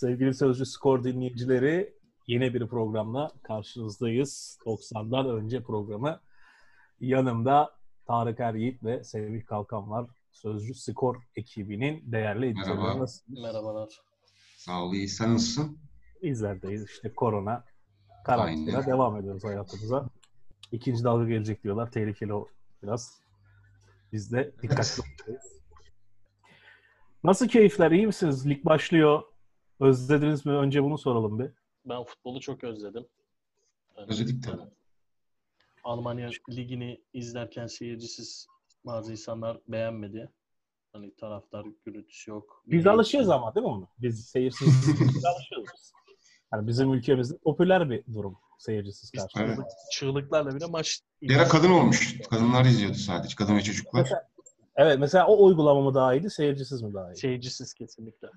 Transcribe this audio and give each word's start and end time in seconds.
Sevgili 0.00 0.34
Sözcü 0.34 0.66
Skor 0.66 1.04
dinleyicileri 1.04 1.94
yeni 2.26 2.54
bir 2.54 2.66
programla 2.66 3.32
karşınızdayız. 3.42 4.58
90'dan 4.66 5.28
önce 5.28 5.62
programı. 5.62 6.20
Yanımda 7.00 7.74
Tarık 8.06 8.40
Er 8.40 8.54
Yiğit 8.54 8.84
ve 8.84 9.04
Sevgi 9.04 9.44
Kalkan 9.44 9.90
var. 9.90 10.06
Sözcü 10.32 10.74
Skor 10.74 11.16
ekibinin 11.36 12.12
değerli 12.12 12.46
editörleri. 12.46 12.78
Merhaba. 12.78 12.98
Nasılsınız? 12.98 13.42
Merhabalar. 13.42 14.00
Sağ 14.56 14.84
ol, 14.84 14.92
iyi. 14.92 15.08
Sen 15.08 15.34
nasılsın? 15.34 15.78
Bizlerdeyiz. 16.22 16.84
İşte 16.84 17.14
korona, 17.14 17.64
karantina 18.24 18.76
Aynen. 18.76 18.90
devam 18.90 19.16
ediyoruz 19.16 19.44
hayatımıza. 19.44 20.08
İkinci 20.72 21.04
dalga 21.04 21.24
gelecek 21.24 21.64
diyorlar. 21.64 21.90
Tehlikeli 21.90 22.34
o 22.34 22.48
biraz. 22.82 23.20
Biz 24.12 24.32
de 24.32 24.52
dikkatli 24.62 25.02
olmalıyız. 25.20 25.60
Nasıl 27.24 27.48
keyifler? 27.48 27.90
İyi 27.90 28.06
misiniz? 28.06 28.46
Lig 28.46 28.64
başlıyor. 28.64 29.22
Özlediniz 29.80 30.46
mi? 30.46 30.52
Önce 30.52 30.82
bunu 30.82 30.98
soralım 30.98 31.38
bir. 31.38 31.50
Ben 31.84 32.04
futbolu 32.04 32.40
çok 32.40 32.64
özledim. 32.64 33.06
Yani, 33.96 34.06
Özledik 34.10 34.44
tabii. 34.44 34.62
Almanya 35.84 36.30
ligini 36.50 37.00
izlerken 37.12 37.66
seyircisiz 37.66 38.46
bazı 38.84 39.12
insanlar 39.12 39.58
beğenmedi. 39.68 40.30
Hani 40.92 41.14
taraftar 41.14 41.66
gürültüsü 41.86 42.30
yok. 42.30 42.64
Biz 42.66 42.86
alışıyoruz 42.86 43.30
ama 43.30 43.54
değil 43.54 43.66
mi 43.66 43.72
onu? 43.72 43.88
Biz 43.98 44.24
seyirsiz 44.24 44.68
biz 45.14 45.24
alışıyoruz. 45.24 45.92
Yani 46.52 46.66
bizim 46.66 46.92
ülkemizde 46.92 47.36
popüler 47.38 47.90
bir 47.90 48.04
durum 48.14 48.36
seyircisiz 48.58 49.10
karşılığı. 49.10 49.42
Evet. 49.42 49.56
çığlık- 49.58 49.66
çığlıklarla 49.92 50.54
bile 50.54 50.66
maç 50.66 51.00
Bir 51.22 51.36
ara 51.36 51.48
kadın 51.48 51.70
olmuş. 51.70 52.20
Kadınlar 52.30 52.64
izliyordu 52.64 52.96
sadece. 52.96 53.36
Kadın 53.36 53.56
ve 53.56 53.62
çocuklar. 53.62 54.00
Mesela, 54.02 54.28
evet 54.76 54.98
mesela 54.98 55.26
o 55.26 55.44
uygulama 55.46 55.80
mı 55.80 55.94
daha 55.94 56.14
iyiydi, 56.14 56.30
seyircisiz 56.30 56.82
mi 56.82 56.94
daha 56.94 57.12
iyi? 57.12 57.16
Seyircisiz 57.16 57.74
kesinlikle. 57.74 58.28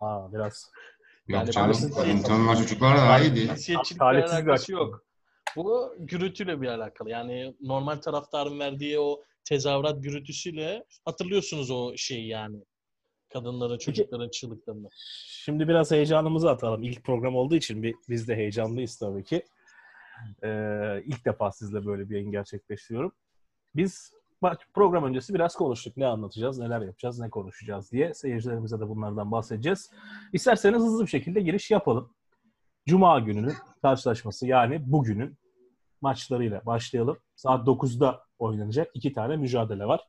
Aa 0.00 0.32
biraz. 0.32 0.70
Yok 1.28 1.40
yani 1.40 1.52
canım. 1.52 2.54
çocuklar 2.54 2.96
daha 2.96 3.20
iyiydi. 3.20 3.40
Cinsiyetçilikle 3.40 3.98
Talihsiz 3.98 4.32
bir 4.32 4.36
alakası 4.36 4.72
yok. 4.72 5.04
Bu 5.56 5.94
gürültüyle 5.98 6.60
bir 6.60 6.68
alakalı. 6.68 7.10
Yani 7.10 7.56
normal 7.60 7.96
taraftarın 7.96 8.58
verdiği 8.58 9.00
o 9.00 9.22
tezahürat 9.44 10.02
gürültüsüyle 10.02 10.84
hatırlıyorsunuz 11.04 11.70
o 11.70 11.96
şeyi 11.96 12.28
yani. 12.28 12.64
Kadınların, 13.32 13.78
çocukların 13.78 14.28
çığlıklarını. 14.30 14.88
Şimdi 15.26 15.68
biraz 15.68 15.90
heyecanımızı 15.90 16.50
atalım. 16.50 16.82
İlk 16.82 17.04
program 17.04 17.36
olduğu 17.36 17.56
için 17.56 17.82
bir, 17.82 17.94
biz 18.08 18.28
de 18.28 18.36
heyecanlıyız 18.36 18.96
tabii 18.98 19.24
ki. 19.24 19.44
Ee, 20.44 21.02
ilk 21.06 21.24
defa 21.24 21.52
sizle 21.52 21.86
böyle 21.86 22.10
bir 22.10 22.14
yayın 22.14 22.30
gerçekleştiriyorum. 22.30 23.12
Biz 23.76 24.12
maç- 24.40 24.66
program 24.74 25.04
öncesi 25.04 25.34
biraz 25.34 25.54
konuştuk. 25.54 25.96
Ne 25.96 26.06
anlatacağız, 26.06 26.58
neler 26.58 26.80
yapacağız, 26.80 27.18
ne 27.18 27.30
konuşacağız 27.30 27.92
diye. 27.92 28.14
Seyircilerimize 28.14 28.80
de 28.80 28.88
bunlardan 28.88 29.32
bahsedeceğiz. 29.32 29.90
İsterseniz 30.32 30.82
hızlı 30.82 31.02
bir 31.02 31.10
şekilde 31.10 31.40
giriş 31.40 31.70
yapalım. 31.70 32.10
Cuma 32.86 33.20
gününün 33.20 33.54
karşılaşması 33.82 34.46
yani 34.46 34.92
bugünün 34.92 35.38
maçlarıyla 36.00 36.66
başlayalım. 36.66 37.18
Saat 37.36 37.66
9'da 37.66 38.20
oynanacak 38.38 38.90
iki 38.94 39.12
tane 39.12 39.36
mücadele 39.36 39.86
var. 39.86 40.00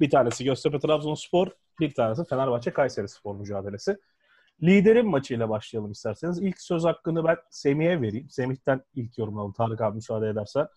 Bir 0.00 0.10
tanesi 0.10 0.44
Göztepe 0.44 0.78
Trabzonspor, 0.78 1.48
bir 1.80 1.94
tanesi 1.94 2.24
Fenerbahçe 2.24 2.72
Kayseri 2.72 3.08
Spor 3.08 3.34
mücadelesi. 3.34 3.98
Liderin 4.62 5.06
maçıyla 5.06 5.48
başlayalım 5.48 5.92
isterseniz. 5.92 6.38
İlk 6.38 6.60
söz 6.60 6.84
hakkını 6.84 7.24
ben 7.24 7.36
Semih'e 7.50 8.02
vereyim. 8.02 8.30
Semih'ten 8.30 8.84
ilk 8.94 9.18
yorumlayalım 9.18 9.52
Tarık 9.52 9.80
abi 9.80 9.94
müsaade 9.94 10.28
edersen. 10.28 10.68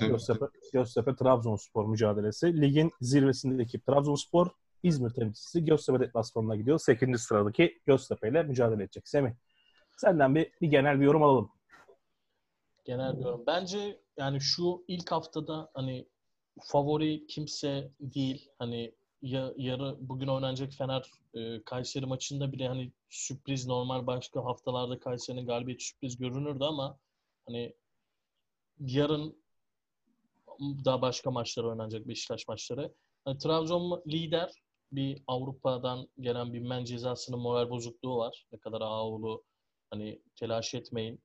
Göztepe, 0.00 0.44
Göztepe 0.72 1.16
Trabzonspor 1.16 1.86
mücadelesi. 1.86 2.60
Ligin 2.60 2.92
zirvesindeki 3.00 3.80
Trabzonspor, 3.80 4.46
İzmir 4.82 5.10
temsilcisi 5.10 5.64
Göztepe 5.64 6.00
deplasmanına 6.00 6.56
gidiyor. 6.56 6.78
8. 6.78 7.20
sıradaki 7.20 7.80
Göztepe 7.86 8.28
ile 8.28 8.42
mücadele 8.42 8.82
edecek. 8.82 9.08
Semih, 9.08 9.30
senden 9.96 10.34
bir, 10.34 10.52
bir 10.60 10.68
genel 10.68 11.00
bir 11.00 11.04
yorum 11.04 11.22
alalım. 11.22 11.50
Genel 12.84 13.18
bir 13.18 13.24
yorum. 13.24 13.44
Bence 13.46 14.00
yani 14.16 14.40
şu 14.40 14.84
ilk 14.88 15.12
haftada 15.12 15.70
hani 15.74 16.08
favori 16.62 17.26
kimse 17.26 17.90
değil. 18.00 18.48
Hani 18.58 18.94
ya, 19.24 19.52
yarı 19.56 19.96
bugün 20.00 20.26
oynanacak 20.26 20.72
Fener 20.72 21.10
e, 21.34 21.64
Kayseri 21.64 22.06
maçında 22.06 22.52
bile 22.52 22.68
hani 22.68 22.92
sürpriz 23.08 23.66
normal 23.66 24.06
başka 24.06 24.44
haftalarda 24.44 24.98
Kayseri'nin 24.98 25.46
galibiyeti 25.46 25.84
sürpriz 25.84 26.16
görünürdü 26.16 26.64
ama 26.64 26.98
hani 27.46 27.74
yarın 28.78 29.36
daha 30.60 31.02
başka 31.02 31.30
maçlar 31.30 31.64
oynanacak 31.64 32.08
Beşiktaş 32.08 32.48
maçları. 32.48 32.94
Hani 33.24 33.38
Trabzon 33.38 34.02
lider 34.06 34.52
bir 34.92 35.22
Avrupa'dan 35.26 36.08
gelen 36.20 36.52
bir 36.52 36.60
men 36.60 36.84
cezasının 36.84 37.38
moral 37.38 37.70
bozukluğu 37.70 38.16
var. 38.16 38.46
Ne 38.52 38.58
kadar 38.58 38.80
Ağoğlu 38.80 39.44
hani 39.90 40.22
telaş 40.36 40.74
etmeyin 40.74 41.20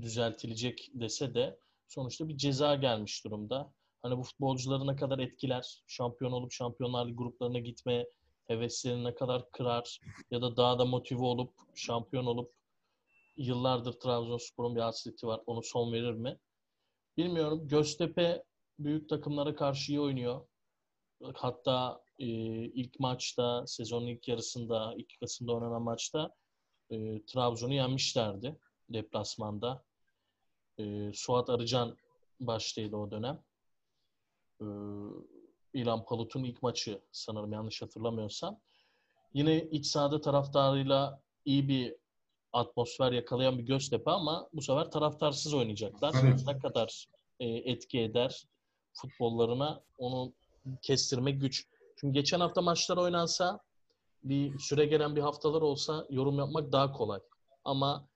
düzeltilecek 0.00 0.90
dese 0.94 1.34
de 1.34 1.58
sonuçta 1.88 2.28
bir 2.28 2.36
ceza 2.36 2.74
gelmiş 2.74 3.24
durumda. 3.24 3.72
Hani 4.02 4.18
bu 4.18 4.22
futbolcuları 4.22 4.86
ne 4.86 4.96
kadar 4.96 5.18
etkiler, 5.18 5.82
şampiyon 5.86 6.32
olup 6.32 6.52
Şampiyonlar 6.52 7.06
gruplarına 7.06 7.58
gitme 7.58 8.06
heveslerini 8.46 9.04
ne 9.04 9.14
kadar 9.14 9.50
kırar 9.50 10.00
ya 10.30 10.42
da 10.42 10.56
daha 10.56 10.78
da 10.78 10.84
motive 10.84 11.22
olup 11.22 11.52
şampiyon 11.74 12.26
olup 12.26 12.52
yıllardır 13.36 13.92
Trabzonspor'un 13.92 14.76
bir 14.76 14.80
hasreti 14.80 15.26
var. 15.26 15.40
Onu 15.46 15.62
son 15.62 15.92
verir 15.92 16.14
mi? 16.14 16.38
Bilmiyorum. 17.16 17.68
Göztepe 17.68 18.44
büyük 18.78 19.08
takımlara 19.08 19.54
karşı 19.54 19.92
iyi 19.92 20.00
oynuyor. 20.00 20.46
Hatta 21.34 22.02
e, 22.18 22.26
ilk 22.64 23.00
maçta, 23.00 23.66
sezonun 23.66 24.06
ilk 24.06 24.28
yarısında, 24.28 24.94
ilk 24.96 25.20
Kasım'da 25.20 25.52
oynanan 25.52 25.82
maçta 25.82 26.34
e, 26.90 27.24
Trabzon'u 27.26 27.74
yenmişlerdi 27.74 28.56
deplasmanda. 28.88 29.84
E, 30.78 31.12
Suat 31.14 31.50
Arıcan 31.50 31.96
baştaydı 32.40 32.96
o 32.96 33.10
dönem. 33.10 33.42
E, 34.60 34.66
İlhan 35.74 36.04
Palut'un 36.04 36.44
ilk 36.44 36.62
maçı 36.62 37.00
sanırım 37.12 37.52
yanlış 37.52 37.82
hatırlamıyorsam. 37.82 38.58
Yine 39.34 39.62
iç 39.62 39.86
sahada 39.86 40.20
taraftarıyla 40.20 41.20
iyi 41.44 41.68
bir 41.68 41.94
atmosfer 42.52 43.12
yakalayan 43.12 43.58
bir 43.58 43.62
Göztepe 43.62 44.10
ama 44.10 44.48
bu 44.52 44.62
sefer 44.62 44.90
taraftarsız 44.90 45.54
oynayacaklar. 45.54 46.14
Evet. 46.24 46.42
Ne 46.46 46.58
kadar 46.58 47.06
e, 47.40 47.48
etki 47.48 48.00
eder 48.00 48.46
futbollarına 48.92 49.80
onu 49.98 50.32
kestirmek 50.82 51.40
güç. 51.40 51.66
Şimdi 52.00 52.14
geçen 52.14 52.40
hafta 52.40 52.62
maçlar 52.62 52.96
oynansa 52.96 53.60
bir 54.24 54.58
süre 54.58 54.86
gelen 54.86 55.16
bir 55.16 55.20
haftalar 55.20 55.62
olsa 55.62 56.06
yorum 56.10 56.38
yapmak 56.38 56.72
daha 56.72 56.92
kolay. 56.92 57.20
Ama 57.64 58.08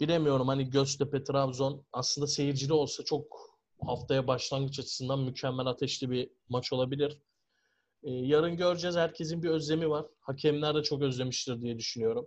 bilemiyorum 0.00 0.48
hani 0.48 0.70
Göztepe, 0.70 1.24
Trabzon 1.24 1.84
aslında 1.92 2.26
seyircili 2.26 2.72
olsa 2.72 3.04
çok 3.04 3.55
haftaya 3.84 4.26
başlangıç 4.26 4.78
açısından 4.78 5.20
mükemmel 5.20 5.66
ateşli 5.66 6.10
bir 6.10 6.30
maç 6.48 6.72
olabilir. 6.72 7.18
Ee, 8.02 8.10
yarın 8.10 8.56
göreceğiz. 8.56 8.96
Herkesin 8.96 9.42
bir 9.42 9.48
özlemi 9.48 9.90
var. 9.90 10.06
Hakemler 10.20 10.74
de 10.74 10.82
çok 10.82 11.02
özlemiştir 11.02 11.60
diye 11.62 11.78
düşünüyorum. 11.78 12.26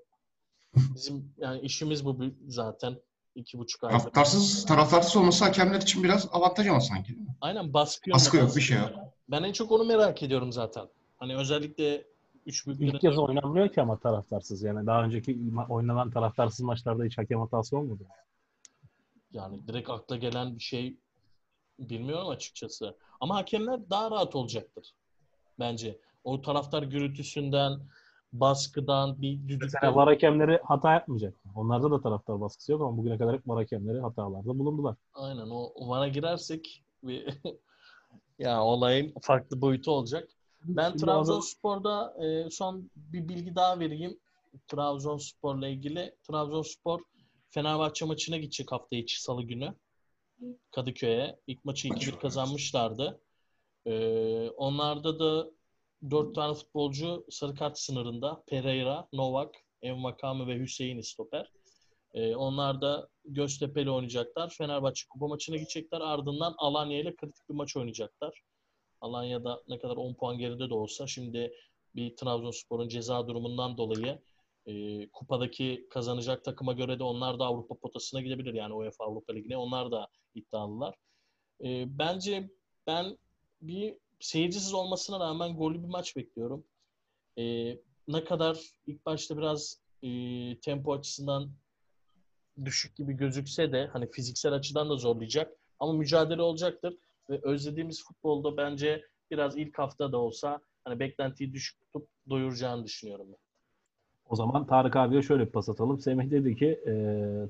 Bizim 0.75 1.33
yani 1.37 1.61
işimiz 1.61 2.05
bu 2.05 2.17
zaten. 2.47 2.97
iki 3.35 3.57
buçuk 3.57 3.83
aydır. 3.83 3.99
Taraftarsız, 3.99 4.65
taraftarsız 4.65 5.15
olması 5.15 5.45
hakemler 5.45 5.81
için 5.81 6.03
biraz 6.03 6.27
avantaj 6.31 6.67
ama 6.67 6.79
sanki. 6.79 7.09
değil 7.09 7.19
mi? 7.19 7.35
Aynen 7.41 7.73
baskı 7.73 8.11
Baskı 8.11 8.37
yönü 8.37 8.47
yok, 8.47 8.55
bir 8.55 8.61
şey 8.61 8.77
yok. 8.77 8.89
Ben 9.29 9.43
en 9.43 9.53
çok 9.53 9.71
onu 9.71 9.85
merak 9.85 10.23
ediyorum 10.23 10.51
zaten. 10.51 10.87
Hani 11.17 11.35
özellikle 11.37 12.05
üç 12.45 12.67
İlk 12.67 13.01
kez 13.01 13.17
oynanmıyor 13.17 13.69
ki 13.69 13.81
ama 13.81 13.99
taraftarsız. 13.99 14.63
Yani 14.63 14.87
daha 14.87 15.03
önceki 15.03 15.39
oynanan 15.69 16.11
taraftarsız 16.11 16.61
maçlarda 16.61 17.03
hiç 17.03 17.17
hakem 17.17 17.39
hatası 17.39 17.77
olmadı. 17.77 18.03
Yani 19.31 19.67
direkt 19.67 19.89
akla 19.89 20.17
gelen 20.17 20.55
bir 20.55 20.63
şey 20.63 20.97
bilmiyorum 21.79 22.29
açıkçası. 22.29 22.97
Ama 23.19 23.35
hakemler 23.35 23.89
daha 23.89 24.11
rahat 24.11 24.35
olacaktır 24.35 24.93
bence. 25.59 25.99
O 26.23 26.41
taraftar 26.41 26.83
gürültüsünden, 26.83 27.79
baskıdan, 28.33 29.21
bir 29.21 29.47
düdükten. 29.47 29.69
Mesela 29.73 29.95
var 29.95 30.07
hakemleri 30.07 30.59
hata 30.63 30.93
yapmayacak. 30.93 31.33
Onlarda 31.55 31.91
da 31.91 32.01
taraftar 32.01 32.41
baskısı 32.41 32.71
yok 32.71 32.81
ama 32.81 32.97
bugüne 32.97 33.17
kadar 33.17 33.35
hep 33.35 33.47
var 33.47 33.57
hakemleri 33.57 33.99
hatalarda 33.99 34.59
bulundular. 34.59 34.95
Aynen 35.13 35.49
o 35.49 35.89
VAR'a 35.89 36.07
girersek 36.07 36.83
bir 37.03 37.27
ya 38.39 38.63
olayın 38.63 39.13
farklı 39.21 39.61
boyutu 39.61 39.91
olacak. 39.91 40.29
Ben 40.63 40.97
Trabzonspor'da 40.97 42.15
e, 42.23 42.49
son 42.49 42.89
bir 42.95 43.29
bilgi 43.29 43.55
daha 43.55 43.79
vereyim. 43.79 44.19
Trabzonspor'la 44.67 45.67
ilgili. 45.67 46.15
Trabzonspor 46.23 46.99
Fenerbahçe 47.49 48.05
maçına 48.05 48.37
gidecek 48.37 48.71
hafta 48.71 48.95
içi 48.95 49.21
salı 49.21 49.43
günü. 49.43 49.75
Kadıköy'e. 50.71 51.39
İlk 51.47 51.65
maçı 51.65 51.87
2-1 51.87 52.19
kazanmışlardı. 52.19 53.21
Ee, 53.85 54.49
onlarda 54.49 55.19
da 55.19 55.51
4 56.11 56.35
tane 56.35 56.53
futbolcu 56.53 57.25
sarı 57.29 57.55
kart 57.55 57.79
sınırında. 57.79 58.43
Pereira, 58.47 59.07
Novak, 59.13 59.55
Envakame 59.81 60.47
ve 60.47 60.59
Hüseyin 60.59 61.01
stoper. 61.01 61.51
Ee, 62.13 62.35
onlar 62.35 62.81
da 62.81 63.09
Göztepe'yle 63.25 63.91
oynayacaklar. 63.91 64.49
Fenerbahçe 64.49 65.07
kupa 65.09 65.27
maçına 65.27 65.57
gidecekler. 65.57 66.01
Ardından 66.01 66.55
Alanya 66.57 66.99
ile 66.99 67.15
kritik 67.15 67.49
bir 67.49 67.55
maç 67.55 67.77
oynayacaklar. 67.77 68.41
Alanya'da 69.01 69.63
ne 69.67 69.79
kadar 69.79 69.95
10 69.95 70.13
puan 70.13 70.37
geride 70.37 70.69
de 70.69 70.73
olsa 70.73 71.07
şimdi 71.07 71.53
bir 71.95 72.15
Trabzonspor'un 72.15 72.87
ceza 72.87 73.27
durumundan 73.27 73.77
dolayı 73.77 74.19
e, 74.69 75.07
kupadaki 75.09 75.87
kazanacak 75.89 76.43
takıma 76.43 76.73
göre 76.73 76.99
de 76.99 77.03
onlar 77.03 77.39
da 77.39 77.45
Avrupa 77.45 77.75
potasına 77.75 78.21
gidebilir. 78.21 78.53
Yani 78.53 78.73
UEFA 78.73 79.05
Avrupa 79.05 79.33
Ligi'ne 79.33 79.57
onlar 79.57 79.91
da 79.91 80.07
iddialılar. 80.35 80.95
E, 81.63 81.85
bence 81.99 82.49
ben 82.87 83.17
bir 83.61 83.97
seyircisiz 84.19 84.73
olmasına 84.73 85.19
rağmen 85.19 85.57
gollü 85.57 85.83
bir 85.83 85.87
maç 85.87 86.15
bekliyorum. 86.15 86.65
E, 87.37 87.43
ne 88.07 88.23
kadar 88.23 88.59
ilk 88.87 89.05
başta 89.05 89.37
biraz 89.37 89.81
e, 90.03 90.09
tempo 90.59 90.93
açısından 90.93 91.51
düşük 92.65 92.95
gibi 92.95 93.13
gözükse 93.13 93.71
de 93.71 93.89
hani 93.93 94.11
fiziksel 94.11 94.53
açıdan 94.53 94.89
da 94.89 94.95
zorlayacak 94.95 95.57
ama 95.79 95.93
mücadele 95.93 96.41
olacaktır 96.41 96.97
ve 97.29 97.39
özlediğimiz 97.43 98.03
futbolda 98.03 98.57
bence 98.57 99.05
biraz 99.31 99.57
ilk 99.57 99.79
hafta 99.79 100.11
da 100.11 100.17
olsa 100.17 100.59
hani 100.83 100.99
beklentiyi 100.99 101.53
düşük 101.53 101.79
tutup 101.81 102.09
doyuracağını 102.29 102.85
düşünüyorum 102.85 103.27
ben. 103.31 103.48
O 104.29 104.35
zaman 104.35 104.65
Tarık 104.67 104.95
abiye 104.95 105.21
şöyle 105.21 105.45
bir 105.45 105.51
pas 105.51 105.69
atalım. 105.69 105.99
Semih 105.99 106.31
dedi 106.31 106.55
ki 106.55 106.67
e, 106.67 106.93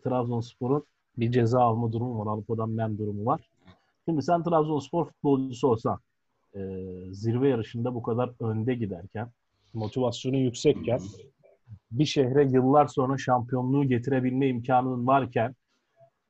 Trabzonspor'un 0.03 0.83
bir 1.17 1.31
ceza 1.31 1.61
alma 1.61 1.91
durumu 1.91 2.19
var. 2.19 2.31
Avrupa'dan 2.31 2.69
men 2.69 2.97
durumu 2.97 3.25
var. 3.25 3.41
Şimdi 4.05 4.21
sen 4.21 4.43
Trabzonspor 4.43 5.05
futbolcusu 5.05 5.67
olsan 5.67 5.99
e, 6.55 6.59
zirve 7.11 7.49
yarışında 7.49 7.95
bu 7.95 8.03
kadar 8.03 8.31
önde 8.39 8.75
giderken 8.75 9.31
motivasyonun 9.73 10.37
yüksekken 10.37 10.99
bir 11.91 12.05
şehre 12.05 12.43
yıllar 12.43 12.87
sonra 12.87 13.17
şampiyonluğu 13.17 13.83
getirebilme 13.83 14.47
imkanın 14.47 15.07
varken 15.07 15.55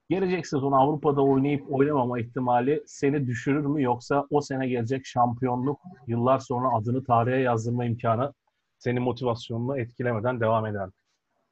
gelecek 0.09 0.47
sezon 0.47 0.71
Avrupa'da 0.71 1.21
oynayıp 1.21 1.73
oynamama 1.73 2.19
ihtimali 2.19 2.83
seni 2.85 3.27
düşürür 3.27 3.65
mü 3.65 3.83
yoksa 3.83 4.27
o 4.29 4.41
sene 4.41 4.67
gelecek 4.67 5.05
şampiyonluk 5.05 5.79
yıllar 6.07 6.39
sonra 6.39 6.67
adını 6.77 7.03
tarihe 7.03 7.37
yazdırma 7.37 7.85
imkanı 7.85 8.33
senin 8.79 9.01
motivasyonunu 9.03 9.79
etkilemeden 9.79 10.39
devam 10.39 10.65
eder? 10.65 10.89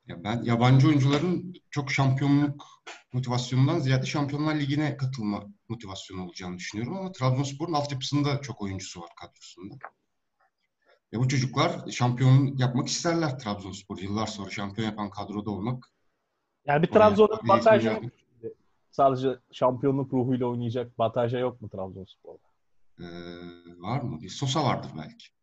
Ya 0.07 0.23
ben 0.23 0.43
yabancı 0.43 0.87
oyuncuların 0.87 1.53
çok 1.69 1.91
şampiyonluk 1.91 2.65
motivasyonundan 3.13 3.79
ziyade 3.79 4.05
Şampiyonlar 4.05 4.55
Ligi'ne 4.55 4.97
katılma 4.97 5.43
motivasyonu 5.69 6.25
olacağını 6.25 6.57
düşünüyorum 6.57 6.97
ama 6.97 7.11
Trabzonspor'un 7.11 7.73
altyapısında 7.73 8.41
çok 8.41 8.61
oyuncusu 8.61 9.01
var 9.01 9.09
kadrosunda. 9.21 9.75
Ya 11.11 11.19
bu 11.19 11.27
çocuklar 11.27 11.91
şampiyon 11.91 12.57
yapmak 12.57 12.87
isterler 12.87 13.39
Trabzonspor. 13.39 13.97
Yıllar 13.97 14.27
sonra 14.27 14.49
şampiyon 14.49 14.87
yapan 14.87 15.09
kadroda 15.09 15.51
olmak. 15.51 15.91
Yani 16.65 16.83
bir 16.83 16.91
bir 16.91 17.47
Bataja 17.47 18.01
sadece 18.91 19.39
şampiyonluk 19.51 20.13
ruhuyla 20.13 20.45
oynayacak 20.45 20.99
Bataja 20.99 21.39
yok 21.39 21.61
mu 21.61 21.69
Trabzonspor'da? 21.69 22.47
Ee, 22.99 23.05
var 23.81 24.01
mı? 24.01 24.21
Bir 24.21 24.29
Sosa 24.29 24.63
vardır 24.63 24.91
belki. 24.97 25.36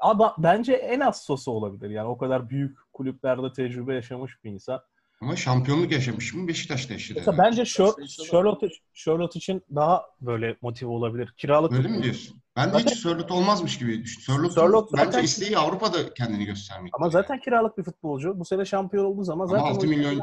Ama 0.00 0.34
bence 0.38 0.72
en 0.72 1.00
az 1.00 1.22
Sosa 1.22 1.50
olabilir. 1.50 1.90
Yani 1.90 2.08
o 2.08 2.18
kadar 2.18 2.50
büyük 2.50 2.78
kulüplerde 2.92 3.52
tecrübe 3.52 3.94
yaşamış 3.94 4.44
bir 4.44 4.50
insan. 4.50 4.80
Ama 5.20 5.36
şampiyonluk 5.36 5.92
yaşamış 5.92 6.34
mı? 6.34 6.48
Beşiktaş'ta 6.48 6.92
yaşadı. 6.94 7.18
Mesela 7.18 7.38
bence 7.44 7.64
Charlotte, 7.64 8.68
Charlotte 8.94 9.38
için 9.38 9.62
daha 9.74 10.02
böyle 10.20 10.56
motive 10.62 10.90
olabilir. 10.90 11.34
Kiralık 11.36 11.72
Öyle 11.72 11.88
mi 11.88 12.02
diyorsun? 12.02 12.36
Ben 12.56 12.68
de 12.68 12.72
Zaten- 12.72 12.86
hiç 12.90 12.98
Sörlot 12.98 13.30
olmazmış 13.30 13.78
gibi 13.78 14.04
düşünüyorum. 14.04 14.50
Sörloth 14.50 14.54
Sörlot 14.54 14.90
zaten- 14.90 15.06
bence 15.06 15.22
isteği 15.24 15.58
Avrupa'da 15.58 16.14
kendini 16.14 16.44
göstermek. 16.44 16.92
ama 16.94 17.10
zaten 17.10 17.40
kiralık 17.40 17.78
bir 17.78 17.82
futbolcu. 17.82 18.40
Bu 18.40 18.44
sene 18.44 18.64
şampiyon 18.64 19.04
olduğu 19.04 19.24
zaman 19.24 19.44
Ama 19.48 19.56
zaten 19.58 19.72
6 19.74 19.86
o- 19.86 19.90
milyon 19.90 20.20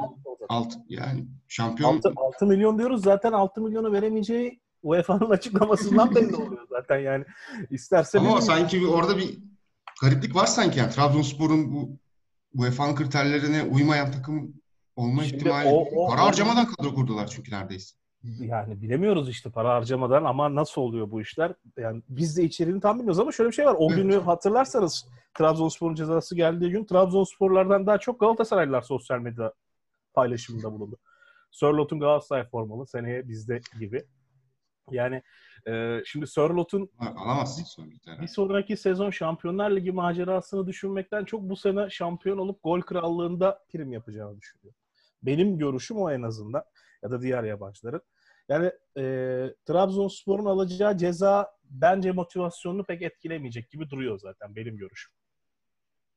alt 0.49 0.73
yani 0.89 1.25
şampiyon 1.47 1.95
6, 1.95 2.13
6 2.15 2.45
milyon 2.45 2.77
diyoruz. 2.79 3.03
Zaten 3.03 3.31
6 3.31 3.61
milyonu 3.61 3.91
veremeyeceği 3.91 4.59
UEFA'nın 4.83 5.29
açıklamasından 5.29 6.15
belli 6.15 6.35
oluyor 6.35 6.67
zaten 6.69 6.99
yani. 6.99 7.25
İsterse 7.69 8.19
ama 8.19 8.41
sanki 8.41 8.81
bir, 8.81 8.87
orada 8.87 9.17
bir 9.17 9.37
gariplik 10.01 10.35
var 10.35 10.45
sanki 10.45 10.79
yani 10.79 10.91
Trabzonspor'un 10.91 11.71
bu 11.73 11.89
UEFA'nın 12.53 12.95
kriterlerine 12.95 13.63
uymayan 13.63 14.11
takım 14.11 14.53
olma 14.95 15.23
Şimdi 15.23 15.35
ihtimali. 15.35 15.69
o- 15.69 16.03
o- 16.05 16.07
Para 16.09 16.21
harcamadan 16.23 16.65
kadro 16.67 16.93
kurdular 16.95 17.27
çünkü 17.27 17.51
neredeyse. 17.51 17.95
yani 18.39 18.81
bilemiyoruz 18.81 19.29
işte 19.29 19.49
para 19.49 19.69
harcamadan 19.73 20.23
ama 20.23 20.55
nasıl 20.55 20.81
oluyor 20.81 21.11
bu 21.11 21.21
işler? 21.21 21.53
Yani 21.77 22.01
biz 22.09 22.37
de 22.37 22.43
içeriğini 22.43 22.81
tam 22.81 22.97
bilmiyoruz 22.97 23.19
ama 23.19 23.31
şöyle 23.31 23.49
bir 23.49 23.55
şey 23.55 23.65
var. 23.65 23.75
O 23.79 23.87
Evet. 23.91 24.03
günü 24.03 24.19
hatırlarsanız 24.19 25.05
Trabzonspor'un 25.33 25.95
cezası 25.95 26.35
geldiği 26.35 26.69
gün 26.71 26.85
Trabzonsporlardan 26.85 27.87
daha 27.87 27.97
çok 27.97 28.19
Galatasaraylılar 28.19 28.81
sosyal 28.81 29.19
medya 29.19 29.53
paylaşımında 30.13 30.71
bulundu. 30.73 30.97
Sörlot'un 31.51 31.99
Galatasaray 31.99 32.49
formalı 32.49 32.87
seneye 32.87 33.29
bizde 33.29 33.61
gibi. 33.79 34.05
Yani 34.91 35.21
e, 35.67 36.01
şimdi 36.05 36.27
Sörlot'un 36.27 36.89
Alamazsın 36.99 37.91
bir 38.21 38.27
sonraki 38.27 38.77
sezon 38.77 39.09
Şampiyonlar 39.09 39.71
Ligi 39.71 39.91
macerasını 39.91 40.67
düşünmekten 40.67 41.25
çok 41.25 41.41
bu 41.41 41.55
sene 41.55 41.89
şampiyon 41.89 42.37
olup 42.37 42.63
gol 42.63 42.81
krallığında 42.81 43.63
prim 43.71 43.91
yapacağını 43.91 44.37
düşünüyorum. 44.41 44.79
Benim 45.23 45.57
görüşüm 45.57 45.97
o 45.97 46.11
en 46.11 46.21
azından. 46.21 46.63
Ya 47.03 47.11
da 47.11 47.21
diğer 47.21 47.43
yabancıların. 47.43 48.01
Yani 48.49 48.71
e, 48.97 49.03
Trabzonspor'un 49.65 50.45
alacağı 50.45 50.97
ceza 50.97 51.51
bence 51.69 52.11
motivasyonunu 52.11 52.83
pek 52.83 53.01
etkilemeyecek 53.01 53.69
gibi 53.71 53.89
duruyor 53.89 54.19
zaten 54.19 54.55
benim 54.55 54.77
görüşüm. 54.77 55.13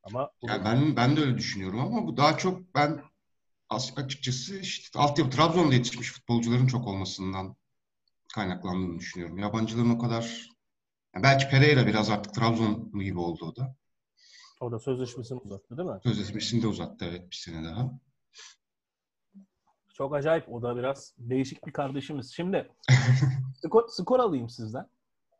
Ama 0.03 0.31
Yani 0.43 0.65
ben 0.65 0.95
ben 0.95 1.17
de 1.17 1.21
öyle 1.21 1.37
düşünüyorum 1.37 1.79
ama 1.79 2.07
bu 2.07 2.17
daha 2.17 2.37
çok 2.37 2.75
ben 2.75 3.01
as- 3.69 3.97
açıkçası 3.97 4.59
işte 4.59 4.99
altyapı 4.99 5.31
Trabzon'da 5.31 5.73
yetişmiş 5.73 6.11
futbolcuların 6.11 6.67
çok 6.67 6.87
olmasından 6.87 7.55
kaynaklandığını 8.35 8.99
düşünüyorum. 8.99 9.37
Yabancıların 9.37 9.89
o 9.89 9.97
kadar 9.99 10.49
yani 11.15 11.23
belki 11.23 11.49
Pereira 11.49 11.87
biraz 11.87 12.09
artık 12.09 12.33
Trabzonlu 12.33 13.01
gibi 13.03 13.19
oldu 13.19 13.45
o 13.45 13.55
da. 13.55 13.75
o 14.61 14.71
da 14.71 14.79
sözleşmesini 14.79 15.39
uzattı 15.39 15.77
değil 15.77 15.89
mi? 15.89 15.99
Sözleşmesini 16.03 16.61
de 16.61 16.67
uzattı 16.67 17.05
evet 17.05 17.31
bir 17.31 17.35
sene 17.35 17.63
daha. 17.63 17.91
Çok 19.93 20.15
acayip. 20.15 20.49
O 20.49 20.61
da 20.61 20.75
biraz 20.75 21.13
değişik 21.17 21.67
bir 21.67 21.71
kardeşimiz. 21.71 22.33
Şimdi 22.35 22.71
skor, 23.63 23.87
skor 23.87 24.19
alayım 24.19 24.49
sizden. 24.49 24.89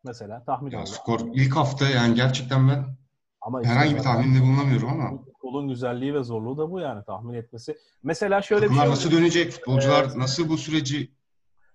Mesela 0.04 0.44
tahmin 0.46 0.72
Ya 0.72 0.86
skor 0.86 1.20
ilk 1.34 1.56
hafta 1.56 1.90
yani 1.90 2.16
gerçekten 2.16 2.70
ben 2.70 2.98
Ama 3.42 3.64
herhangi 3.64 3.96
bir 3.96 4.00
tahminde 4.00 4.42
bulunamıyorum 4.42 4.90
ama 4.90 5.24
Futbolun 5.24 5.68
güzelliği 5.68 6.14
ve 6.14 6.24
zorluğu 6.24 6.58
da 6.58 6.72
bu 6.72 6.80
yani 6.80 7.06
tahmin 7.06 7.34
etmesi. 7.34 7.78
Mesela 8.04 8.42
şöyle 8.42 8.62
bir 8.62 8.68
takımlar 8.68 8.86
şey 8.86 8.92
nasıl 8.92 9.12
dönecek? 9.12 9.52
Futbolcular 9.52 10.04
Evet. 10.04 10.16
nasıl 10.16 10.50
bu 10.50 10.58
süreci 10.58 11.12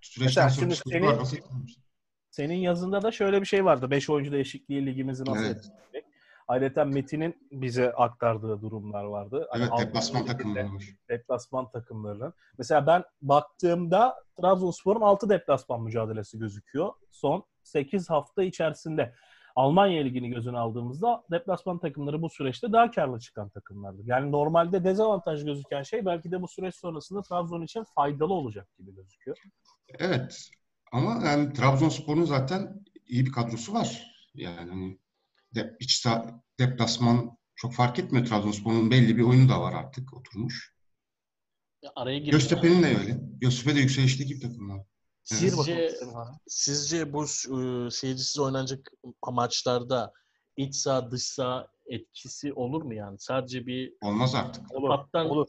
süreçten 0.05 0.47
sonra 0.47 0.75
şimdi 0.75 0.75
senin- 0.75 1.17
nasıl? 1.17 1.37
Senin 2.31 2.55
yazında 2.55 3.01
da 3.01 3.11
şöyle 3.11 3.41
bir 3.41 3.45
şey 3.45 3.65
vardı. 3.65 3.91
5 3.91 4.09
oyuncu 4.09 4.31
değişikliği 4.31 4.85
ligimizi 4.85 5.25
nasıl 5.25 5.43
Evet. 5.45 5.57
etkileyecek? 5.57 6.05
Ayrıca 6.47 6.85
Metin'in 6.85 7.47
bize 7.51 7.93
aktardığı 7.93 8.61
durumlar 8.61 9.03
vardı. 9.03 9.47
Hani 9.51 9.61
Evet 9.63 9.71
Avrupa 9.71 9.87
deplasman 9.87 10.25
takımları. 10.25 10.67
Deplasman 11.09 11.71
takımlarının. 11.71 12.33
Mesela 12.57 12.87
ben 12.87 13.03
baktığımda 13.21 14.15
Trabzonspor'un 14.41 15.01
6 15.01 15.29
deplasman 15.29 15.81
mücadelesi 15.81 16.39
gözüküyor. 16.39 16.93
Son 17.11 17.43
8 17.63 18.09
hafta 18.09 18.43
içerisinde. 18.43 19.13
Almanya 19.55 20.03
Ligi'ni 20.03 20.29
gözüne 20.29 20.57
aldığımızda 20.57 21.23
deplasman 21.31 21.79
takımları 21.79 22.21
bu 22.21 22.29
süreçte 22.29 22.71
daha 22.71 22.91
karlı 22.91 23.19
çıkan 23.19 23.49
takımlardı. 23.49 24.01
Yani 24.05 24.31
normalde 24.31 24.83
dezavantaj 24.83 25.45
gözüken 25.45 25.83
şey 25.83 26.05
belki 26.05 26.31
de 26.31 26.41
bu 26.41 26.47
süreç 26.47 26.75
sonrasında 26.75 27.21
Trabzon 27.21 27.61
için 27.61 27.83
faydalı 27.95 28.33
olacak 28.33 28.67
gibi 28.77 28.95
gözüküyor. 28.95 29.37
Evet. 29.99 30.49
Ama 30.91 31.21
yani 31.25 31.53
Trabzonspor'un 31.53 32.23
zaten 32.23 32.85
iyi 33.07 33.25
bir 33.25 33.31
kadrosu 33.31 33.73
var. 33.73 34.11
Yani 34.33 34.69
hani 34.69 34.99
de, 35.55 35.75
iç 35.79 36.05
deplasman 36.59 37.37
çok 37.55 37.73
fark 37.73 37.99
etmiyor. 37.99 38.25
Trabzonspor'un 38.25 38.91
belli 38.91 39.17
bir 39.17 39.23
oyunu 39.23 39.49
da 39.49 39.61
var 39.61 39.73
artık 39.73 40.13
oturmuş. 40.13 40.75
Ya 41.81 41.91
araya. 41.95 42.19
Göztepe'nin 42.19 42.83
de 42.83 42.87
öyle. 42.87 43.19
Göztepe 43.41 43.75
de 43.75 43.79
yükselişteki 43.79 44.35
bir 44.35 44.41
takımlar. 44.41 44.81
Sizce, 45.25 45.89
abi. 46.15 46.29
sizce 46.47 47.13
bu 47.13 47.23
e, 47.23 47.91
seyircisiz 47.91 48.39
oynanacak 48.39 48.91
maçlarda 49.31 50.13
iç 50.57 50.75
saha 50.75 51.11
dış 51.11 51.23
saha 51.23 51.67
etkisi 51.85 52.53
olur 52.53 52.81
mu 52.83 52.93
yani? 52.93 53.19
Sadece 53.19 53.65
bir 53.67 53.93
Olmaz 54.03 54.35
artık. 54.35 54.71
Olur, 54.75 54.89
Hattan 54.89 55.29
olur. 55.29 55.47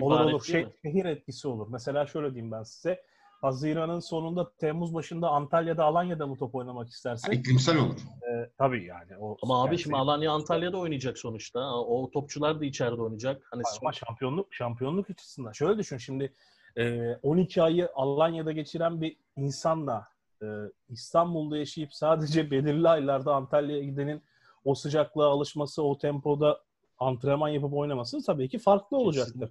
Olur 0.00 0.20
olur. 0.20 0.44
Şey, 0.44 0.66
şehir 0.82 1.04
etkisi 1.04 1.48
olur. 1.48 1.66
Mesela 1.70 2.06
şöyle 2.06 2.34
diyeyim 2.34 2.52
ben 2.52 2.62
size. 2.62 3.02
Haziran'ın 3.40 4.00
sonunda 4.00 4.52
Temmuz 4.56 4.94
başında 4.94 5.28
Antalya'da 5.28 5.84
Alanya'da 5.84 6.26
mı 6.26 6.36
top 6.36 6.54
oynamak 6.54 6.84
Yani 6.84 6.90
istersin? 6.90 7.32
iklimsel 7.32 7.76
olur. 7.78 7.96
Ee, 8.22 8.50
tabii 8.58 8.84
yani. 8.84 9.18
O, 9.20 9.36
Ama 9.42 9.62
abi 9.62 9.68
yani 9.74 9.78
şimdi 9.78 9.96
Alanya 9.96 10.32
Antalya'da 10.32 10.78
oynayacak 10.78 11.18
sonuçta. 11.18 11.74
O 11.76 12.10
topçular 12.10 12.60
da 12.60 12.64
içeride 12.64 13.02
oynayacak. 13.02 13.48
Hani 13.50 13.62
Ama 13.82 13.92
şampiyonluk 13.92 14.54
şampiyonluk 14.54 15.10
açısından. 15.10 15.52
Şöyle 15.52 15.78
düşün 15.78 15.98
şimdi 15.98 16.34
e, 16.76 17.16
12 17.22 17.62
ayı 17.62 17.88
Alanya'da 17.94 18.52
geçiren 18.52 19.00
bir 19.00 19.16
insanla 19.36 20.08
e, 20.42 20.46
İstanbul'da 20.88 21.58
yaşayıp 21.58 21.94
sadece 21.94 22.50
belirli 22.50 22.88
aylarda 22.88 23.34
Antalya'ya 23.34 23.82
gidenin 23.82 24.22
o 24.64 24.74
sıcaklığa 24.74 25.30
alışması, 25.30 25.82
o 25.82 25.98
tempoda 25.98 26.60
antrenman 26.98 27.48
yapıp 27.48 27.74
oynaması 27.74 28.22
tabii 28.26 28.48
ki 28.48 28.58
farklı 28.58 28.96
olacaktır. 28.96 29.50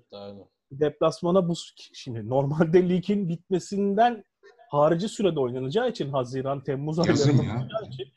Deplasmana 0.71 1.49
bu 1.49 1.53
şimdi 1.93 2.29
normalde 2.29 2.89
ligin 2.89 3.29
bitmesinden 3.29 4.23
harici 4.69 5.09
sürede 5.09 5.39
oynanacağı 5.39 5.89
için 5.89 6.09
Haziran 6.09 6.63
Temmuz 6.63 6.99
aylarında 6.99 7.43
ya. 7.43 7.67
için 7.87 8.07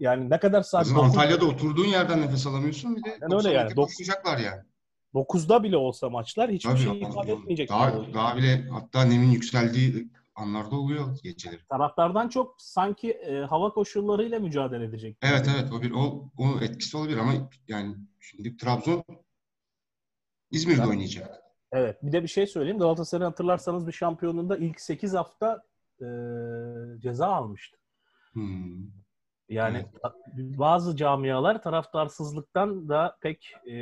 yani 0.00 0.30
ne 0.30 0.40
kadar 0.40 0.62
saat 0.62 0.86
Yazın 0.86 1.00
Antalya'da 1.00 1.46
oturduğun 1.46 1.84
yerden 1.84 2.22
nefes 2.22 2.46
alamıyorsun 2.46 2.96
bir 2.96 3.04
de 3.04 3.18
Aynen 3.22 3.36
öyle 3.38 3.50
yani. 3.50 3.76
90 3.76 4.06
Dok- 4.06 4.42
yani. 4.42 4.62
9'da 5.14 5.62
bile 5.62 5.76
olsa 5.76 6.10
maçlar 6.10 6.50
hiçbir 6.50 6.70
Tabii, 6.70 6.80
şey 6.80 6.98
ifade 7.00 7.32
etmeyecek. 7.32 7.68
Daha, 7.68 8.14
daha 8.14 8.36
bile 8.36 8.68
hatta 8.68 9.04
nemin 9.04 9.30
yükseldiği 9.30 10.10
anlarda 10.34 10.76
oluyor 10.76 11.18
geceleri. 11.22 11.66
Taraftardan 11.68 12.28
çok 12.28 12.54
sanki 12.58 13.10
e, 13.10 13.40
hava 13.40 13.70
koşullarıyla 13.70 14.40
mücadele 14.40 14.84
edecek. 14.84 15.16
Evet 15.22 15.50
evet 15.54 15.72
o 15.72 15.82
bir 15.82 15.90
o, 15.90 16.30
o 16.38 16.60
etkisi 16.60 16.96
olabilir 16.96 17.18
ama 17.18 17.32
yani 17.68 17.96
şimdi 18.20 18.56
Trabzon 18.56 19.04
İzmir'de 20.50 20.82
Ben- 20.82 20.88
oynayacak. 20.88 21.42
Evet. 21.72 22.02
Bir 22.02 22.12
de 22.12 22.22
bir 22.22 22.28
şey 22.28 22.46
söyleyeyim. 22.46 22.78
Galatasaray'ın 22.78 23.30
hatırlarsanız 23.30 23.86
bir 23.86 23.92
şampiyonluğunda 23.92 24.56
ilk 24.56 24.80
8 24.80 25.14
hafta 25.14 25.62
e, 26.00 26.06
ceza 26.98 27.26
almıştı. 27.26 27.78
Hmm. 28.32 28.82
Yani 29.48 29.76
Evet. 29.76 30.58
bazı 30.58 30.96
camialar 30.96 31.62
taraftarsızlıktan 31.62 32.88
da 32.88 33.16
pek 33.20 33.52
e, 33.66 33.74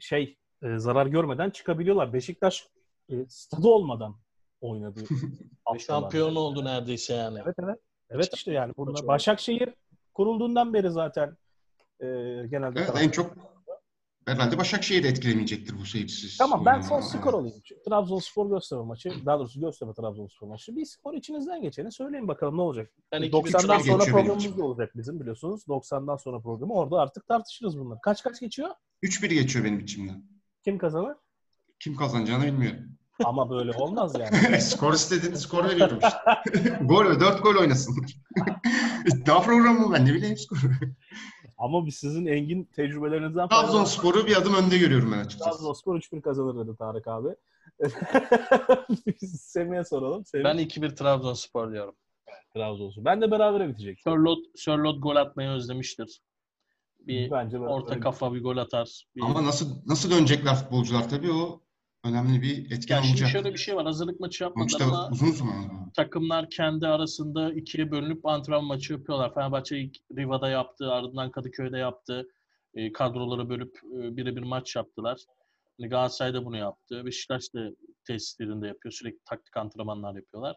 şey 0.00 0.36
e, 0.62 0.78
zarar 0.78 1.06
görmeden 1.06 1.50
çıkabiliyorlar. 1.50 2.12
Beşiktaş 2.12 2.68
e, 3.08 3.14
stadı 3.28 3.68
olmadan 3.68 4.16
oynadı. 4.60 5.00
Şampiyon 5.78 6.34
oldu 6.34 6.64
neredeyse 6.64 7.14
yani. 7.14 7.38
Evet 7.44 7.56
evet. 7.64 7.78
Evet 8.10 8.30
İşte- 8.34 8.52
yani 8.52 8.72
burada 8.76 9.06
Başakşehir 9.06 9.68
kurulduğundan 10.14 10.74
beri 10.74 10.90
zaten 10.90 11.36
e, 12.00 12.06
genelde 12.50 12.80
Evet, 12.80 12.90
en 13.00 13.08
çok 13.08 13.36
herhalde 14.26 14.58
Başakşehir'i 14.58 15.06
etkilemeyecektir 15.06 15.78
bu 15.80 15.86
seyircisiz. 15.86 16.38
Tamam 16.38 16.64
ben 16.66 16.80
son 16.80 17.00
skor 17.00 17.34
alayım. 17.34 17.62
Trabzonspor 17.88 18.50
Göztepe 18.50 18.82
maçı. 18.82 19.12
Daha 19.26 19.38
doğrusu 19.38 19.60
Göztepe 19.60 19.92
Trabzonspor 19.92 20.46
maçı. 20.46 20.76
Bir 20.76 20.84
skor 20.84 21.14
içinizden 21.14 21.62
geçeni 21.62 21.92
söyleyin 21.92 22.28
bakalım 22.28 22.56
ne 22.56 22.62
olacak. 22.62 22.92
2-1 23.12 23.30
90'dan 23.30 23.78
geçiyor 23.78 24.00
sonra 24.00 24.04
programımız 24.04 24.58
da 24.58 24.64
olacak 24.64 24.92
bizim 24.96 25.20
biliyorsunuz. 25.20 25.64
90'dan 25.68 26.16
sonra 26.16 26.40
programı. 26.40 26.74
Orada 26.74 27.00
artık 27.00 27.28
tartışırız 27.28 27.78
bunları. 27.78 27.98
Kaç 28.02 28.22
kaç 28.22 28.40
geçiyor? 28.40 28.70
3-1 29.02 29.26
geçiyor 29.26 29.64
benim 29.64 29.80
içimden. 29.80 30.24
Kim 30.64 30.78
kazanır? 30.78 31.16
Kim 31.80 31.96
kazanacağını 31.96 32.44
bilmiyorum. 32.44 32.96
Ama 33.24 33.50
böyle 33.50 33.72
olmaz 33.72 34.14
yani. 34.18 34.60
skor 34.60 34.92
istediğin 34.92 35.34
skor 35.34 35.64
veriyorum 35.64 35.98
işte. 36.02 36.76
gol 36.84 37.04
ve 37.04 37.20
4 37.20 37.42
gol 37.42 37.56
oynasınlar. 37.56 38.10
Daha 39.26 39.42
programı 39.42 39.80
mı 39.88 39.94
ben 39.94 40.06
ne 40.06 40.14
bileyim 40.14 40.36
skoru. 40.36 40.60
Ama 41.58 41.86
biz 41.86 41.94
sizin 41.94 42.26
engin 42.26 42.64
tecrübelerinizden 42.64 43.48
fazla 43.48 43.66
Trabzonspor'u 43.66 44.26
bir 44.26 44.36
adım 44.36 44.54
önde 44.54 44.78
görüyorum 44.78 45.12
ben 45.12 45.18
açıkçası. 45.18 45.50
Trabzonspor 45.50 46.00
3-1 46.00 46.20
kazanır 46.20 46.66
dedi 46.66 46.76
Tarık 46.76 47.08
abi. 47.08 47.28
Biz 49.22 49.40
Semih'e 49.40 49.84
soralım. 49.84 50.24
Semih 50.24 50.44
Ben 50.44 50.58
2-1 50.58 50.94
Trabzonspor 50.94 51.72
diyorum. 51.72 51.94
Trabzonspor. 52.54 53.04
Ben 53.04 53.20
de 53.20 53.30
berabere 53.30 53.68
bitecek. 53.68 54.00
Sörlot, 54.00 54.38
Sörlot 54.56 55.02
gol 55.02 55.16
atmayı 55.16 55.48
özlemiştir. 55.48 56.20
Bir 57.06 57.30
Bence 57.30 57.58
orta 57.58 57.86
bitecek. 57.86 58.02
kafa 58.02 58.34
bir 58.34 58.42
gol 58.42 58.56
atar. 58.56 59.04
Bir... 59.16 59.22
Ama 59.22 59.44
nasıl 59.44 59.82
nasıl 59.86 60.10
dönecekler 60.10 60.54
futbolcular 60.54 61.08
tabii 61.08 61.32
o 61.32 61.60
önemli 62.04 62.42
bir 62.42 62.70
etken 62.70 62.96
ya 62.96 63.02
şimdi 63.02 63.12
olacak. 63.12 63.30
şöyle 63.30 63.52
bir 63.52 63.58
şey 63.58 63.76
var. 63.76 63.84
Hazırlık 63.84 64.20
maçı 64.20 64.44
yapmadılar 64.44 64.78
Sonuçta 64.78 64.96
ama 64.98 65.08
uzun 65.12 65.30
zaman. 65.30 65.90
takımlar 65.96 66.50
kendi 66.50 66.86
arasında 66.86 67.52
ikiye 67.52 67.90
bölünüp 67.90 68.26
antrenman 68.26 68.64
maçı 68.64 68.92
yapıyorlar. 68.92 69.34
Fenerbahçe 69.34 69.78
ilk 69.78 69.96
Riva'da 70.16 70.48
yaptı, 70.48 70.92
ardından 70.92 71.30
Kadıköy'de 71.30 71.78
yaptı. 71.78 72.28
E, 72.74 72.92
kadroları 72.92 73.48
bölüp 73.48 73.76
e, 73.84 74.16
birebir 74.16 74.42
maç 74.42 74.76
yaptılar. 74.76 75.18
Hani 75.80 75.88
Galatasaray 75.90 76.34
da 76.34 76.44
bunu 76.44 76.56
yaptı. 76.56 77.06
Beşiktaş 77.06 77.54
da 77.54 77.70
tesislerinde 78.06 78.66
yapıyor. 78.66 78.92
Sürekli 78.92 79.20
taktik 79.24 79.56
antrenmanlar 79.56 80.14
yapıyorlar. 80.14 80.56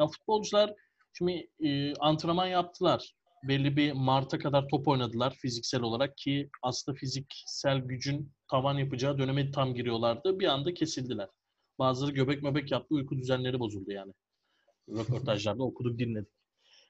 Ya 0.00 0.06
futbolcular 0.06 0.74
şimdi 1.12 1.48
e, 1.60 1.94
antrenman 1.94 2.46
yaptılar. 2.46 3.14
Belli 3.48 3.76
bir 3.76 3.92
Mart'a 3.92 4.38
kadar 4.38 4.68
top 4.68 4.88
oynadılar 4.88 5.34
fiziksel 5.34 5.82
olarak 5.82 6.16
ki 6.16 6.50
aslında 6.62 6.98
fiziksel 6.98 7.78
gücün 7.78 8.32
tavan 8.50 8.78
yapacağı 8.78 9.18
döneme 9.18 9.50
tam 9.50 9.74
giriyorlardı. 9.74 10.40
Bir 10.40 10.46
anda 10.46 10.74
kesildiler. 10.74 11.28
Bazıları 11.78 12.12
göbek 12.12 12.42
möbek 12.42 12.72
yaptı. 12.72 12.94
Uyku 12.94 13.16
düzenleri 13.18 13.60
bozuldu 13.60 13.92
yani 13.92 14.12
röportajlarda 14.88 15.62
okuduk 15.62 15.98
dinledik. 15.98 16.32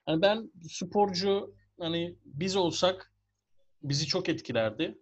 Yani 0.09 0.23
ben 0.23 0.51
sporcu 0.69 1.55
hani 1.81 2.17
biz 2.25 2.57
olsak 2.57 3.13
bizi 3.83 4.07
çok 4.07 4.29
etkilerdi 4.29 4.99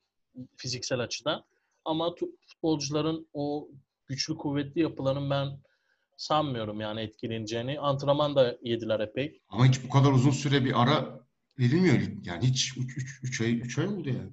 fiziksel 0.56 1.00
açıdan. 1.00 1.44
Ama 1.85 2.14
futbolcuların 2.47 3.28
o 3.32 3.68
güçlü 4.06 4.37
kuvvetli 4.37 4.80
yapılarının 4.80 5.30
ben 5.30 5.59
sanmıyorum 6.16 6.80
yani 6.80 7.00
etkileneceğini. 7.00 7.80
Antrenman 7.80 8.37
da 8.37 8.59
yediler 8.62 9.00
epey. 9.00 9.40
Ama 9.49 9.66
hiç 9.66 9.85
bu 9.85 9.88
kadar 9.88 10.12
uzun 10.12 10.30
süre 10.30 10.64
bir 10.64 10.82
ara 10.82 11.22
verilmiyor 11.59 11.94
lig. 12.00 12.26
Yani 12.26 12.44
hiç 12.47 12.73
3 13.23 13.40
ay 13.40 13.52
3 13.61 13.78
ay 13.78 13.87
oldu 13.87 14.09
yani. 14.09 14.30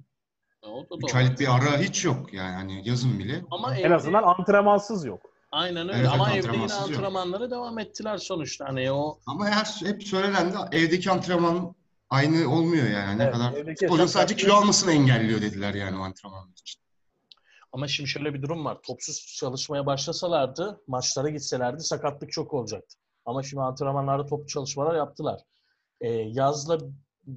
O 0.62 0.80
da 0.90 0.96
3 0.96 1.02
doğru. 1.02 1.18
aylık 1.18 1.40
bir 1.40 1.54
ara 1.54 1.78
hiç 1.78 2.04
yok 2.04 2.34
yani 2.34 2.54
hani 2.54 2.88
yazın 2.88 3.18
bile. 3.18 3.42
Ama 3.50 3.76
En 3.76 3.84
evde- 3.84 3.94
azından 3.94 4.22
antrenmansız 4.22 5.04
yok. 5.04 5.20
aynen 5.52 5.88
öyle. 5.88 5.98
Evet, 5.98 6.08
Ama 6.12 6.28
evde 6.30 6.36
yine 6.36 6.46
antrenmansız 6.48 6.78
yok. 6.80 6.88
antrenmanlara 6.98 7.50
devam 7.50 7.78
ettiler 7.78 8.18
sonuçta. 8.18 8.64
Hani 8.68 8.92
o 8.92 9.18
Ama 9.26 9.46
her 9.48 9.64
hep 9.84 10.02
söylenen 10.02 10.52
de 10.52 10.56
evdeki 10.78 11.10
antrenman 11.10 11.74
aynı 12.10 12.50
olmuyor 12.54 12.90
yani. 12.90 13.18
Ne 13.18 13.22
Evet, 13.22 13.32
kadar 13.34 13.52
evdeki 13.52 13.80
futbolcunun 13.86 14.06
sadece 14.06 14.36
kilo 14.36 14.54
almasını 14.54 14.92
engelliyor 14.92 15.40
dediler 15.42 15.74
yani 15.74 15.98
o 15.98 16.00
antrenman 16.00 16.50
için. 16.52 16.80
Ama 17.72 17.88
şimdi 17.88 18.08
şöyle 18.10 18.34
bir 18.34 18.42
durum 18.42 18.64
var. 18.64 18.78
Topsuz 18.86 19.34
çalışmaya 19.38 19.86
başlasalardı, 19.86 20.80
maçlara 20.86 21.28
gitselerdi 21.30 21.82
sakatlık 21.82 22.32
çok 22.32 22.54
olacaktı. 22.54 22.98
Ama 23.24 23.42
şimdi 23.42 23.62
antrenmanlarda 23.62 24.26
toplu 24.26 24.46
çalışmalar 24.46 24.94
yaptılar. 24.96 25.40
Ee, 26.00 26.08
yazla 26.10 26.78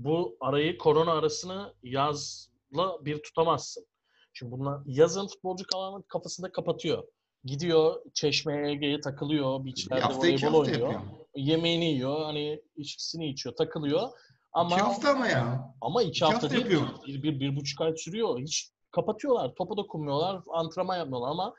bu 0.03 0.37
arayı, 0.39 0.77
korona 0.77 1.11
arasını 1.11 1.73
yazla 1.83 3.05
bir 3.05 3.23
tutamazsın. 3.23 3.85
Şimdi 4.33 4.51
bunlar 4.51 4.81
yazın 4.85 5.27
futbolcu 5.27 5.65
kalanın 5.67 6.01
kafasında 6.07 6.51
kapatıyor. 6.51 7.03
Gidiyor 7.45 8.01
Çeşme'ye, 8.13 8.71
Ege'ye 8.71 8.99
takılıyor. 8.99 9.59
Bir 9.59 9.65
Beachlerde 9.65 10.01
hafta 10.01 10.19
voleybol 10.19 10.53
oynuyor. 10.59 10.79
yapıyor. 10.79 11.01
Yemeğini 11.35 11.85
yiyor. 11.85 12.21
Hani 12.21 12.61
içkisini 12.77 13.29
içiyor. 13.29 13.55
Takılıyor. 13.55 14.09
Ama 14.53 14.75
İki 14.75 14.81
hafta 14.83 15.09
ama 15.11 15.27
ya. 15.27 15.73
ama 15.81 16.01
iki, 16.01 16.09
İki 16.09 16.25
hafta, 16.25 16.35
hafta 16.43 16.49
değil, 16.49 16.61
yapıyor. 16.61 16.87
bir, 17.07 17.23
bir, 17.23 17.39
bir 17.39 17.55
buçuk 17.55 17.81
ay 17.81 17.95
sürüyor. 17.97 18.39
Hiç 18.39 18.69
kapatıyorlar. 18.91 19.55
Topa 19.55 19.77
dokunmuyorlar. 19.77 20.41
Antrenman 20.53 20.97
yapmıyorlar 20.97 21.29
ama 21.29 21.53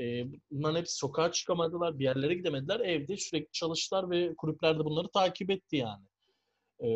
e, 0.00 0.24
bunların 0.50 0.78
hepsi 0.78 0.94
sokağa 0.96 1.32
çıkamadılar. 1.32 1.98
Bir 1.98 2.04
yerlere 2.04 2.34
gidemediler. 2.34 2.80
Evde 2.80 3.16
sürekli 3.16 3.52
çalıştılar 3.52 4.10
ve 4.10 4.34
kulüpler 4.36 4.78
de 4.78 4.84
bunları 4.84 5.08
takip 5.08 5.50
etti 5.50 5.76
yani. 5.76 6.04
E, 6.80 6.86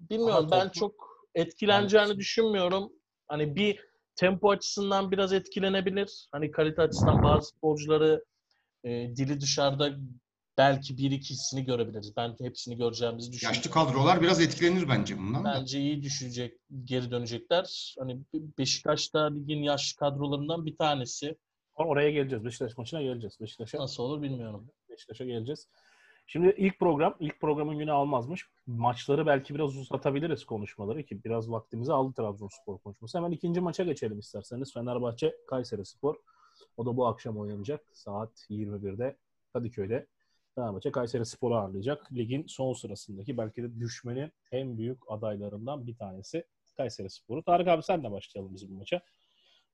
bilmiyorum. 0.00 0.34
Ama 0.36 0.50
ben 0.50 0.66
toplu- 0.66 0.72
çok 0.80 0.94
etkileneceğini 1.34 2.08
Yani- 2.08 2.18
düşünmüyorum. 2.18 2.92
Hani 3.28 3.56
bir 3.56 3.80
tempo 4.16 4.50
açısından 4.50 5.10
biraz 5.10 5.32
etkilenebilir. 5.32 6.28
Hani 6.32 6.50
kalite 6.50 6.82
açısından 6.82 7.22
bazı 7.22 7.52
futbolcuları 7.52 8.24
e, 8.84 8.90
dili 9.16 9.40
dışarıda 9.40 9.90
belki 10.58 10.96
bir 10.98 11.10
ikisini 11.10 11.64
görebiliriz. 11.64 12.16
Ben 12.16 12.36
hepsini 12.40 12.76
göreceğimizi 12.76 13.32
düşünüyorum. 13.32 13.56
Yaşlı 13.58 13.70
kadrolar 13.70 14.22
biraz 14.22 14.40
etkilenir 14.40 14.88
bence 14.88 15.18
bundan 15.18 15.44
da. 15.44 15.54
Bence 15.60 15.80
iyi 15.80 16.02
düşecek, 16.02 16.58
geri 16.84 17.10
dönecekler. 17.10 17.94
Hani 17.98 18.20
Beşiktaş 18.34 19.14
da 19.14 19.34
ligin 19.34 19.62
yaşlı 19.62 19.98
kadrolarından 19.98 20.66
bir 20.66 20.76
tanesi. 20.76 21.36
Oraya 21.74 22.10
geleceğiz. 22.10 22.44
Beşiktaş 22.44 22.76
maçına 22.78 23.02
geleceğiz. 23.02 23.40
Beşiktaş'a 23.40 23.78
Nasıl 23.78 24.02
olur 24.02 24.22
bilmiyorum. 24.22 24.70
Beşiktaş'a 24.90 25.24
geleceğiz. 25.24 25.68
Şimdi 26.26 26.54
ilk 26.58 26.78
program, 26.78 27.16
ilk 27.20 27.40
programın 27.40 27.78
günü 27.78 27.92
almazmış. 27.92 28.48
Maçları 28.66 29.26
belki 29.26 29.54
biraz 29.54 29.76
uzatabiliriz 29.76 30.44
konuşmaları 30.44 31.02
ki 31.02 31.24
biraz 31.24 31.50
vaktimizi 31.50 31.92
aldı 31.92 32.14
Trabzonspor 32.14 32.78
konuşması. 32.78 33.18
Hemen 33.18 33.30
ikinci 33.30 33.60
maça 33.60 33.84
geçelim 33.84 34.18
isterseniz. 34.18 34.74
Fenerbahçe 34.74 35.34
Kayseri 35.46 35.84
Spor. 35.84 36.16
O 36.76 36.86
da 36.86 36.96
bu 36.96 37.06
akşam 37.06 37.38
oynanacak. 37.38 37.84
Saat 37.92 38.46
21'de 38.50 39.16
Kadıköy'de. 39.52 40.06
Fenerbahçe 40.54 40.92
Kayseri 40.92 41.26
Spor'u 41.26 41.54
ağırlayacak. 41.54 42.12
Ligin 42.12 42.46
son 42.46 42.72
sırasındaki 42.72 43.38
belki 43.38 43.62
de 43.62 43.80
düşmenin 43.80 44.32
en 44.52 44.78
büyük 44.78 44.98
adaylarından 45.08 45.86
bir 45.86 45.96
tanesi 45.96 46.44
Kayseri 46.76 47.10
Spor'u. 47.10 47.42
Tarık 47.42 47.68
abi 47.68 47.82
senle 47.82 48.10
başlayalım 48.10 48.54
biz 48.54 48.70
bu 48.70 48.74
maça. 48.74 49.00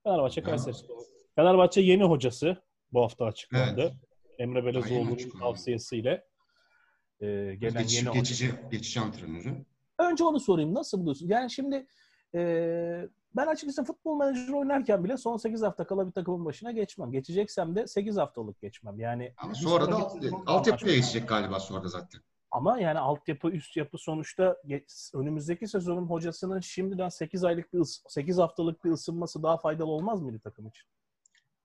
Fenerbahçe 0.03 0.43
Kayseri 0.43 0.75
Spor. 0.75 1.03
Fenerbahçe 1.35 1.81
yeni 1.81 2.05
hocası 2.05 2.57
bu 2.93 3.03
hafta 3.03 3.25
açıklandı. 3.25 3.81
Evet. 3.81 3.93
Emre 4.39 4.65
Belezoğlu'nun 4.65 5.19
tavsiyesiyle 5.41 6.30
e, 7.21 7.27
gelen 7.55 7.83
Geçici, 7.83 7.97
yeni 8.07 8.15
geçici, 8.15 8.55
geçici 8.71 9.01
antrenörü. 9.01 9.65
Önce 9.99 10.25
onu 10.25 10.41
sorayım. 10.41 10.75
Nasıl 10.75 10.99
buluyorsun? 11.01 11.29
Yani 11.29 11.51
şimdi 11.51 11.87
e, 12.35 12.41
ben 13.37 13.47
açıkçası 13.47 13.85
futbol 13.85 14.17
menajeri 14.17 14.55
oynarken 14.57 15.05
bile 15.05 15.17
son 15.17 15.37
8 15.37 15.63
hafta 15.63 15.87
kala 15.87 16.07
bir 16.07 16.13
takımın 16.13 16.45
başına 16.45 16.73
geçmem. 16.73 17.13
Geçeceksem 17.13 17.77
de 17.77 17.87
8 17.87 18.17
haftalık 18.17 18.61
geçmem. 18.61 19.01
Yani 19.01 19.35
Ama 19.37 19.55
sonra 19.55 19.93
da 19.93 19.97
altyapıya 20.47 20.97
geçecek 20.97 21.29
galiba 21.29 21.61
sonra 21.61 21.85
da 21.85 21.89
zaten. 21.89 22.21
Ama 22.51 22.81
yani 22.81 22.99
altyapı, 22.99 23.49
üst 23.51 23.77
yapı 23.77 23.99
sonuçta 23.99 24.57
önümüzdeki 25.15 25.69
sezonun 25.69 26.07
hocasının 26.07 26.61
şimdiden 26.61 27.09
8 27.09 27.45
aylık 27.45 27.73
bir 27.73 27.79
ıs- 27.79 28.03
8 28.09 28.39
haftalık 28.39 28.85
bir 28.85 28.91
ısınması 28.91 29.43
daha 29.43 29.57
faydalı 29.57 29.89
olmaz 29.91 30.23
mıydı 30.23 30.41
takım 30.45 30.67
için? 30.67 30.85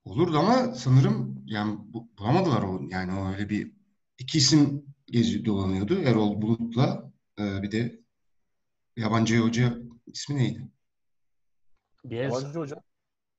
Olurdu 0.04 0.38
ama 0.38 0.74
sanırım 0.74 1.42
yani 1.46 1.78
bu- 1.88 2.08
bulamadılar 2.18 2.62
o 2.62 2.80
yani 2.90 3.20
o 3.20 3.32
öyle 3.32 3.48
bir 3.48 3.72
iki 4.18 4.38
isim 4.38 4.84
gezi 5.06 5.44
dolanıyordu. 5.44 6.00
Erol 6.00 6.42
Bulut'la 6.42 7.12
e, 7.38 7.62
bir 7.62 7.70
de 7.70 8.00
yabancı 8.96 9.38
hoca 9.38 9.78
ismi 10.06 10.36
neydi? 10.36 10.68
Bielsa. 12.04 12.38
Yabancı 12.38 12.58
hoca. 12.58 12.76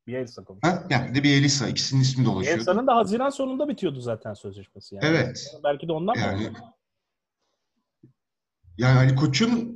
Bielsa 0.08 0.44
konuşuyor. 0.44 0.74
Ha? 0.74 0.88
Yani 0.90 1.16
de 1.16 1.24
bir 1.24 1.34
Elisa. 1.34 1.68
ikisinin 1.68 2.02
ismi 2.02 2.26
dolaşıyordu. 2.26 2.58
Bielsa'nın 2.58 2.88
da 2.88 2.96
Haziran 2.96 3.30
sonunda 3.30 3.68
bitiyordu 3.68 4.02
zaten 4.02 4.34
sözleşmesi. 4.34 4.96
Yani. 4.96 5.06
Evet. 5.06 5.56
Belki 5.64 5.88
de 5.88 5.92
ondan 5.92 6.16
mı 6.18 6.22
Yani 6.24 6.48
oldu? 6.50 6.58
yani 8.78 9.00
Ali 9.00 9.16
Koç'un 9.16 9.76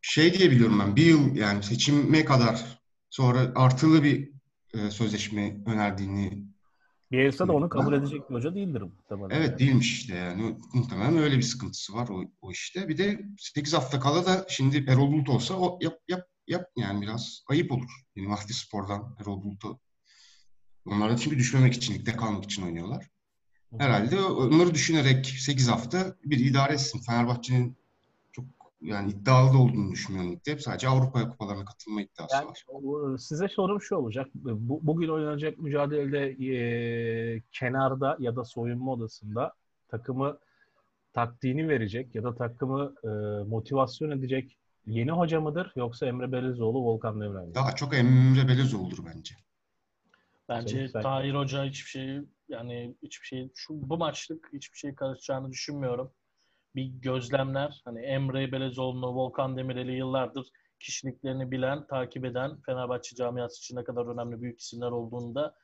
şey 0.00 0.38
diye 0.38 0.50
biliyorum 0.50 0.78
ben 0.78 0.96
bir 0.96 1.06
yıl 1.06 1.36
yani 1.36 1.62
seçime 1.62 2.24
kadar 2.24 2.80
sonra 3.10 3.52
artılı 3.54 4.02
bir 4.02 4.30
e, 4.74 4.90
sözleşme 4.90 5.56
önerdiğini 5.66 6.44
Bielsa 7.12 7.48
da 7.48 7.52
onu 7.52 7.68
kabul 7.68 7.92
edecek 7.92 8.30
bir 8.30 8.34
hoca 8.34 8.54
değildir 8.54 8.80
muhtemelen. 8.80 9.40
evet 9.40 9.58
değilmiş 9.58 9.92
işte 9.92 10.14
yani 10.14 10.56
muhtemelen 10.74 11.18
öyle 11.18 11.36
bir 11.36 11.42
sıkıntısı 11.42 11.94
var 11.94 12.08
o, 12.08 12.24
o 12.40 12.50
işte. 12.50 12.88
Bir 12.88 12.98
de 12.98 13.20
8 13.38 13.74
hafta 13.74 14.00
kala 14.00 14.26
da 14.26 14.46
şimdi 14.48 14.84
Erol 14.88 15.12
Bulut 15.12 15.28
olsa 15.28 15.54
o 15.54 15.78
yap 15.82 15.98
yap 16.08 16.26
yap 16.46 16.66
yani 16.76 17.02
biraz 17.02 17.44
ayıp 17.48 17.72
olur. 17.72 17.90
Yeni 18.16 18.28
Mahdi 18.28 18.54
Spor'dan 18.54 19.16
Erol 19.20 19.42
Bulut'u 19.42 19.80
onlar 20.84 21.10
da 21.10 21.16
çünkü 21.16 21.38
düşmemek 21.38 21.74
için, 21.74 21.94
ligde 21.94 22.16
kalmak 22.16 22.44
için 22.44 22.62
oynuyorlar. 22.62 23.06
Herhalde 23.78 24.20
onları 24.20 24.74
düşünerek 24.74 25.26
8 25.26 25.68
hafta 25.68 26.16
bir 26.24 26.38
idare 26.38 26.72
etsin. 26.72 27.00
Fenerbahçe'nin 27.00 27.79
yani 28.80 29.10
iddialı 29.12 29.52
da 29.52 29.58
olduğunu 29.58 29.92
düşünmüyorum 29.92 30.32
ligde. 30.32 30.58
Sadece 30.58 30.88
Avrupa 30.88 31.28
kupalarına 31.30 31.64
katılma 31.64 32.02
iddiası 32.02 32.36
Yani 32.36 32.48
var. 32.48 32.64
o- 32.68 33.18
size 33.18 33.48
sorum 33.48 33.82
şu 33.82 33.96
olacak. 33.96 34.26
Bu, 34.34 34.80
bugün 34.82 35.08
oynanacak 35.08 35.58
mücadelede 35.58 36.46
e, 37.36 37.42
kenarda 37.52 38.16
ya 38.20 38.36
da 38.36 38.44
soyunma 38.44 38.92
odasında 38.92 39.52
takımı 39.88 40.38
taktiğini 41.12 41.68
verecek 41.68 42.14
ya 42.14 42.22
da 42.24 42.34
takımı 42.34 42.94
e, 43.04 43.08
motivasyon 43.48 44.10
edecek 44.10 44.56
yeni 44.86 45.10
hoca 45.10 45.40
mıdır 45.40 45.72
yoksa 45.76 46.06
Emre 46.06 46.32
Belezoğlu, 46.32 46.78
Volkan 46.84 47.20
Demirel 47.20 47.46
mi? 47.46 47.54
Daha 47.54 47.72
çok 47.74 47.94
Emre 47.94 48.48
Belezoğlu'dur 48.48 49.04
bence. 49.06 49.34
Bence 50.48 50.88
Sen- 50.88 51.02
Tahir 51.02 51.34
Hoca 51.34 51.64
hiçbir 51.64 51.90
şey 51.90 52.20
yani 52.48 52.94
hiçbir 53.02 53.26
şey 53.26 53.50
şu 53.54 53.90
bu 53.90 53.96
maçlık 53.98 54.48
hiçbir 54.52 54.78
şey 54.78 54.94
karışacağını 54.94 55.50
düşünmüyorum. 55.50 56.10
Bir 56.74 56.84
gözlemler 56.84 57.82
hani 57.84 58.06
Emre 58.06 58.52
Belezoğlu'nu, 58.52 59.14
Volkan 59.14 59.56
Demirel'i 59.56 59.92
yıllardır 59.92 60.48
kişiliklerini 60.80 61.50
bilen, 61.50 61.86
takip 61.86 62.24
eden 62.24 62.60
Fenerbahçe 62.66 63.16
camiası 63.16 63.58
için 63.58 63.76
ne 63.76 63.84
kadar 63.84 64.06
önemli 64.06 64.42
büyük 64.42 64.60
isimler 64.60 64.90
olduğunu 64.90 65.34
da 65.34 65.54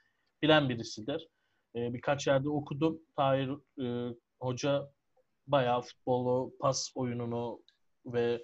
bilen 0.43 0.69
birisidir. 0.69 1.29
Ee, 1.77 1.95
birkaç 1.95 2.27
yerde 2.27 2.49
okudum. 2.49 3.01
Tahir 3.17 3.51
e, 3.83 4.15
Hoca 4.41 4.91
bayağı 5.47 5.83
futbolu, 5.83 6.55
pas 6.61 6.93
oyununu 6.95 7.63
ve 8.07 8.43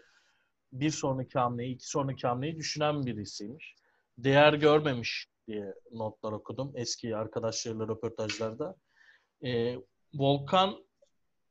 bir 0.72 0.90
sonraki 0.90 1.38
hamleyi, 1.38 1.74
iki 1.74 1.88
sonraki 1.88 2.26
hamleyi 2.26 2.56
düşünen 2.56 3.06
birisiymiş. 3.06 3.74
Değer 4.18 4.52
görmemiş 4.52 5.26
diye 5.46 5.74
notlar 5.92 6.32
okudum 6.32 6.72
eski 6.74 7.16
arkadaşlarıyla 7.16 7.88
röportajlarda. 7.88 8.76
Ee, 9.44 9.76
Volkan 10.14 10.84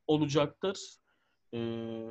olacaktır. 0.08 1.01
Ee, 1.54 2.08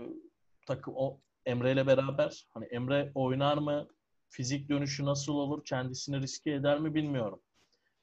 takım 0.66 0.94
o 0.96 1.20
Emre 1.46 1.72
ile 1.72 1.86
beraber. 1.86 2.46
Hani 2.54 2.64
Emre 2.64 3.12
oynar 3.14 3.58
mı? 3.58 3.88
Fizik 4.28 4.68
dönüşü 4.68 5.04
nasıl 5.04 5.34
olur? 5.34 5.64
Kendisini 5.64 6.20
riske 6.20 6.52
eder 6.52 6.80
mi 6.80 6.94
bilmiyorum. 6.94 7.40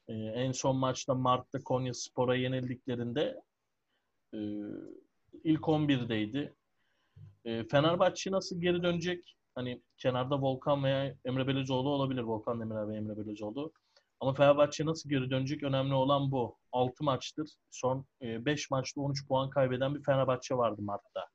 Ee, 0.08 0.12
en 0.14 0.52
son 0.52 0.76
maçta 0.76 1.14
Mart'ta 1.14 1.62
Konya 1.64 1.94
Spor'a 1.94 2.34
yenildiklerinde 2.36 3.40
e, 4.34 4.38
ilk 5.44 5.60
11'deydi. 5.60 6.52
E, 7.44 7.64
Fenerbahçe 7.64 8.30
nasıl 8.30 8.60
geri 8.60 8.82
dönecek? 8.82 9.36
Hani 9.54 9.82
kenarda 9.98 10.40
Volkan 10.42 10.84
veya 10.84 11.14
Emre 11.24 11.46
Belözoğlu 11.46 11.88
olabilir. 11.88 12.22
Volkan 12.22 12.60
Demirel 12.60 12.88
ve 12.88 12.96
Emre 12.96 13.16
Belözoğlu. 13.16 13.72
Ama 14.20 14.34
Fenerbahçe 14.34 14.86
nasıl 14.86 15.10
geri 15.10 15.30
dönecek? 15.30 15.62
Önemli 15.62 15.94
olan 15.94 16.30
bu. 16.30 16.58
6 16.72 17.04
maçtır. 17.04 17.50
Son 17.70 18.06
5 18.22 18.70
maçta 18.70 19.00
13 19.00 19.26
puan 19.28 19.50
kaybeden 19.50 19.94
bir 19.94 20.02
Fenerbahçe 20.02 20.54
vardı 20.54 20.82
Mart'ta. 20.82 21.26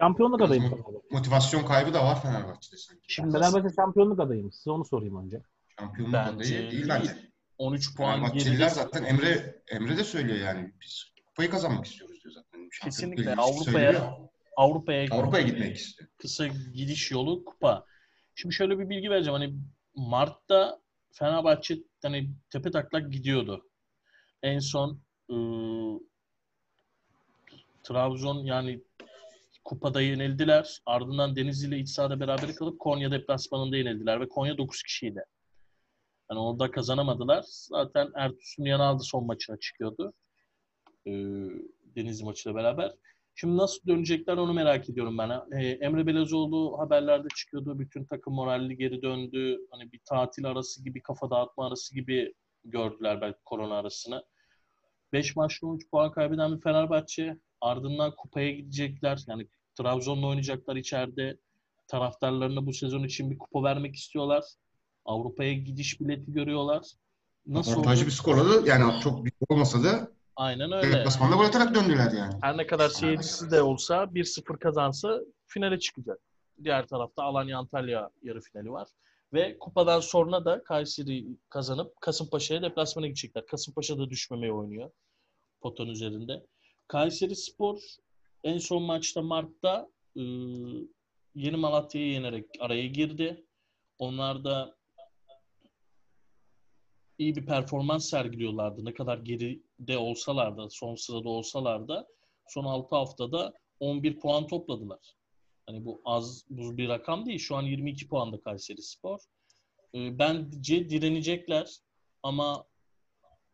Şampiyonluk 0.00 0.42
adayı 0.42 0.60
mı? 0.60 0.68
Hı. 0.68 0.74
Motivasyon 1.10 1.64
kaybı 1.64 1.94
da 1.94 2.04
var 2.04 2.22
Fenerbahçe'de 2.22 2.76
sanki. 2.76 3.02
Şimdi 3.08 3.32
Fenerbahçe 3.32 3.74
şampiyonluk 3.76 4.20
adayı 4.20 4.44
mı? 4.44 4.52
Size 4.52 4.70
onu 4.70 4.84
sorayım 4.84 5.24
önce. 5.24 5.42
Şampiyonluk 5.78 6.14
Bence 6.14 6.30
adayı 6.56 6.70
değil 6.70 6.88
bence. 6.88 7.10
13 7.58 7.96
puan 7.96 8.14
Fenerbahçeliler 8.20 8.68
zaten 8.68 9.04
Emre 9.04 9.62
Emre 9.68 9.96
de 9.96 10.04
söylüyor 10.04 10.38
yani 10.38 10.72
biz 10.80 11.04
kupayı 11.26 11.50
kazanmak 11.50 11.86
istiyoruz 11.86 12.24
diyor 12.24 12.34
zaten. 12.34 12.68
Şampiyonluk 12.72 12.82
Kesinlikle 12.82 13.34
Avrupa'ya. 13.34 14.18
Avrupa'ya 14.56 15.08
Avrupa'ya 15.10 15.46
gitmek 15.46 15.76
istiyor. 15.76 16.10
kısa 16.18 16.46
gidiş 16.46 17.10
yolu 17.10 17.44
kupa. 17.44 17.84
Şimdi 18.34 18.54
şöyle 18.54 18.78
bir 18.78 18.88
bilgi 18.88 19.10
vereceğim. 19.10 19.40
Hani 19.40 19.54
Mart'ta 19.96 20.80
Fenerbahçe 21.12 21.78
hani 22.06 22.30
tepe 22.50 22.70
taklak 22.70 23.12
gidiyordu. 23.12 23.68
En 24.42 24.58
son 24.58 25.00
ıı, 25.30 26.00
Trabzon 27.82 28.44
yani 28.44 28.82
kupada 29.64 30.00
yenildiler. 30.00 30.80
Ardından 30.86 31.36
Denizli 31.36 31.68
ile 31.68 31.78
iç 31.78 31.88
sahada 31.88 32.20
beraber 32.20 32.54
kalıp 32.54 32.80
Konya 32.80 33.10
deplasmanında 33.10 33.76
yenildiler 33.76 34.20
ve 34.20 34.28
Konya 34.28 34.58
9 34.58 34.82
kişiydi. 34.82 35.24
Yani 36.30 36.40
orada 36.40 36.70
kazanamadılar. 36.70 37.44
Zaten 37.48 38.08
Ertuğrul 38.14 38.66
Yanaldı 38.66 39.02
son 39.02 39.26
maçına 39.26 39.56
çıkıyordu. 39.56 40.12
Ee, 41.06 41.10
Denizli 41.96 42.24
maçıyla 42.24 42.56
beraber. 42.56 42.92
Şimdi 43.38 43.56
nasıl 43.56 43.86
dönecekler 43.86 44.36
onu 44.36 44.52
merak 44.52 44.88
ediyorum 44.88 45.18
ben. 45.18 45.30
Ee, 45.30 45.66
Emre 45.66 46.06
Belezoğlu 46.06 46.78
haberlerde 46.78 47.28
çıkıyordu. 47.36 47.78
Bütün 47.78 48.04
takım 48.04 48.34
moralli 48.34 48.76
geri 48.76 49.02
döndü. 49.02 49.58
Hani 49.70 49.92
bir 49.92 50.00
tatil 50.04 50.44
arası 50.44 50.84
gibi, 50.84 51.02
kafa 51.02 51.30
dağıtma 51.30 51.66
arası 51.66 51.94
gibi 51.94 52.34
gördüler 52.64 53.20
belki 53.20 53.38
korona 53.44 53.74
arasını. 53.74 54.24
5 55.12 55.36
maçta 55.36 55.66
13 55.66 55.90
puan 55.90 56.12
kaybeden 56.12 56.56
bir 56.56 56.62
Fenerbahçe. 56.62 57.38
Ardından 57.60 58.16
kupaya 58.16 58.50
gidecekler. 58.50 59.24
Yani 59.28 59.48
Trabzon'la 59.74 60.26
oynayacaklar 60.26 60.76
içeride. 60.76 61.36
Taraftarlarına 61.88 62.66
bu 62.66 62.72
sezon 62.72 63.04
için 63.04 63.30
bir 63.30 63.38
kupa 63.38 63.62
vermek 63.62 63.94
istiyorlar. 63.96 64.44
Avrupa'ya 65.04 65.52
gidiş 65.52 66.00
bileti 66.00 66.32
görüyorlar. 66.32 66.82
Nasıl 67.46 67.72
Avantajlı 67.72 68.06
bir 68.06 68.10
skorla 68.10 68.62
da 68.62 68.68
yani 68.68 69.00
çok 69.02 69.24
büyük 69.24 69.34
olmasa 69.48 69.84
da 69.84 70.15
Aynen 70.36 70.72
öyle. 70.72 70.92
deplasmanda 70.92 71.36
gol 71.36 71.44
atarak 71.44 71.74
döndüler 71.74 72.12
yani. 72.12 72.34
Her 72.42 72.56
ne 72.56 72.66
kadar 72.66 72.88
seyircisi 72.88 73.50
de 73.50 73.62
olsa 73.62 74.02
1-0 74.02 74.58
kazansa 74.58 75.20
finale 75.46 75.78
çıkacak. 75.78 76.18
Diğer 76.64 76.86
tarafta 76.86 77.22
Alanya 77.22 77.58
Antalya 77.58 78.10
yarı 78.22 78.40
finali 78.40 78.72
var. 78.72 78.88
Ve 79.32 79.58
kupadan 79.58 80.00
sonra 80.00 80.44
da 80.44 80.64
Kayseri 80.64 81.26
kazanıp 81.48 82.00
Kasımpaşa'ya 82.00 82.62
deplasmana 82.62 83.06
gidecekler. 83.06 83.46
Kasımpaşa 83.46 83.98
da 83.98 84.10
düşmemeye 84.10 84.52
oynuyor 84.52 84.90
potanın 85.60 85.90
üzerinde. 85.90 86.46
Kayseri 86.88 87.36
Spor 87.36 87.78
en 88.44 88.58
son 88.58 88.82
maçta 88.82 89.22
Mart'ta 89.22 89.88
ıı, 90.16 90.88
Yeni 91.34 91.56
Malatya'yı 91.56 92.12
yenerek 92.12 92.46
araya 92.60 92.86
girdi. 92.86 93.44
Onlar 93.98 94.44
da 94.44 94.75
iyi 97.18 97.36
bir 97.36 97.46
performans 97.46 98.10
sergiliyorlardı. 98.10 98.84
Ne 98.84 98.94
kadar 98.94 99.18
geride 99.18 99.98
olsalar 99.98 100.56
da, 100.56 100.70
son 100.70 100.94
sırada 100.94 101.28
olsalar 101.28 101.88
da 101.88 102.06
son 102.48 102.64
6 102.64 102.96
haftada 102.96 103.52
11 103.80 104.20
puan 104.20 104.46
topladılar. 104.46 105.16
Hani 105.66 105.84
bu 105.84 106.02
az 106.04 106.44
buz 106.50 106.76
bir 106.76 106.88
rakam 106.88 107.26
değil. 107.26 107.38
Şu 107.38 107.56
an 107.56 107.62
22 107.62 108.08
puanda 108.08 108.40
Kayseri 108.40 108.82
Spor. 108.82 109.18
Ee, 109.94 110.18
Bence 110.18 110.88
direnecekler 110.88 111.76
ama 112.22 112.64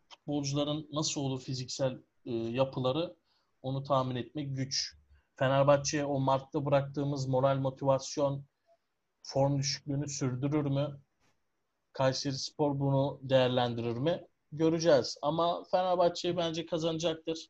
futbolcuların 0.09 0.89
nasıl 0.93 1.21
olur 1.21 1.41
fiziksel 1.41 2.03
e, 2.27 2.33
yapıları 2.33 3.17
onu 3.63 3.83
tahmin 3.83 4.17
etmek 4.17 4.57
güç. 4.57 4.95
Fenerbahçe 5.37 6.05
o 6.05 6.21
Mart'ta 6.21 6.67
bıraktığımız 6.67 7.27
moral 7.27 7.57
motivasyon 7.57 8.45
form 9.23 9.59
düşüklüğünü 9.59 10.09
sürdürür 10.09 10.65
mü? 10.65 11.01
Kayseri 11.93 12.35
Spor 12.35 12.81
bunu 12.81 13.21
değerlendirir 13.23 13.97
mi? 13.97 14.27
Göreceğiz. 14.53 15.19
Ama 15.23 15.65
Fenerbahçe 15.71 16.37
bence 16.37 16.67
kazanacaktır. 16.67 17.49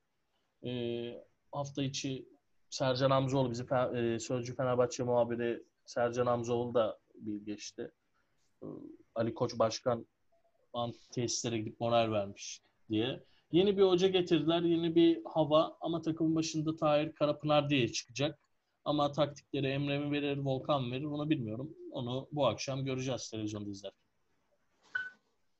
Ee, 0.66 1.24
hafta 1.52 1.83
içi 1.83 2.28
Sercan 2.70 3.11
Hamzoğlu 3.11 3.50
bizi 3.50 3.64
e, 3.96 4.18
Sözcü 4.18 4.57
Fenerbahçe 4.57 5.02
muhabiri 5.02 5.62
Sercan 5.85 6.26
Hamzoğlu 6.26 6.74
da 6.74 6.98
bir 7.14 7.44
geçti. 7.46 7.90
Ee, 8.62 8.66
Ali 9.14 9.35
Koç 9.35 9.59
Başkan 9.59 10.07
an- 10.72 10.94
tesislere 11.14 11.59
gidip 11.59 11.81
moral 11.81 12.12
vermiş 12.12 12.61
diye. 12.90 13.24
Yeni 13.52 13.76
bir 13.78 13.83
hoca 13.83 14.09
getirdiler, 14.09 14.62
yeni 14.62 14.94
bir 14.94 15.22
hava 15.24 15.76
ama 15.81 16.02
takımın 16.02 16.35
başında 16.35 16.76
Tahir 16.76 17.12
Karapınar 17.12 17.70
diye 17.70 17.88
çıkacak. 17.88 18.38
Ama 18.85 19.12
taktikleri 19.12 19.66
Emre 19.66 19.98
mi 19.98 20.12
verir, 20.12 20.38
Volkan 20.38 20.83
mı 20.83 20.92
verir 20.94 21.05
onu 21.05 21.31
bilmiyorum. 21.31 21.74
Onu 21.90 22.28
bu 22.33 22.46
akşam 22.46 22.85
göreceğiz 22.85 23.31
televizyonda 23.31 23.70
izlerken. 23.70 24.01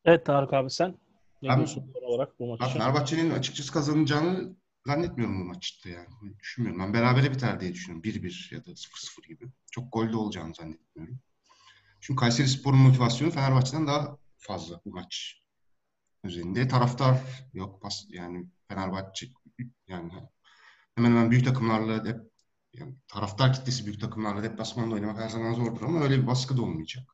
Evet 0.05 0.27
Tarık 0.27 0.53
abi 0.53 0.71
sen 0.71 0.99
ne 1.43 1.49
Ben- 1.49 1.57
diyorsun 1.57 1.93
genel 1.95 2.09
olarak 2.09 2.39
bu 2.39 2.47
maç 2.47 2.61
Ben 2.61 2.69
için? 2.69 2.79
Fenerbahçe'nin 2.79 3.31
açıkçası 3.31 3.73
kazanacağını 3.73 4.57
zannetmiyorum 4.87 5.41
bu 5.41 5.45
maçta 5.45 5.89
yani. 5.89 6.09
Düşünmüyorum. 6.39 6.83
Ben 6.83 6.95
berabere 6.95 7.31
biter 7.33 7.61
diye 7.61 7.73
düşünüyorum. 7.73 8.03
1-1 8.05 8.49
ya 8.53 8.67
da 8.67 8.71
0-0 8.77 9.29
gibi. 9.29 9.49
Çok 9.71 9.93
golde 9.93 10.17
olacağını 10.17 10.55
zannetmiyorum. 10.55 11.19
Çünkü 12.01 12.21
Kayseri 12.21 12.49
Spor'un 12.49 12.79
motivasyonu 12.79 13.31
Fenerbahçe'den 13.31 13.87
daha 13.87 14.19
fazla 14.39 14.81
bu 14.85 14.91
maç 14.91 15.43
özelinde. 16.25 16.69
Taraftar 16.69 17.19
yok. 17.55 17.83
Pas, 17.83 18.05
yani 18.09 18.47
Fenerbahçe 18.69 19.27
yani 19.89 20.13
hemen 20.95 21.11
hemen 21.11 21.31
büyük 21.31 21.45
takımlarla 21.45 22.05
hep 22.07 22.21
yani 22.73 22.95
taraftar 23.09 23.53
kitlesi 23.53 23.87
büyük 23.87 24.01
takımlarla 24.01 24.43
deplasmanda 24.43 24.95
oynamak 24.95 25.19
her 25.21 25.29
zaman 25.29 25.55
zordur 25.55 25.83
ama 25.83 26.01
öyle 26.01 26.23
bir 26.23 26.27
baskı 26.27 26.57
da 26.57 26.63
olmayacak. 26.63 27.05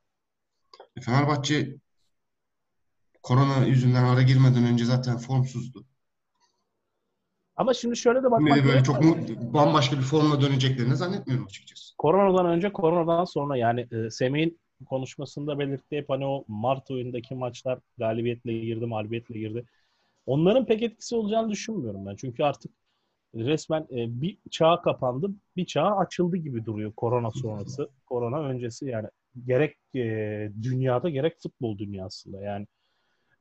E, 0.95 1.01
Fenerbahçe 1.01 1.75
korona 3.23 3.65
yüzünden 3.65 4.03
ara 4.03 4.21
girmeden 4.21 4.63
önce 4.63 4.85
zaten 4.85 5.17
formsuzdu. 5.17 5.85
Ama 7.55 7.73
şimdi 7.73 7.97
şöyle 7.97 8.19
de 8.19 8.31
bakmak 8.31 8.57
Şimdi 8.57 8.69
böyle 8.69 8.83
çok 8.83 9.01
mu, 9.01 9.17
bambaşka 9.53 9.97
bir 9.97 10.01
formla 10.01 10.41
döneceklerini 10.41 10.95
zannetmiyorum 10.95 11.45
açıkçası. 11.45 11.97
Koronadan 11.97 12.45
önce, 12.45 12.73
koronadan 12.73 13.25
sonra 13.25 13.57
yani 13.57 13.87
e, 13.91 14.09
Semih'in 14.09 14.59
konuşmasında 14.85 15.59
belirttiği 15.59 16.01
hep 16.01 16.09
hani 16.09 16.25
o 16.25 16.45
Mart 16.47 16.91
oyundaki 16.91 17.35
maçlar 17.35 17.79
galibiyetle 17.97 18.59
girdi, 18.59 18.85
mağlubiyetle 18.85 19.39
girdi. 19.39 19.65
Onların 20.25 20.65
pek 20.65 20.83
etkisi 20.83 21.15
olacağını 21.15 21.49
düşünmüyorum 21.49 22.05
ben. 22.05 22.15
Çünkü 22.15 22.43
artık 22.43 22.71
resmen 23.35 23.81
e, 23.81 24.21
bir 24.21 24.37
çağ 24.51 24.81
kapandı, 24.81 25.29
bir 25.55 25.65
çağ 25.65 25.85
açıldı 25.97 26.37
gibi 26.37 26.65
duruyor 26.65 26.93
korona 26.93 27.31
sonrası, 27.31 27.89
korona 28.05 28.39
öncesi 28.39 28.85
yani 28.85 29.07
gerek 29.45 29.77
e, 29.95 30.01
dünyada 30.63 31.09
gerek 31.09 31.39
futbol 31.39 31.77
dünyasında 31.77 32.41
yani. 32.41 32.67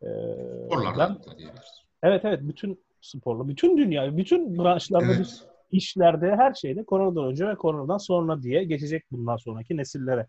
E, 0.03 0.07
ben, 0.07 0.67
Sporlarla 0.67 1.19
diyebiliriz. 1.39 1.85
evet 2.03 2.25
evet 2.25 2.41
bütün 2.43 2.85
sporla, 3.01 3.49
bütün 3.49 3.79
dünya, 3.79 4.17
bütün 4.17 4.59
branşlarda 4.59 5.13
Evet. 5.13 5.45
işlerde 5.71 6.37
her 6.37 6.55
şeyde 6.55 6.85
koronadan 6.85 7.25
önce 7.25 7.49
ve 7.49 7.55
koronadan 7.55 7.99
sonra 7.99 8.43
diye 8.43 8.65
geçecek 8.65 9.05
bundan 9.11 9.37
sonraki 9.37 9.77
nesillere. 9.77 10.27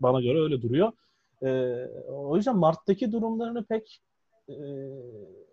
Bana 0.00 0.20
göre 0.20 0.40
öyle 0.40 0.62
duruyor. 0.62 0.92
Ee, 1.42 1.86
o 2.08 2.36
yüzden 2.36 2.56
Mart'taki 2.56 3.12
durumlarını 3.12 3.64
pek 3.64 4.00
e, 4.48 4.54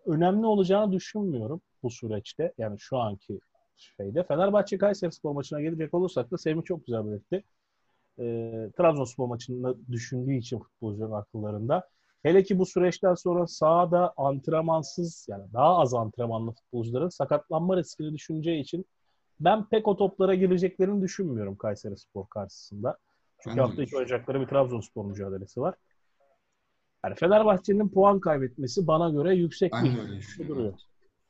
önemli 0.06 0.45
olacağını 0.45 0.91
düşünmüyorum 0.91 1.62
bu 1.84 1.89
süreçte. 1.89 2.54
Yani 2.58 2.80
şu 2.80 2.97
anki 2.97 3.39
şeyde. 3.76 4.24
Fenerbahçe 4.24 4.78
Kayseri 4.78 5.12
Spor 5.12 5.32
maçına 5.32 5.62
gelecek 5.62 5.93
olursak 5.93 6.32
da 6.32 6.38
Semih 6.38 6.63
çok 6.63 6.86
güzel 6.86 7.06
belirtti. 7.06 7.43
Ee, 8.19 8.69
Trabzonspor 8.78 9.28
maçını 9.28 9.76
düşündüğü 9.91 10.34
için 10.34 10.60
futbolcuların 10.60 11.12
akıllarında. 11.12 11.89
Hele 12.23 12.43
ki 12.43 12.60
bu 12.60 12.65
süreçten 12.65 13.13
sonra 13.13 13.47
sahada 13.47 14.13
antrenmansız 14.17 15.27
yani 15.29 15.43
daha 15.53 15.77
az 15.77 15.93
antrenmanlı 15.93 16.51
futbolcuların 16.51 17.10
sakatlanma 17.10 17.77
riskini 17.77 18.13
düşüneceği 18.13 18.62
için 18.62 18.86
ben 19.39 19.65
pek 19.65 19.88
o 19.88 19.97
toplara 19.97 20.36
gireceklerini 20.36 21.01
düşünmüyorum 21.01 21.55
Kayseri 21.55 21.97
Spor 21.97 22.27
karşısında. 22.27 22.97
Çünkü 23.43 23.57
Ben 23.57 23.62
hafta 23.62 23.84
içi 23.84 23.95
oynayacakları 23.95 24.41
bir 24.41 24.47
Trabzonspor 24.47 25.05
mücadelesi 25.05 25.62
var. 25.62 25.75
Yani 27.05 27.15
Fenerbahçe'nin 27.15 27.89
puan 27.89 28.19
kaybetmesi 28.19 28.88
bana 28.88 29.10
göre 29.10 29.36
yüksek 29.36 29.73
Ben 29.73 29.86
bir 30.39 30.47
duruyor. 30.47 30.73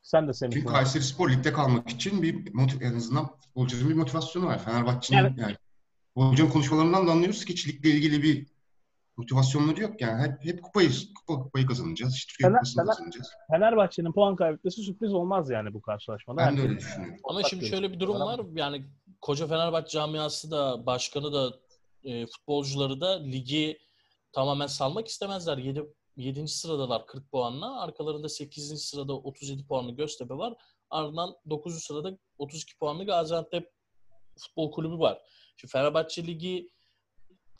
Sen 0.02 0.28
de 0.28 0.32
Semih. 0.32 0.54
Çünkü 0.54 0.66
Kayseri 0.66 1.02
Spor 1.02 1.30
ligde 1.30 1.52
kalmak 1.52 1.88
için 1.88 2.22
bir 2.22 2.54
motiv 2.54 2.80
en 2.80 2.94
azından 2.94 3.36
futbolcunun 3.36 3.90
bir 3.90 3.94
motivasyonu 3.94 4.46
var. 4.46 4.64
Fenerbahçe'nin 4.64 5.20
Evet. 5.20 5.32
yani 5.38 5.56
futbolcunun 6.08 6.50
konuşmalarından 6.50 7.06
da 7.06 7.10
anlıyoruz 7.10 7.44
ki 7.44 7.52
hiç 7.52 7.68
ligle 7.68 7.90
ilgili 7.90 8.22
bir 8.22 8.46
motivasyonları 9.22 9.80
yok. 9.80 10.00
Yani 10.00 10.22
hep, 10.22 10.44
hep 10.44 10.62
kupayı, 10.62 10.90
kupa, 11.14 11.42
kupayı 11.42 11.66
kazanacağız. 11.66 12.14
İşte 12.14 12.30
Türkiye 12.32 12.48
Fener- 12.48 12.54
Kupası'nı 12.58 12.82
Fener- 12.82 12.86
kazanacağız. 12.88 13.30
Fenerbahçe'nin 13.50 14.12
puan 14.12 14.36
kaybetmesi 14.36 14.82
sürpriz 14.82 15.14
olmaz 15.14 15.50
yani 15.50 15.74
bu 15.74 15.82
karşılaşmada. 15.82 16.38
Ben 16.40 16.56
de 16.56 16.60
öyle 16.62 16.78
düşünüyorum. 16.78 17.16
Ama 17.24 17.38
Ortak 17.38 17.50
şimdi 17.50 17.66
şöyle 17.66 17.92
bir 17.92 18.00
durum 18.00 18.20
var. 18.20 18.40
Yani 18.54 18.84
koca 19.20 19.46
Fenerbahçe 19.46 19.88
camiası 19.90 20.50
da 20.50 20.86
başkanı 20.86 21.32
da 21.32 21.58
e, 22.04 22.26
futbolcuları 22.26 23.00
da 23.00 23.22
ligi 23.22 23.78
tamamen 24.32 24.66
salmak 24.66 25.08
istemezler. 25.08 25.58
7 25.58 25.82
7. 26.16 26.48
sıradalar 26.48 27.06
40 27.06 27.30
puanla. 27.30 27.80
Arkalarında 27.80 28.28
8. 28.28 28.82
sırada 28.84 29.12
37 29.12 29.66
puanlı 29.66 29.92
Göztepe 29.92 30.34
var. 30.34 30.54
Ardından 30.90 31.34
9. 31.50 31.82
sırada 31.84 32.18
32 32.38 32.78
puanlı 32.78 33.04
Gaziantep 33.06 33.70
Futbol 34.38 34.72
Kulübü 34.72 34.98
var. 34.98 35.18
Şimdi 35.56 35.72
Fenerbahçe 35.72 36.26
ligi 36.26 36.68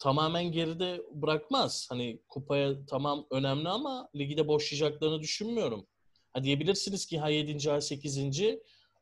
tamamen 0.03 0.53
geride 0.53 1.03
bırakmaz. 1.11 1.87
Hani 1.91 2.23
kupaya 2.29 2.87
tamam 2.87 3.27
önemli 3.31 3.69
ama 3.69 4.09
ligi 4.17 4.37
de 4.37 4.49
boşlayacaklarını 4.49 5.21
düşünmüyorum. 5.21 5.87
Ha 6.33 6.45
diyebilirsiniz 6.45 7.07
ki 7.07 7.19
ha 7.19 7.29
7. 7.29 7.71
ha 7.71 7.81
8. 7.81 8.19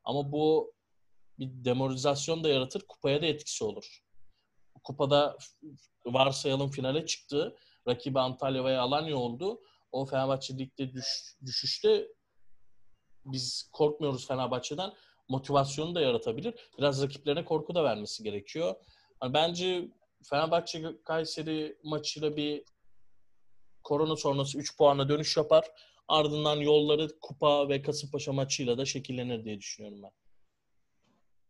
ama 0.05 0.33
bu 0.33 0.73
bir 1.39 1.49
demoralizasyon 1.65 2.45
da 2.45 2.49
yaratır. 2.49 2.83
Kupaya 2.89 3.23
da 3.23 3.27
etkisi 3.27 3.65
olur. 3.65 4.03
Kupada 4.85 5.37
varsayalım 6.07 6.71
finale 6.71 7.07
çıktı. 7.07 7.57
Rakibi 7.89 8.21
Antalya 8.21 8.65
veya 8.65 8.83
Alanya 8.83 9.17
oldu. 9.17 9.61
O 9.93 10.07
Fenerbahçe 10.07 10.59
ligde 10.59 10.93
düş, 10.93 11.37
düşüşte 11.47 12.09
biz 13.25 13.71
korkmuyoruz 13.73 14.27
Fenerbahçe'den. 14.27 14.93
Motivasyonu 15.29 15.95
da 15.95 16.01
yaratabilir. 16.01 16.55
Biraz 16.79 17.03
rakiplerine 17.03 17.45
korku 17.45 17.75
da 17.75 17.85
vermesi 17.85 18.23
gerekiyor. 18.23 18.75
Yani 19.23 19.35
bence 19.35 19.89
Fenerbahçe 20.23 20.83
Kayseri 21.05 21.77
maçıyla 21.85 22.37
bir 22.37 22.65
korona 23.83 24.17
sonrası 24.17 24.59
3 24.59 24.77
puanla 24.77 25.09
dönüş 25.09 25.37
yapar. 25.37 25.65
Ardından 26.09 26.57
yolları 26.57 27.09
Kupa 27.21 27.69
ve 27.69 27.83
Kasımpaşa 27.83 28.33
maçıyla 28.33 28.79
da 28.79 28.85
şekillenir 28.85 29.45
diye 29.45 29.59
düşünüyorum 29.59 30.03
ben. 30.03 30.11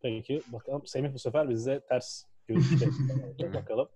Peki 0.02 0.42
bakalım 0.46 0.86
Semih 0.86 1.14
bu 1.14 1.18
sefer 1.18 1.50
bize 1.50 1.80
ters 1.88 2.24
görüşte 2.46 2.86
bakalım. 3.54 3.88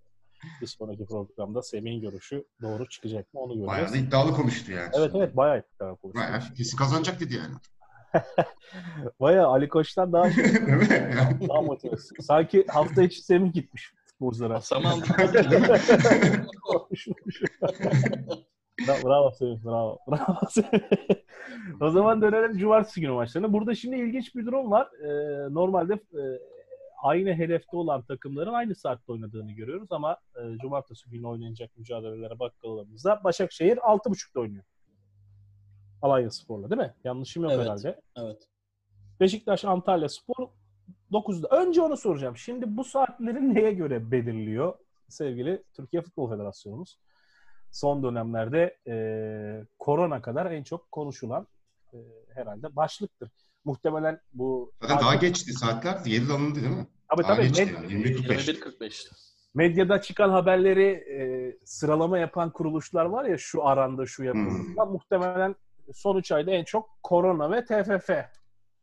Bir 0.61 0.67
sonraki 0.67 1.07
programda 1.07 1.63
Semih'in 1.63 2.01
görüşü 2.01 2.45
doğru 2.63 2.89
çıkacak 2.89 3.35
mı 3.35 3.41
onu 3.41 3.55
göreceğiz. 3.55 3.69
Bayağı 3.69 3.93
da 3.93 3.97
iddialı 3.97 4.33
konuştu 4.33 4.73
yani. 4.73 4.91
Evet 4.95 5.11
evet 5.15 5.37
bayağı 5.37 5.59
iddialı 5.59 5.97
konuştu. 5.97 6.21
Bayağı 6.21 6.55
kesin 6.57 6.77
kazanacak 6.77 7.21
dedi 7.21 7.35
yani. 7.35 7.55
Bayağı 9.21 9.47
Ali 9.47 9.69
Koç'tan 9.69 10.13
daha 10.13 10.31
şey, 10.33 10.45
Değil 10.55 10.63
mi? 10.63 10.89
Yani. 10.91 11.49
daha 11.49 11.61
motivasyon. 11.63 12.25
Sanki 12.27 12.67
hafta 12.69 13.03
içi 13.03 13.23
Semih 13.23 13.53
gitmiş 13.53 13.93
futbolculara. 14.25 14.61
Zaman 14.61 15.01
Bra- 18.81 19.05
bravo 19.05 19.31
Semih, 19.31 19.65
bravo. 19.65 19.99
Bravo 20.09 20.39
o 21.81 21.91
zaman 21.91 22.23
dönelim 22.23 22.59
cumartesi 22.59 23.01
günü 23.01 23.13
maçlarına. 23.13 23.53
Burada 23.53 23.75
şimdi 23.75 23.97
ilginç 23.97 24.35
bir 24.35 24.47
durum 24.47 24.71
var. 24.71 24.89
Ee, 25.03 25.55
normalde 25.55 25.95
e, 25.95 26.23
aynı 27.03 27.35
hedefte 27.35 27.77
olan 27.77 28.03
takımların 28.03 28.53
aynı 28.53 28.75
saatte 28.75 29.13
oynadığını 29.13 29.53
görüyoruz 29.53 29.89
ama 29.93 30.17
e, 30.37 30.59
cumartesi 30.59 31.11
günü 31.11 31.27
oynanacak 31.27 31.77
mücadelelere 31.79 32.39
baktığımızda 32.39 33.21
Başakşehir 33.25 33.77
6.30'da 33.77 34.41
oynuyor. 34.41 34.65
Alanya 36.03 36.31
Spor'la 36.31 36.71
değil 36.71 36.81
mi? 36.81 36.95
Yanlışım 37.05 37.43
yok 37.43 37.53
Evet. 37.55 37.65
herhalde. 37.65 38.01
evet. 38.17 38.43
Beşiktaş 39.21 39.65
Antalya 39.65 40.09
Spor 40.09 40.49
9'da. 41.15 41.49
Önce 41.57 41.83
onu 41.83 41.97
soracağım. 41.97 42.37
Şimdi 42.37 42.77
bu 42.77 42.85
saatleri 42.85 43.55
neye 43.55 43.73
göre 43.73 44.11
belirliyor 44.11 44.75
sevgili 45.09 45.63
Türkiye 45.77 46.03
Futbol 46.03 46.31
Federasyonumuz? 46.31 46.99
Son 47.71 48.03
dönemlerde 48.03 48.77
e, 48.89 48.95
korona 49.79 50.23
kadar 50.23 50.51
en 50.51 50.63
çok 50.63 50.93
konuşulan 50.93 51.47
e, 51.93 51.97
herhalde 52.35 52.77
başlıktır. 52.77 53.31
Muhtemelen 53.65 54.21
bu 54.33 54.73
Zaten 54.83 54.99
daha 54.99 55.15
geçti 55.15 55.53
saatler. 55.53 55.93
7'de 55.93 56.33
alındı 56.33 56.61
değil 56.61 56.77
mi? 56.77 56.87
Tabii 57.11 57.23
Daha 57.23 57.37
tabii. 57.37 57.47
geçti 57.47 57.63
Med- 57.63 57.93
yani. 57.93 58.03
21.45. 58.03 58.53
21.45'te. 58.53 59.17
medyada 59.55 60.01
çıkan 60.01 60.29
haberleri 60.31 60.87
e, 60.87 61.57
sıralama 61.65 62.19
yapan 62.19 62.51
kuruluşlar 62.53 63.05
var 63.05 63.25
ya 63.25 63.39
şu 63.39 63.67
aranda 63.67 64.07
şu 64.07 64.25
yapıldı. 64.25 64.51
Hmm. 64.77 64.93
Muhtemelen 64.93 65.55
son 65.95 66.17
3 66.17 66.33
ayda 66.33 66.51
en 66.51 66.65
çok 66.65 66.91
korona 67.03 67.51
ve 67.51 67.65
TFF 67.65 68.11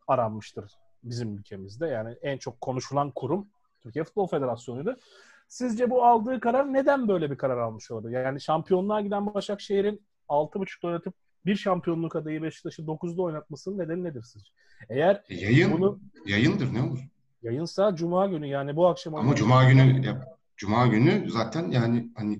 aranmıştır 0.07 0.80
bizim 1.03 1.37
ülkemizde. 1.37 1.87
Yani 1.87 2.15
en 2.21 2.37
çok 2.37 2.61
konuşulan 2.61 3.11
kurum 3.11 3.47
Türkiye 3.79 4.03
Futbol 4.03 4.27
Federasyonu'ydu. 4.27 4.99
Sizce 5.47 5.89
bu 5.89 6.05
aldığı 6.05 6.39
karar 6.39 6.73
neden 6.73 7.07
böyle 7.07 7.31
bir 7.31 7.37
karar 7.37 7.57
almış 7.57 7.91
olabilir? 7.91 8.23
Yani 8.23 8.41
şampiyonluğa 8.41 9.01
giden 9.01 9.33
Başakşehir'in 9.33 10.01
6.5'da 10.29 10.87
oynatıp 10.87 11.13
bir 11.45 11.55
şampiyonluk 11.55 12.15
adayı 12.15 12.43
Beşiktaş'ı 12.43 12.81
9'da 12.81 13.21
oynatmasının 13.21 13.77
nedeni 13.77 14.03
nedir 14.03 14.23
sizce? 14.23 14.51
Eğer 14.89 15.23
E, 15.29 15.35
yayın, 15.35 15.71
bunu 15.71 15.99
yayındır 16.25 16.73
ne 16.73 16.81
olur. 16.83 16.99
yayınsa 17.41 17.95
Cuma 17.95 18.27
günü 18.27 18.47
yani 18.47 18.75
bu 18.75 18.87
akşam 18.87 19.15
Ama 19.15 19.35
Cuma 19.35 19.63
günü 19.63 20.05
ya, 20.05 20.27
Cuma 20.57 20.87
günü 20.87 21.31
zaten 21.31 21.71
yani 21.71 22.11
hani 22.15 22.39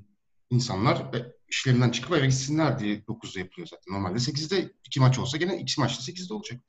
insanlar 0.50 0.95
e, 0.97 1.17
işlerinden 1.50 1.89
çıkıp 1.89 2.12
eve 2.17 2.26
gitsinler 2.26 2.80
diye 2.80 3.00
9'da 3.00 3.39
yapılıyor 3.39 3.67
zaten. 3.67 3.93
Normalde 3.93 4.17
8'de 4.17 4.71
iki 4.86 5.00
maç 5.00 5.19
olsa 5.19 5.38
gene 5.38 5.58
iki 5.58 5.82
maçta 5.82 6.12
8'de 6.12 6.34
olacak. 6.34 6.60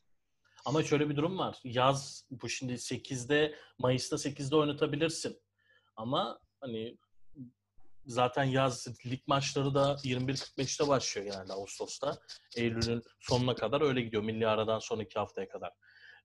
Ama 0.65 0.83
şöyle 0.83 1.09
bir 1.09 1.17
durum 1.17 1.39
var. 1.39 1.59
Yaz 1.65 2.27
bu 2.31 2.49
şimdi 2.49 2.73
8'de 2.73 3.55
Mayıs'ta 3.79 4.17
8'de 4.17 4.57
oynatabilirsin. 4.57 5.39
Ama 5.97 6.41
hani 6.61 6.99
zaten 8.07 8.45
yaz 8.45 8.89
lig 9.07 9.21
maçları 9.27 9.75
da 9.75 9.93
21.45'te 10.05 10.89
başlıyor 10.89 11.27
genelde 11.27 11.53
Ağustos'ta. 11.53 12.19
Eylül'ün 12.57 13.03
sonuna 13.21 13.55
kadar 13.55 13.81
öyle 13.81 14.01
gidiyor. 14.01 14.23
Milli 14.23 14.49
aradan 14.49 14.79
sonraki 14.79 15.19
haftaya 15.19 15.49
kadar. 15.49 15.73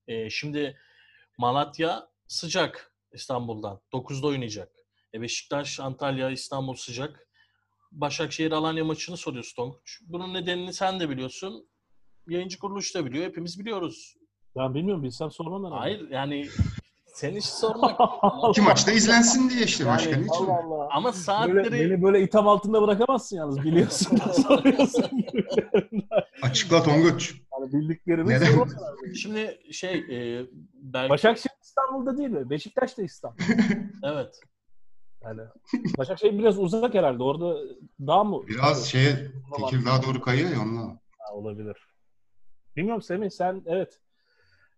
Ee, 0.08 0.30
şimdi 0.30 0.78
Malatya 1.38 2.08
sıcak 2.28 2.92
İstanbul'dan. 3.12 3.80
9'da 3.92 4.26
oynayacak. 4.26 4.72
E 5.14 5.20
Beşiktaş, 5.20 5.80
Antalya, 5.80 6.30
İstanbul 6.30 6.74
sıcak. 6.74 7.28
Başakşehir 7.92 8.52
Alanya 8.52 8.84
maçını 8.84 9.16
soruyorsun 9.16 9.56
Tonguç. 9.56 10.00
Bunun 10.06 10.34
nedenini 10.34 10.72
sen 10.72 11.00
de 11.00 11.08
biliyorsun. 11.08 11.68
Yayıncı 12.28 12.58
kuruluş 12.58 12.94
da 12.94 13.06
biliyor. 13.06 13.24
Hepimiz 13.24 13.60
biliyoruz. 13.60 14.17
Ben 14.58 14.74
bilmiyorum 14.74 15.02
bilsem 15.02 15.30
sormam 15.30 15.64
ben. 15.64 15.70
Hayır 15.70 16.10
yani 16.10 16.46
senin 17.06 17.36
işi 17.36 17.48
sormak. 17.48 18.00
İki 18.50 18.60
maçta 18.60 18.92
izlensin 18.92 19.50
diye 19.50 19.62
işte 19.62 19.86
başka 19.86 20.10
Yani, 20.10 20.22
niçin? 20.22 20.44
Allah 20.44 20.52
Allah. 20.64 20.88
Ama 20.90 21.08
Böyle, 21.08 21.16
saatleri 21.22 21.72
beni 21.72 22.02
böyle 22.02 22.22
itham 22.22 22.48
altında 22.48 22.82
bırakamazsın 22.82 23.36
yalnız. 23.36 23.64
Biliyorsun 23.64 24.18
da 24.18 24.32
soruyorsun. 24.32 25.24
Açıkla 26.42 26.82
Tonguç. 26.82 27.34
yani 27.52 27.72
bildiklerimi 27.72 28.28
Neden? 28.30 28.48
şimdi 29.14 29.58
şey 29.72 29.94
e, 29.98 30.46
belki 30.74 31.10
Başakşehir 31.10 31.56
İstanbul'da 31.62 32.18
değil 32.18 32.28
mi? 32.28 32.50
Beşiktaş 32.50 32.98
da 32.98 33.02
İstanbul. 33.02 33.38
evet. 34.02 34.40
Yani 35.24 35.40
Başakşehir 35.98 36.38
biraz 36.38 36.58
uzak 36.58 36.94
herhalde. 36.94 37.22
Orada 37.22 37.58
daha 38.06 38.24
mı? 38.24 38.46
Biraz 38.48 38.86
şeye 38.86 39.30
Tekirdağ 39.56 40.02
doğru 40.06 40.20
kayıyor 40.20 40.50
ya 40.50 40.60
ondan. 40.60 41.00
Ha, 41.18 41.34
olabilir. 41.34 41.76
Bilmiyorum 42.76 43.02
Semih 43.02 43.30
sen 43.30 43.62
evet. 43.66 44.00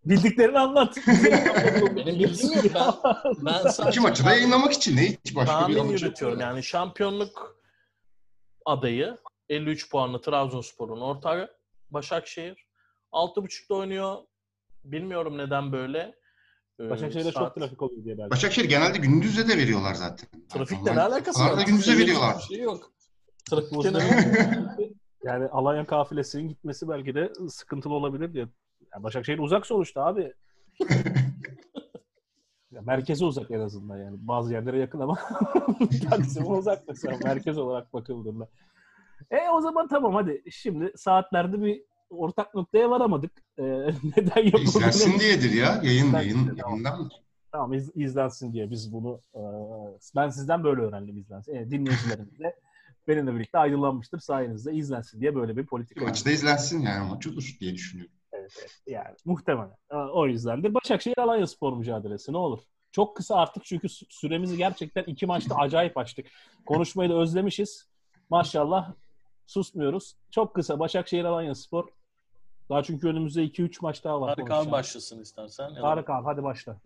Bildiklerini 0.05 0.59
anlat. 0.59 0.97
Benim 1.97 2.19
bildiğim 2.19 2.53
yok. 2.75 2.75
Ben, 2.75 3.45
ben 3.45 3.71
sadece 3.71 3.91
İki 3.91 4.01
maçı 4.01 4.25
da 4.25 4.31
yayınlamak 4.31 4.73
için 4.73 4.97
ne 4.97 5.03
hiç 5.03 5.37
başka 5.37 5.41
bir 5.41 5.61
tahmin 5.61 5.79
amaç 5.79 5.93
yok. 5.93 6.01
yürütüyorum. 6.03 6.41
Yani 6.41 6.63
şampiyonluk 6.63 7.57
adayı 8.67 9.19
53 9.49 9.91
puanlı 9.91 10.21
Trabzonspor'un 10.21 11.01
ortağı 11.01 11.51
Başakşehir. 11.91 12.67
6.5'da 13.13 13.75
oynuyor. 13.75 14.17
Bilmiyorum 14.85 15.39
neden 15.39 15.73
böyle. 15.73 16.15
Ee, 16.81 16.91
Başakşehir'de 16.91 17.33
saat- 17.33 17.35
çok 17.35 17.55
trafik 17.55 17.83
oluyor 17.83 18.05
diye 18.05 18.19
belki. 18.19 18.31
Başakşehir 18.31 18.69
genelde 18.69 18.99
gündüzde 18.99 19.49
de 19.49 19.59
veriyorlar 19.59 19.95
zaten. 19.95 20.29
Trafikle 20.49 20.97
ne 20.97 21.01
alakası 21.01 21.41
var? 21.41 21.49
saatte 21.49 21.63
gündüze 21.63 21.85
Trafikle 21.85 22.03
veriyorlar. 22.13 22.37
Bir 22.51 22.55
şey 22.55 22.65
yok. 22.65 22.93
Trafikte 23.51 23.93
ne 23.93 23.99
yani 25.25 25.47
Alanya 25.47 25.87
kafilesinin 25.87 26.49
gitmesi 26.49 26.89
belki 26.89 27.15
de 27.15 27.33
sıkıntılı 27.49 27.95
olabilir 27.95 28.35
diye. 28.35 28.49
Ya 28.95 29.03
Başakşehir 29.03 29.39
uzak 29.39 29.67
sonuçta 29.67 30.05
abi. 30.05 30.33
ya 32.73 32.83
merkeze 32.83 33.25
uzak 33.25 33.51
en 33.51 33.61
azından 33.61 33.97
yani. 33.99 34.17
Bazı 34.21 34.53
yerlere 34.53 34.79
yakın 34.79 35.01
ama 35.01 35.19
Taksim'e 36.11 36.47
uzak 36.47 36.89
mesela 36.89 37.19
merkez 37.25 37.59
olarak 37.59 37.93
bakıldığında. 37.93 38.49
E 39.31 39.49
o 39.53 39.61
zaman 39.61 39.89
tamam 39.89 40.15
hadi. 40.15 40.43
Şimdi 40.51 40.93
saatlerde 40.97 41.63
bir 41.63 41.83
ortak 42.11 42.55
noktaya 42.55 42.91
varamadık. 42.91 43.33
E, 43.59 43.63
neden 44.17 44.43
yapıldığını 44.45 44.63
İzlensin 44.65 45.19
diyedir 45.21 45.51
ya. 45.53 45.81
Yayın 45.83 46.07
İzlensin 46.07 46.17
yayın 46.29 46.57
tamam. 46.57 46.57
yayından? 46.71 47.11
Tamam 47.53 47.73
iz, 47.73 47.91
izlensin 47.95 48.53
diye 48.53 48.71
biz 48.71 48.93
bunu 48.93 49.21
e, 49.35 49.41
ben 50.17 50.29
sizden 50.29 50.65
böyle 50.65 50.81
öğrendim 50.81 51.19
izlensin. 51.19 51.55
E, 51.55 51.71
dinleyicilerimiz 51.71 52.39
de 52.39 52.57
benimle 53.09 53.35
birlikte 53.35 53.59
aydınlanmıştır 53.59 54.19
sayenizde 54.19 54.73
izlensin 54.73 55.21
diye 55.21 55.35
böyle 55.35 55.53
bir 55.57 55.63
Bir 55.63 55.67
politika. 55.67 56.05
maçta 56.05 56.31
izlensin 56.31 56.81
yani 56.81 57.09
maç 57.09 57.27
olur 57.27 57.57
diye 57.61 57.75
düşünüyorum. 57.75 58.15
Yani 58.87 59.17
muhtemelen. 59.25 59.77
O 60.13 60.27
yüzden 60.27 60.63
de 60.63 60.75
Başakşehir 60.75 61.19
Alanya 61.19 61.47
Spor 61.47 61.77
mücadelesi 61.77 62.33
ne 62.33 62.37
olur. 62.37 62.61
Çok 62.93 63.17
kısa 63.17 63.37
artık 63.37 63.65
çünkü 63.65 63.87
sü- 63.87 64.07
süremizi 64.09 64.57
gerçekten 64.57 65.03
iki 65.05 65.27
maçta 65.27 65.55
acayip 65.57 65.99
açtık. 65.99 66.27
Konuşmayı 66.67 67.11
da 67.11 67.15
özlemişiz. 67.15 67.89
Maşallah 68.31 68.93
susmuyoruz. 69.47 70.17
Çok 70.31 70.55
kısa 70.55 70.79
Başakşehir 70.79 71.25
Alanya 71.25 71.55
Spor. 71.55 71.89
Daha 72.71 72.83
çünkü 72.83 73.09
önümüzde 73.09 73.45
2-3 73.45 73.79
maç 73.83 74.05
daha 74.05 74.21
var. 74.21 74.37
Tarık 74.37 74.51
abi 74.51 74.71
başlasın 74.71 75.21
istersen. 75.21 75.75
Tarık 75.75 76.11
abi 76.11 76.25
hadi 76.25 76.43
başla. 76.43 76.77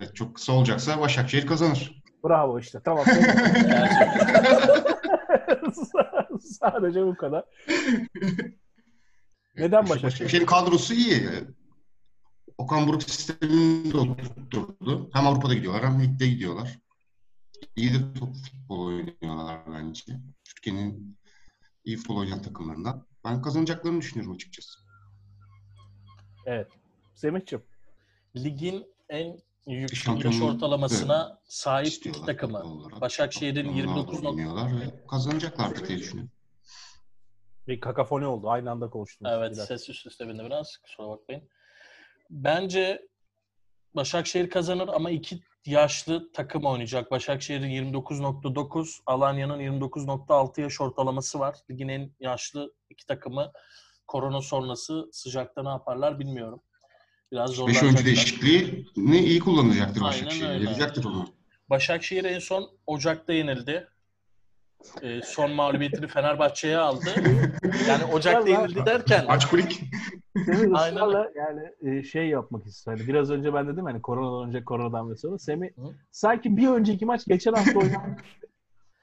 Evet, 0.00 0.16
çok 0.16 0.34
kısa 0.34 0.52
olacaksa 0.52 1.00
Başakşehir 1.00 1.46
kazanır. 1.46 2.02
Bravo 2.24 2.58
işte. 2.58 2.80
Tamam. 2.84 3.04
Sadece 6.40 7.06
bu 7.06 7.16
kadar. 7.16 7.44
Neden 9.58 9.82
Başakşehir? 9.88 10.04
Başakşehir'in 10.04 10.46
kadrosu 10.46 10.94
iyi. 10.94 11.30
Okan 12.58 12.88
Buruk 12.88 13.02
sistemini 13.02 13.92
de 13.92 13.96
oturtturdu. 13.96 15.10
Hem 15.12 15.26
Avrupa'da 15.26 15.54
gidiyorlar 15.54 15.84
hem 15.86 16.02
ligde 16.02 16.26
gidiyorlar. 16.26 16.78
İyi 17.76 17.94
de 17.94 18.14
top 18.18 18.34
futbol 18.34 18.86
oynuyorlar 18.86 19.60
bence. 19.72 20.20
Türkiye'nin 20.44 21.18
iyi 21.84 21.96
futbol 21.96 22.16
oynayan 22.16 22.42
takımlarından. 22.42 23.06
Ben 23.24 23.42
kazanacaklarını 23.42 24.00
düşünüyorum 24.00 24.34
açıkçası. 24.34 24.78
Evet. 26.46 26.68
Semih'ciğim. 27.14 27.64
Ligin 28.36 28.86
en 29.08 29.38
yüksek 29.66 30.24
yaş 30.24 30.40
ortalamasına 30.40 31.40
sahip 31.44 31.92
iki 31.92 32.12
takımı. 32.12 32.90
Başakşehir'in 33.00 33.66
Onlar 33.68 33.76
29 33.76 34.22
nokta. 34.22 35.06
kazanacaklardır 35.10 35.88
diye 35.88 35.98
düşünüyorum. 35.98 36.30
Bir 37.68 37.80
kakafoni 37.80 38.26
oldu. 38.26 38.50
Aynı 38.50 38.70
anda 38.70 38.90
konuştunuz. 38.90 39.32
Evet 39.34 39.50
Bir 39.52 39.56
dakika. 39.56 39.66
ses 39.78 39.88
üst 39.88 40.06
üste 40.06 40.28
bindi 40.28 40.44
biraz. 40.44 40.76
Kusura 40.76 41.08
bakmayın. 41.08 41.42
Bence 42.30 43.08
Başakşehir 43.94 44.50
kazanır 44.50 44.88
ama 44.88 45.10
iki 45.10 45.40
yaşlı 45.66 46.32
takım 46.32 46.64
oynayacak. 46.64 47.10
Başakşehir'in 47.10 47.92
29.9, 47.92 48.98
Alanya'nın 49.06 49.58
29.6 49.60 50.60
yaş 50.60 50.80
ortalaması 50.80 51.38
var. 51.38 51.56
Ligin 51.70 51.88
en 51.88 52.10
yaşlı 52.20 52.74
iki 52.90 53.06
takımı 53.06 53.52
korona 54.06 54.40
sonrası 54.42 55.08
sıcakta 55.12 55.62
ne 55.62 55.68
yaparlar 55.68 56.18
bilmiyorum. 56.18 56.60
Biraz 57.32 57.50
Beş 57.50 57.58
oyuncu 57.58 57.74
zorlanacaklar. 57.80 58.06
değişikliğini 58.06 59.18
iyi 59.18 59.40
kullanacaktır 59.40 60.00
Aynen 60.02 60.08
Başakşehir. 60.12 60.48
öyle. 60.48 60.64
Yarayacaktır 60.64 61.04
onu. 61.04 61.28
Başakşehir 61.70 62.24
en 62.24 62.38
son 62.38 62.70
Ocak'ta 62.86 63.32
yenildi. 63.32 63.88
Ee, 65.02 65.20
son 65.24 65.50
mağlubiyetini 65.50 66.06
Fenerbahçe'ye 66.06 66.78
aldı. 66.78 67.10
Yani 67.88 68.04
Ocak'ta 68.04 68.48
yenildi 68.48 68.86
derken 68.86 69.26
Maç 69.26 69.48
kulik. 69.48 69.80
Aynen 70.74 71.26
yani 71.34 71.62
e, 71.82 72.02
şey 72.02 72.28
yapmak 72.28 72.66
istiyor. 72.66 72.98
Hani 72.98 73.08
biraz 73.08 73.30
önce 73.30 73.54
ben 73.54 73.68
dedim 73.68 73.84
hani 73.84 74.02
koronadan 74.02 74.48
önce 74.48 74.64
koronadan 74.64 75.10
ve 75.10 75.16
sonra 75.16 75.38
Semih 75.38 75.68
Hı. 75.68 75.82
sanki 76.10 76.56
bir 76.56 76.68
önceki 76.68 77.06
maç 77.06 77.26
geçen 77.26 77.52
hafta 77.52 77.78
oynadı. 77.78 78.16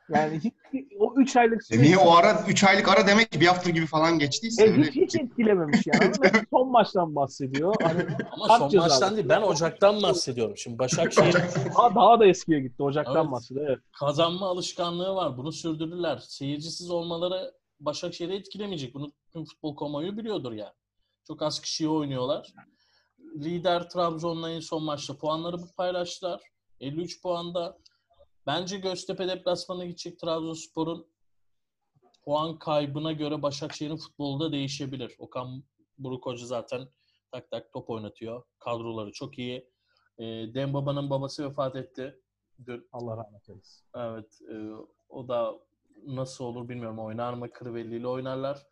yani 0.09 0.39
hiç, 0.39 0.53
o 0.99 1.13
3 1.17 1.36
aylık 1.38 1.63
süreç 1.63 1.82
Niye 1.82 1.97
o 1.97 2.12
ara 2.15 2.43
3 2.47 2.63
aylık 2.63 2.89
ara 2.89 3.08
demek 3.08 3.32
ki 3.32 3.41
bir 3.41 3.47
hafta 3.47 3.69
gibi 3.69 3.86
falan 3.86 4.19
geçtiyse 4.19 4.63
e, 4.63 4.71
öyle 4.71 4.84
hiç, 4.84 4.95
hiç 4.95 5.15
etkilememiş 5.15 5.88
yani. 5.88 6.12
Son 6.49 6.71
maçtan 6.71 7.15
bahsediyor. 7.15 7.75
Hani 7.84 8.06
ama 8.32 8.58
son 8.58 8.75
maçtan 8.75 9.15
değil 9.15 9.30
ben 9.30 9.41
Ocak'tan 9.41 10.01
bahsediyorum. 10.01 10.58
Şimdi 10.58 10.80
Başakşehir 10.80 11.34
daha, 11.78 11.95
daha 11.95 12.19
da 12.19 12.25
eskiye 12.25 12.60
gitti. 12.60 12.84
Ocaktan 12.84 13.23
Evet. 13.23 13.32
bahsediyor. 13.32 13.67
Evet. 13.69 13.80
kazanma 13.99 14.47
alışkanlığı 14.47 15.15
var. 15.15 15.38
Bunu 15.38 15.51
sürdürürler. 15.51 16.17
Seyircisiz 16.17 16.89
olmaları 16.89 17.54
Başakşehir'i 17.80 18.36
etkilemeyecek. 18.36 18.93
Bunu 18.93 19.12
tüm 19.34 19.45
futbol 19.45 19.75
kamuoyu 19.75 20.17
biliyordur 20.17 20.51
yani. 20.51 20.73
Çok 21.28 21.41
az 21.41 21.62
kişiye 21.62 21.89
oynuyorlar. 21.89 22.54
Lider 23.36 23.89
Trabzon'la 23.89 24.51
en 24.51 24.60
son 24.60 24.84
maçta 24.84 25.17
puanları 25.17 25.58
paylaştılar. 25.78 26.41
53 26.80 27.21
puanda. 27.21 27.78
Bence 28.47 28.77
Göztepe 28.77 29.27
deplasmanına 29.27 29.86
gidecek 29.86 30.19
Trabzonspor'un 30.19 31.08
puan 32.25 32.60
kaybına 32.60 33.12
göre 33.12 33.41
Başakşehir'in 33.41 33.97
futbolu 33.97 34.39
da 34.39 34.51
değişebilir. 34.51 35.15
Okan 35.19 35.63
Buruk 35.97 36.25
Hoca 36.25 36.45
zaten 36.45 36.88
tak 37.31 37.51
tak 37.51 37.73
top 37.73 37.89
oynatıyor. 37.89 38.43
Kadroları 38.60 39.12
çok 39.12 39.39
iyi. 39.39 39.69
E, 40.17 40.23
Dembaba'nın 40.53 41.10
babası 41.10 41.49
vefat 41.49 41.75
etti. 41.75 42.21
Dün 42.65 42.88
Allah 42.93 43.17
rahmet 43.17 43.49
eylesin. 43.49 43.86
Evet. 43.95 44.39
e, 44.51 44.55
o 45.10 45.27
da 45.27 45.53
nasıl 46.05 46.45
olur 46.45 46.69
bilmiyorum. 46.69 46.99
Oynar 46.99 47.34
mı? 47.34 47.47
Crivelli 47.60 47.95
ile 47.97 48.08
oynarlar. 48.08 48.67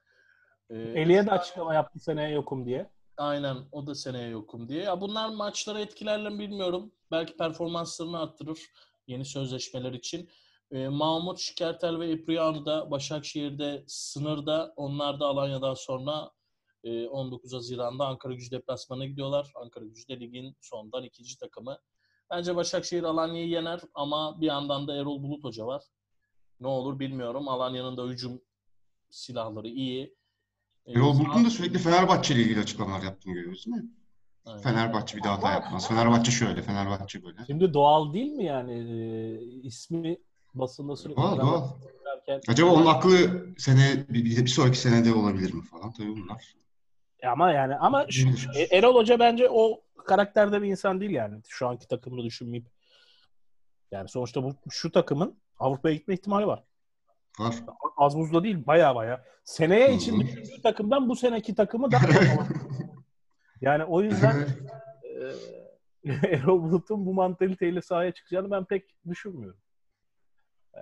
E, 0.70 0.76
Eliye 0.76 1.26
de 1.26 1.32
açıklama 1.32 1.74
yaptı 1.74 2.00
seneye 2.00 2.30
yokum 2.30 2.66
diye. 2.66 2.90
Aynen. 3.18 3.58
O 3.72 3.88
da 3.88 3.96
seneye 3.96 4.30
yokum 4.30 4.70
diye. 4.70 4.84
Ya 4.84 5.02
bunlar 5.02 5.30
maçlara 5.30 5.80
etkilerler 5.80 6.32
mi 6.32 6.40
bilmiyorum. 6.40 6.92
Belki 7.12 7.38
performanslarını 7.38 8.20
arttırır 8.20 8.60
yeni 9.08 9.26
sözleşmeler 9.26 9.94
için. 9.94 10.30
E, 10.72 10.88
Mahmut 10.88 11.40
Şikertel 11.40 12.00
ve 12.00 12.12
Ipriano 12.12 12.66
da 12.66 12.92
Başakşehir'de 12.92 13.84
sınırda. 13.88 14.74
Onlar 14.76 15.20
da 15.20 15.26
Alanya'dan 15.28 15.74
sonra 15.74 16.32
e, 16.84 17.08
19 17.08 17.54
Haziran'da 17.54 18.08
Ankara 18.08 18.34
Gücü 18.34 18.52
deplasmanına 18.52 19.06
gidiyorlar. 19.06 19.52
Ankara 19.56 19.86
Gücü 19.86 20.08
de 20.08 20.20
ligin 20.20 20.56
sondan 20.62 21.04
ikinci 21.04 21.38
takımı. 21.38 21.78
Bence 22.30 22.56
Başakşehir 22.56 23.04
Alanya'yı 23.04 23.48
yener 23.48 23.80
ama 23.94 24.42
bir 24.42 24.46
yandan 24.46 24.88
da 24.88 24.96
Erol 24.96 25.24
Bulut 25.24 25.44
Hoca 25.44 25.66
var. 25.66 25.84
Ne 26.60 26.68
olur 26.68 27.00
bilmiyorum. 27.00 27.48
Alanya'nın 27.48 27.98
da 27.98 28.04
hücum 28.04 28.42
silahları 29.10 29.68
iyi. 29.68 30.16
E, 30.86 30.92
Erol 30.92 31.20
Bulut'un 31.20 31.46
da 31.46 31.50
sürekli 31.50 31.80
Fenerbahçe 31.80 32.34
ile 32.34 32.42
ilgili 32.42 32.60
açıklamalar 32.60 33.04
yaptığını 33.04 33.34
görüyoruz 33.34 33.66
değil 33.66 33.78
mi? 33.78 33.90
Aynen. 34.46 34.62
Fenerbahçe 34.62 35.18
bir 35.18 35.24
daha 35.24 35.38
hata 35.38 35.52
yapmaz. 35.52 35.88
Fenerbahçe 35.88 36.32
şöyle, 36.32 36.62
Fenerbahçe 36.62 37.24
böyle. 37.24 37.38
Şimdi 37.48 37.74
doğal 37.74 38.14
değil 38.14 38.32
mi 38.32 38.44
yani 38.46 38.74
e, 38.74 39.36
ismi 39.64 40.18
basında 40.54 40.96
sürekli 40.96 41.22
Doğal, 41.22 41.40
doğal. 41.40 41.68
derken- 42.06 42.42
Acaba 42.48 42.70
onun 42.72 42.86
aklı 42.86 43.46
sene 43.58 44.06
bir, 44.10 44.26
bir, 44.26 44.38
bir 44.46 44.48
sonraki 44.48 44.78
senede 44.78 45.14
olabilir 45.14 45.54
mi 45.54 45.64
falan 45.64 45.92
tabii 45.92 46.10
bunlar. 46.18 46.54
E 47.20 47.28
Ama 47.28 47.52
yani 47.52 47.76
ama 47.76 48.06
şu-. 48.10 48.30
E- 48.56 48.78
Erol 48.78 48.96
Hoca 48.96 49.20
bence 49.20 49.50
o 49.50 49.82
karakterde 50.06 50.62
bir 50.62 50.68
insan 50.68 51.02
değil 51.02 51.12
yani. 51.12 51.42
Şu 51.48 51.68
anki 51.68 51.88
takımını 51.88 52.24
düşünmeyip. 52.24 52.66
Yani 53.92 54.10
sonuçta 54.10 54.44
bu 54.44 54.56
şu 54.70 54.92
takımın 54.92 55.38
Avrupa'ya 55.60 55.96
gitme 55.96 56.14
ihtimali 56.14 56.48
var. 56.48 56.64
Var. 57.40 57.56
Az 57.98 58.18
buzda 58.18 58.44
değil 58.44 58.66
baya 58.68 58.96
baya. 58.96 59.24
Seneye 59.44 59.94
için 59.96 60.20
düşündüğü 60.20 60.62
takımdan 60.64 61.10
bu 61.10 61.16
seneki 61.16 61.56
takımı 61.56 61.92
daha 61.92 62.06
Yani 63.64 63.84
o 63.84 64.02
yüzden 64.02 64.36
e, 65.04 66.10
Erol 66.28 66.64
Bulut'un 66.64 67.06
bu 67.06 67.14
mantaliteyle 67.14 67.82
sahaya 67.82 68.12
çıkacağını 68.12 68.52
ben 68.52 68.66
pek 68.66 68.96
düşünmüyorum. 69.10 69.60
E, 70.74 70.82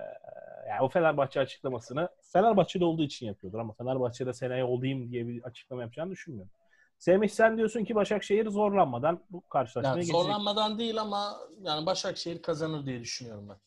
yani 0.69 0.81
o 0.81 0.89
Fenerbahçe 0.89 1.39
açıklamasını 1.39 2.09
Fenerbahçe'de 2.21 2.85
olduğu 2.85 3.03
için 3.03 3.25
yapıyordur 3.25 3.59
ama 3.59 3.73
Fenerbahçe'de 3.73 4.33
seneye 4.33 4.63
olayım 4.63 5.11
diye 5.11 5.27
bir 5.27 5.43
açıklama 5.43 5.81
yapacağını 5.81 6.11
düşünmüyorum. 6.11 6.51
Semih 6.97 7.29
sen 7.29 7.57
diyorsun 7.57 7.85
ki 7.85 7.95
Başakşehir 7.95 8.49
zorlanmadan 8.49 9.23
bu 9.29 9.41
karşılaşmaya 9.41 9.89
yani 9.89 9.99
geçecek. 9.99 10.21
Zorlanmadan 10.21 10.79
değil 10.79 11.01
ama 11.01 11.37
yani 11.61 11.85
Başakşehir 11.85 12.41
kazanır 12.41 12.85
diye 12.85 12.99
düşünüyorum 12.99 13.49
ben. 13.49 13.57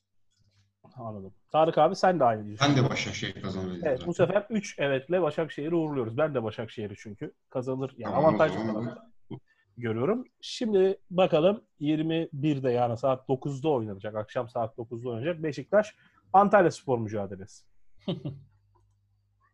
Anladım. 0.96 1.32
Tarık 1.52 1.78
abi 1.78 1.96
sen 1.96 2.20
de 2.20 2.24
aynı 2.24 2.46
diyorsun. 2.46 2.68
Ben 2.68 2.84
de 2.84 2.90
Başakşehir 2.90 3.42
kazanır. 3.42 3.80
Evet, 3.82 4.06
bu 4.06 4.14
sefer 4.14 4.46
3 4.50 4.78
evetle 4.78 5.22
Başakşehir'i 5.22 5.74
uğurluyoruz. 5.74 6.18
Ben 6.18 6.34
de 6.34 6.42
Başakşehir'i 6.42 6.94
çünkü 6.98 7.32
kazanır. 7.50 7.94
Yani 7.98 8.14
Tamam, 8.14 8.36
zaman 8.36 8.50
tarafta 8.50 9.14
görüyorum. 9.76 10.24
Şimdi 10.40 10.98
bakalım 11.10 11.64
21'de 11.80 12.70
yani 12.70 12.96
saat 12.96 13.28
9'da 13.28 13.68
oynanacak. 13.68 14.14
Akşam 14.14 14.48
saat 14.48 14.78
9'da 14.78 15.08
oynanacak. 15.08 15.42
Beşiktaş 15.42 15.94
Antalya 16.32 16.70
Spor 16.70 16.98
mücadelesi. 16.98 17.64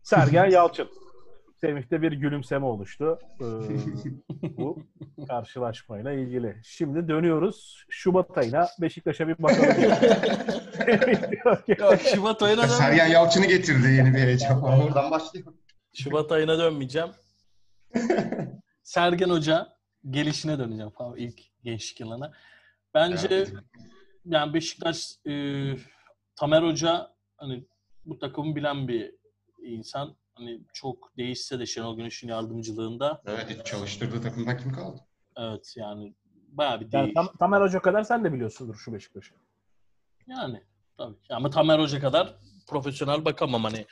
Sergen 0.03 0.51
Yalçın. 0.51 0.89
Semih'te 1.61 2.03
bir 2.03 2.13
gülümseme 2.13 2.67
oluştu. 2.67 3.19
Ee, 3.41 3.45
bu 4.59 4.83
karşılaşmayla 5.29 6.13
ilgili. 6.13 6.57
Şimdi 6.65 7.09
dönüyoruz 7.09 7.85
Şubat 7.91 8.39
ayına. 8.39 8.69
Beşiktaş'a 8.81 9.29
bir 9.29 9.43
bakalım. 9.43 9.83
Yok 11.79 12.01
Şubat 12.15 12.43
ayına 12.43 12.69
Sergen 12.69 12.83
dönmeyeceğim. 12.83 13.13
Yalçın'ı 13.13 13.47
getirdi 13.47 13.93
yeni 13.93 14.15
bir 14.15 14.19
heyecan. 14.19 14.63
Oradan 14.63 15.11
başlıyor. 15.11 15.47
Şubat 15.95 16.33
ayına 16.33 16.59
dönmeyeceğim. 16.59 17.11
Sergen 18.83 19.31
Hoca 19.31 19.69
gelişine 20.11 20.59
döneceğim 20.59 20.91
falan 20.91 21.17
ilk 21.17 21.41
gençlik 21.65 22.01
yılına. 22.01 22.33
Bence 22.95 23.29
Evet. 23.31 23.53
yani 24.25 24.55
Beşiktaş 24.55 25.17
e, 25.27 25.33
Tamer 26.37 26.63
Hoca 26.63 27.11
hani 27.37 27.65
bu 28.07 28.19
takımı 28.19 28.57
bilen 28.57 28.89
bir 28.89 29.15
insan. 29.63 30.20
Hani 30.35 30.61
çok 30.73 31.17
değişse 31.17 31.59
de 31.59 31.67
Şenol 31.67 31.97
Güneş'in 31.97 32.29
yardımcılığında 32.29 33.23
Evet, 33.27 33.51
hiç 33.51 33.67
çalıştırdığı 33.67 34.23
takımdan 34.23 34.59
kim 34.59 34.73
kaldı? 34.73 35.01
evet 35.37 35.75
yani 35.77 36.15
bayağı 36.49 36.81
bir 36.81 36.89
yani 36.93 37.05
değiş. 37.07 37.15
Tam, 37.15 37.37
Tamer 37.39 37.61
Hoca 37.61 37.83
kadar 37.83 38.03
sen 38.03 38.25
de 38.25 38.33
biliyorsundur 38.33 38.75
şu 38.75 38.93
Beşiktaş'ı. 38.93 39.35
Yani 40.27 40.63
tabii. 40.97 41.17
Ama 41.31 41.51
Tamer 41.51 41.79
Hoca 41.79 42.01
kadar 42.01 42.37
profesyonel 42.69 43.25
bakamam 43.25 43.65
hani 43.65 43.87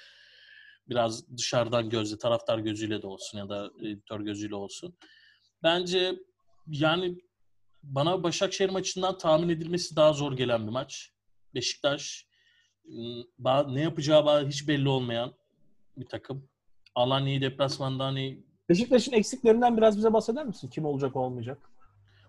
biraz 0.89 1.37
dışarıdan 1.37 1.91
gözle, 1.91 2.19
taraftar 2.19 2.59
gözüyle 2.59 3.03
de 3.03 3.07
olsun 3.07 3.39
ya 3.39 3.49
da 3.49 3.71
editör 3.83 4.21
gözüyle 4.21 4.55
olsun. 4.55 4.99
Bence 5.63 6.15
yani 6.67 7.19
bana 7.83 8.23
Başakşehir 8.23 8.71
maçından 8.71 9.19
tahmin 9.19 9.49
edilmesi 9.49 9.97
daha 9.97 10.13
zor 10.13 10.33
gelen 10.37 10.67
bir 10.67 10.73
maç. 10.73 11.13
Beşiktaş 11.55 12.27
ba- 13.41 13.75
ne 13.75 13.81
yapacağı 13.81 14.49
hiç 14.49 14.69
belli 14.69 14.89
olmayan 14.89 15.35
bir 16.01 16.07
takım. 16.07 16.49
Alanya'yı 16.95 17.41
deplasmanda 17.41 18.05
hani 18.05 18.45
Beşiktaş'ın 18.69 19.13
eksiklerinden 19.13 19.77
biraz 19.77 19.97
bize 19.97 20.13
bahseder 20.13 20.47
misin? 20.47 20.69
Kim 20.69 20.85
olacak 20.85 21.17
olmayacak? 21.17 21.71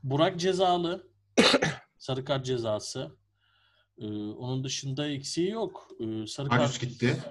Burak 0.03 0.39
cezalı. 0.39 1.08
Sarı 1.97 2.25
kart 2.25 2.45
cezası. 2.45 3.12
Ee, 3.97 4.08
onun 4.32 4.63
dışında 4.63 5.08
eksiği 5.08 5.49
yok. 5.49 5.88
Ee, 5.99 6.27
sarı 6.27 6.49
Karius 6.49 6.79
kart 6.79 6.82
gitti. 6.82 7.23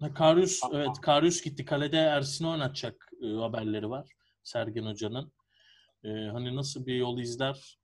Ha, 0.00 0.14
Karius, 0.14 0.60
evet 0.72 1.00
Karius 1.02 1.42
gitti. 1.42 1.64
Kalede 1.64 1.98
Ersin'i 1.98 2.48
oynatacak 2.48 3.10
e, 3.22 3.26
haberleri 3.26 3.90
var 3.90 4.08
Sergen 4.42 4.86
Hoca'nın. 4.86 5.32
E, 6.04 6.08
hani 6.08 6.56
nasıl 6.56 6.86
bir 6.86 6.94
yol 6.94 7.18
izler 7.18 7.78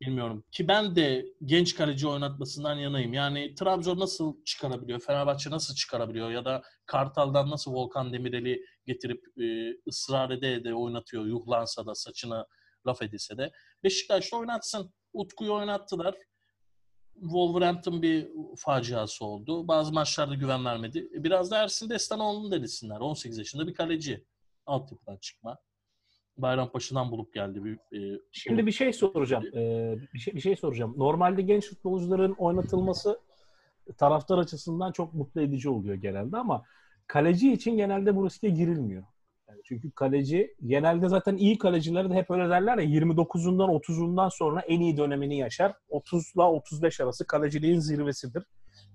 bilmiyorum. 0.00 0.44
Ki 0.50 0.68
ben 0.68 0.96
de 0.96 1.26
genç 1.44 1.74
kaleci 1.74 2.08
oynatmasından 2.08 2.76
yanayım. 2.76 3.12
Yani 3.12 3.54
Trabzon 3.54 3.98
nasıl 3.98 4.44
çıkarabiliyor? 4.44 5.00
Fenerbahçe 5.00 5.50
nasıl 5.50 5.74
çıkarabiliyor? 5.74 6.30
Ya 6.30 6.44
da 6.44 6.62
Kartal'dan 6.86 7.50
nasıl 7.50 7.72
Volkan 7.72 8.12
Demirel'i 8.12 8.64
getirip 8.86 9.24
e, 9.40 9.76
ısrar 9.88 10.30
ede 10.30 10.54
ede 10.54 10.74
oynatıyor. 10.74 11.26
Yuhlansa 11.26 11.86
da 11.86 11.94
saçına 11.94 12.46
laf 12.86 13.02
edilse 13.02 13.38
de. 13.38 13.50
Beşiktaş'ta 13.84 14.36
oynatsın. 14.36 14.92
Utku'yu 15.12 15.54
oynattılar. 15.54 16.14
Wolverhampton 17.20 18.02
bir 18.02 18.28
faciası 18.56 19.24
oldu. 19.24 19.68
Bazı 19.68 19.92
maçlarda 19.92 20.34
güven 20.34 20.64
vermedi. 20.64 21.08
E, 21.14 21.24
Biraz 21.24 21.50
da 21.50 21.62
Ersin 21.62 21.90
Destanoğlu'nu 21.90 22.50
denesinler. 22.50 23.00
18 23.00 23.38
yaşında 23.38 23.66
bir 23.66 23.74
kaleci. 23.74 24.24
Altyapıdan 24.66 25.16
çıkma. 25.16 25.58
Bayrampaşa'dan 26.38 27.10
bulup 27.10 27.34
geldi. 27.34 27.64
Bir, 27.64 27.74
e, 27.74 28.20
Şimdi 28.32 28.66
bir 28.66 28.72
şey 28.72 28.92
soracağım. 28.92 29.44
Ee, 29.54 29.94
bir 30.14 30.18
şey 30.18 30.34
bir 30.34 30.40
şey 30.40 30.56
soracağım. 30.56 30.94
Normalde 30.96 31.42
genç 31.42 31.68
futbolcuların 31.70 32.32
oynatılması 32.38 33.20
taraftar 33.98 34.38
açısından 34.38 34.92
çok 34.92 35.14
mutlu 35.14 35.40
edici 35.40 35.68
oluyor 35.68 35.94
genelde 35.94 36.36
ama 36.36 36.64
kaleci 37.06 37.52
için 37.52 37.76
genelde 37.76 38.16
bu 38.16 38.26
riske 38.26 38.48
girilmiyor. 38.48 39.04
Yani 39.48 39.60
çünkü 39.64 39.90
kaleci 39.90 40.54
genelde 40.66 41.08
zaten 41.08 41.36
iyi 41.36 41.58
kaleciler 41.58 42.10
de 42.10 42.14
hep 42.14 42.30
öyle 42.30 42.50
derler 42.50 42.78
ya 42.78 42.84
29'undan 42.84 43.70
30'undan 43.70 44.30
sonra 44.30 44.60
en 44.60 44.80
iyi 44.80 44.96
dönemini 44.96 45.38
yaşar. 45.38 45.72
30 45.88 46.32
ile 46.34 46.42
35 46.42 47.00
arası 47.00 47.26
kaleciliğin 47.26 47.78
zirvesidir 47.80 48.44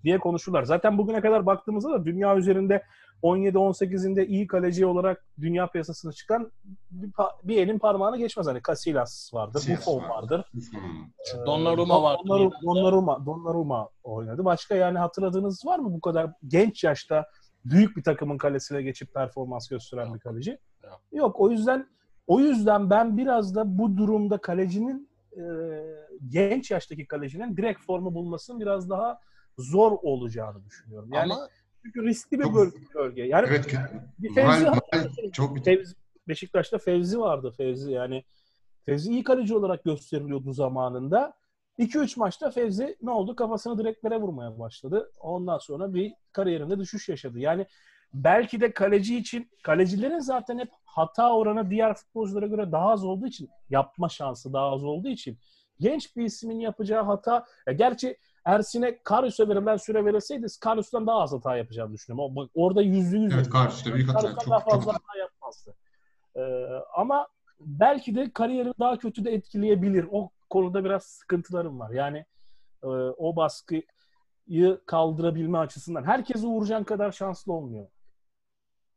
diye 0.04 0.18
konuşurlar. 0.18 0.63
Zaten 0.63 0.98
bugüne 0.98 1.22
kadar 1.22 1.46
baktığımızda 1.46 1.92
da 1.92 2.06
dünya 2.06 2.38
üzerinde 2.38 2.84
17-18'inde 3.24 4.26
iyi 4.26 4.48
kaleci 4.48 4.86
olarak 4.86 5.26
dünya 5.42 5.68
piyasasına 5.68 6.12
çıkan 6.12 6.52
bir, 6.92 7.12
pa- 7.12 7.32
bir 7.44 7.58
elin 7.58 7.80
parmağına 7.80 8.18
geçmez. 8.18 8.48
Hani 8.48 8.62
Casillas 8.68 9.34
vardır, 9.34 9.63
Buffon 9.70 10.04
var. 10.04 10.10
vardır. 10.10 10.46
Hmm. 10.54 11.46
Donnarumma 11.46 12.04
vardı. 12.04 12.22
Donnarumma, 12.28 12.56
Donnarumma, 12.66 13.26
Donnarumma 13.26 13.89
oynadı. 14.04 14.46
Başka 14.46 14.76
yani 14.76 14.98
hatırladığınız 14.98 15.66
var 15.66 15.80
mı 15.80 15.94
bu 15.94 16.02
kadar 16.02 16.32
genç 16.48 16.84
yaşta 16.84 17.26
büyük 17.66 17.98
bir 17.98 18.04
takımın 18.04 18.38
kalesine 18.38 18.82
geçip 18.82 19.13
performans 19.13 19.68
gösteren 19.68 20.13
bir 20.13 20.20
kaleci? 20.20 20.58
Yok. 20.84 21.02
Yok. 21.12 21.39
O 21.39 21.50
yüzden 21.50 21.88
o 22.28 22.39
yüzden 22.39 22.89
ben 22.89 23.18
biraz 23.18 23.56
da 23.56 23.78
bu 23.78 23.98
durumda 23.98 24.38
kalecinin 24.38 25.10
e, 25.38 25.44
genç 26.30 26.72
yaştaki 26.72 27.08
kalecinin 27.08 27.58
direkt 27.58 27.82
formu 27.86 28.13
bulmasının 28.16 28.60
biraz 28.60 28.89
daha 28.89 29.20
zor 29.58 29.92
olacağını 29.92 30.66
düşünüyorum. 30.66 31.10
Yani 31.13 31.34
Ama 31.34 31.50
çünkü 31.84 32.04
riskli 32.06 32.39
bir 32.39 32.44
Çok- 32.44 32.56
bölge. 32.56 32.78
bölge. 32.96 33.24
Yani 33.24 33.46
Evet, 33.50 33.76
bir 34.20 34.34
Fevzi, 34.36 34.63
moral 34.66 34.80
çok 35.34 35.56
bir 35.56 35.62
Fevzi- 35.63 35.96
Beşiktaş'ta 36.28 36.78
Fevzi 36.78 37.20
vardı. 37.20 37.52
Fevzi 37.58 37.92
yani 37.92 38.24
Fevzi 38.86 39.12
iyi 39.12 39.24
kaleci 39.24 39.56
olarak 39.56 39.84
gösteriliyordu 39.84 40.54
zamanında. 40.54 41.34
2-3 41.78 42.18
maçta 42.20 42.52
Fevzi 42.52 42.98
ne 43.02 43.12
oldu? 43.12 43.36
Kafasını 43.36 43.78
direklere 43.78 44.18
vurmaya 44.22 44.60
başladı. 44.60 45.12
Ondan 45.20 45.58
sonra 45.58 45.94
bir 45.94 46.13
kariyerinde 46.32 46.80
düşüş 46.80 47.10
yaşadı. 47.10 47.39
Yani 47.39 47.66
belki 48.13 48.62
de 48.62 48.74
kaleci 48.74 49.18
için 49.18 49.50
kalecilerin 49.63 50.20
zaten 50.20 50.60
hep 50.60 50.70
hata 50.86 51.36
oranı 51.36 51.70
diğer 51.70 51.94
futbolculara 51.94 52.48
göre 52.48 52.72
daha 52.72 52.89
az 52.89 53.06
olduğu 53.06 53.28
için 53.28 53.50
yapma 53.70 54.10
şansı 54.10 54.54
daha 54.54 54.72
az 54.72 54.84
olduğu 54.84 55.08
için 55.10 55.38
genç 55.80 56.16
bir 56.16 56.24
ismin 56.26 56.60
yapacağı 56.60 57.04
hata 57.04 57.46
ya 57.68 57.74
gerçi 57.74 58.18
Ersin'e 58.45 58.99
Karius'a 59.03 59.49
verilen 59.49 59.77
süre 59.77 60.06
verilseydi 60.06 60.47
Karius'tan 60.62 61.08
daha 61.08 61.19
az 61.21 61.34
hata 61.34 61.58
yapacağını 61.58 61.93
düşünüyorum. 61.93 62.36
Bak 62.36 62.49
Orada 62.56 62.82
yüzde 62.82 63.17
yüz 63.17 63.34
Evet, 63.34 63.49
Karius'ta 63.49 63.93
büyük 63.93 64.10
hata. 64.10 64.21
Çok- 64.21 64.49
daha 64.49 64.60
çok 64.60 64.71
fazla 64.71 64.93
hata. 64.93 65.03
hata 65.08 65.19
yapmazdı. 65.19 65.75
Ee, 66.36 66.41
ama 66.95 67.27
belki 67.60 68.15
de 68.15 68.32
kariyerini 68.34 68.73
daha 68.79 68.97
kötü 68.97 69.25
de 69.25 69.32
etkileyebilir. 69.34 70.08
O 70.12 70.29
konuda 70.49 70.84
biraz 70.86 71.03
sıkıntılarım 71.03 71.79
var. 71.79 71.89
Yani 71.91 72.25
e, 72.83 72.87
o 73.17 73.35
baskıyı 73.35 73.83
kaldırabilme 74.85 75.58
açısından. 75.58 76.04
Herkes 76.04 76.44
Uğurcan 76.44 76.83
kadar 76.83 77.12
şanslı 77.12 77.54
olmuyor. 77.54 77.87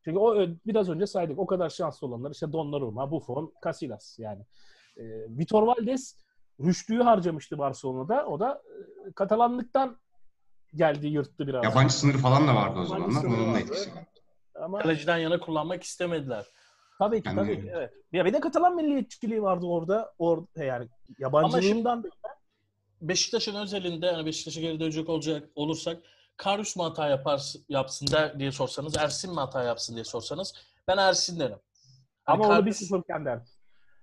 Çünkü 0.04 0.18
o 0.18 0.46
biraz 0.66 0.88
önce 0.88 1.06
saydık. 1.06 1.38
O 1.38 1.46
kadar 1.46 1.68
şanslı 1.68 2.06
olanlar 2.06 2.30
işte 2.30 2.52
Donnarumma, 2.52 3.10
Buffon, 3.10 3.52
Casillas 3.64 4.18
yani. 4.18 4.42
E, 4.96 5.02
Vitor 5.38 5.62
Valdes 5.62 6.16
Rüştü'yü 6.60 7.02
harcamıştı 7.02 7.58
Barcelona'da. 7.58 8.26
O 8.26 8.40
da 8.40 8.62
e, 9.08 9.12
Katalanlıktan 9.12 9.96
geldi 10.74 11.06
yırttı 11.06 11.46
biraz. 11.46 11.64
Yabancı 11.64 11.94
sınırı 11.94 12.18
falan 12.18 12.48
da 12.48 12.54
vardı 12.54 12.78
o 12.80 12.84
zamanlar. 12.84 13.24
Onun 13.24 13.54
da 13.54 13.58
etkisi 13.58 13.94
var. 13.94 14.04
Ama 14.54 14.78
kaleciden 14.78 15.16
yana 15.18 15.40
kullanmak 15.40 15.82
istemediler. 15.82 16.46
tabii 16.98 17.22
ki 17.22 17.28
Yani- 17.28 17.36
tabii 17.36 17.62
ki 17.62 17.70
evet. 17.74 17.92
Ya 18.12 18.24
bir 18.24 18.32
de 18.32 18.40
Katalan 18.40 18.76
milliyetçiliği 18.76 19.42
vardı 19.42 19.66
orada. 19.66 20.14
Orada 20.18 20.64
yani 20.64 20.88
yabancılığından 21.18 22.04
da 22.04 22.08
Beşiktaş'ın 23.02 23.54
özelinde 23.54 24.12
hani 24.12 24.26
Beşiktaş'a 24.26 24.60
geri 24.60 24.80
dönecek 24.80 25.08
olacak 25.08 25.48
olursak 25.54 25.96
Karius 26.36 26.76
mu 26.76 26.84
hata 26.84 27.08
yapar, 27.08 27.52
yapsın 27.68 28.06
der 28.12 28.38
diye 28.38 28.52
sorsanız, 28.52 28.96
Ersin 28.96 29.30
mi 29.34 29.40
hata 29.40 29.62
yapsın 29.62 29.94
diye 29.94 30.04
sorsanız 30.04 30.54
ben 30.88 30.96
Ersin 30.96 31.40
derim. 31.40 31.58
Hani 32.24 32.34
Ama 32.34 32.44
onu 32.48 32.52
Karius- 32.52 32.90
1-0 32.90 33.24
derdi. 33.24 33.44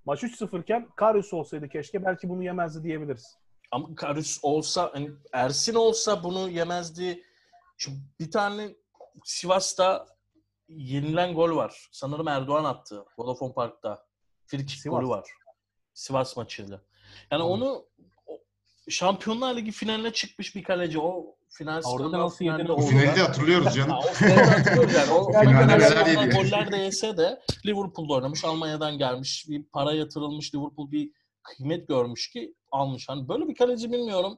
Maç 0.06 0.24
3-0 0.24 0.62
iken 0.62 0.90
Karius 0.96 1.34
olsaydı 1.34 1.70
keşke 1.70 2.06
belki 2.06 2.30
bunu 2.30 2.44
yemezdi 2.44 2.84
diyebiliriz. 2.84 3.38
Ama 3.72 3.96
Karius 3.96 4.40
olsa, 4.42 4.90
hani 4.94 5.12
Ersin 5.34 5.76
olsa 5.76 6.24
bunu 6.24 6.50
yemezdi. 6.50 7.24
Şimdi 7.78 7.98
bir 8.20 8.32
tane 8.32 8.76
Sivas'ta 9.24 10.08
yenilen 10.68 11.34
gol 11.34 11.56
var. 11.56 11.90
Sanırım 11.92 12.28
Erdoğan 12.28 12.64
attı. 12.64 13.06
Vodafone 13.18 13.54
Park'ta. 13.54 14.06
Frikik 14.46 14.84
golü 14.86 15.08
var. 15.08 15.30
Sivas 15.94 16.38
maçıyla. 16.38 16.82
Yani 17.32 17.42
Hı. 17.42 17.46
onu 17.46 17.86
Şampiyonlar 18.90 19.56
Ligi 19.56 19.72
finaline 19.72 20.14
çıkmış 20.14 20.56
bir 20.56 20.64
kaleci. 20.64 21.00
O 21.00 21.36
final 21.54 21.82
Orada 21.86 22.18
nasıl 22.20 22.38
finalde 22.38 22.62
yedin? 22.62 22.74
O 22.74 22.76
O 22.76 22.82
finali 22.82 23.16
de 23.16 23.22
hatırlıyoruz 23.22 23.74
canım. 23.76 23.98
o 23.98 24.02
finalde 24.14 24.44
hatırlıyoruz 24.44 24.94
yani. 24.94 25.12
O, 25.12 25.32
finalde 25.42 26.10
yedi. 26.10 26.36
goller 26.36 26.72
de 26.72 26.78
yese 26.78 27.18
de 27.18 27.42
Liverpool'da 27.66 28.14
oynamış. 28.14 28.46
Almanya'dan 28.46 28.98
gelmiş. 28.98 29.46
Bir 29.50 29.64
para 29.64 29.94
yatırılmış. 29.94 30.56
Liverpool 30.56 30.92
bir 30.92 31.12
kıymet 31.44 31.88
görmüş 31.88 32.30
ki 32.30 32.54
almış. 32.72 33.10
Hani 33.10 33.28
böyle 33.30 33.48
bir 33.48 33.56
kaleci 33.56 33.92
bilmiyorum. 33.92 34.38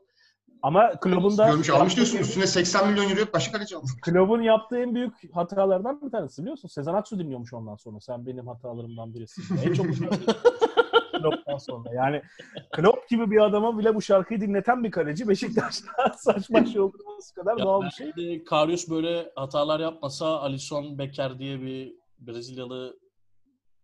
Ama 0.62 0.92
Klopp'un 1.02 1.38
da 1.38 1.50
Görmüş 1.50 1.70
almış 1.70 1.96
diyorsun 1.96 2.18
üstüne 2.18 2.48
80 2.48 2.90
milyon 2.92 3.10
euro 3.10 3.34
başka 3.34 3.52
kaleci 3.58 3.76
aldı. 3.76 3.86
Klopp'un 4.02 4.42
yaptığı 4.42 4.78
en 4.80 4.96
büyük 4.96 5.36
hatalardan 5.36 6.02
bir 6.02 6.12
tanesi 6.12 6.42
biliyorsun. 6.42 6.68
Sezen 6.68 6.94
Aksu 6.94 7.20
dinliyormuş 7.20 7.54
ondan 7.54 7.76
sonra. 7.76 8.00
Sen 8.00 8.26
benim 8.26 8.48
hatalarımdan 8.48 9.14
birisin. 9.14 9.58
En 9.66 9.74
çok 9.74 9.86
Klopp'tan 11.30 11.58
sonra. 11.58 11.94
Yani 11.94 12.22
Klopp 12.72 13.10
gibi 13.10 13.32
bir 13.32 13.42
adama 13.46 13.78
bile 13.78 13.96
bu 13.96 14.02
şarkıyı 14.02 14.42
dinleten 14.42 14.84
bir 14.84 14.92
kaleci 14.92 15.28
Beşiktaş'ta 15.28 16.14
saçma 16.18 16.66
şey 16.66 16.82
olması 16.82 17.36
kadar 17.36 17.58
Ya 17.58 17.66
doğal 17.66 17.82
bir 17.82 17.90
şey. 17.90 18.16
de 18.16 18.44
Karius 18.44 18.90
böyle 18.90 19.32
hatalar 19.36 19.80
yapmasa 19.80 20.40
Alisson 20.40 20.98
Becker 20.98 21.40
diye 21.40 21.62
bir 21.62 21.94
Brezilyalı 22.20 23.00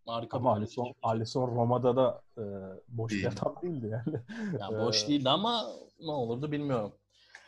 harika 0.08 0.38
Ama 0.38 0.56
bir 0.56 0.60
Alisson, 0.62 0.84
kaleci. 0.84 0.98
Alisson 1.04 1.48
Roma'da 1.56 1.96
da 1.96 2.22
e, 2.38 2.44
boş 2.88 3.12
bir 3.14 3.26
adam 3.28 3.56
değildi 3.64 3.88
yani. 3.92 4.20
Yani 4.60 4.86
boş 4.86 5.04
Ee, 5.04 5.08
değildi 5.08 5.30
ama 5.30 5.64
ne 6.02 6.12
olurdu 6.12 6.52
bilmiyorum. 6.52 6.92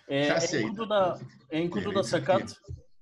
Ee, 0.08 0.18
Enkudu 0.54 0.90
da 0.90 1.20
Enkudu 1.52 1.96
da 1.96 2.04
sakat. 2.04 2.42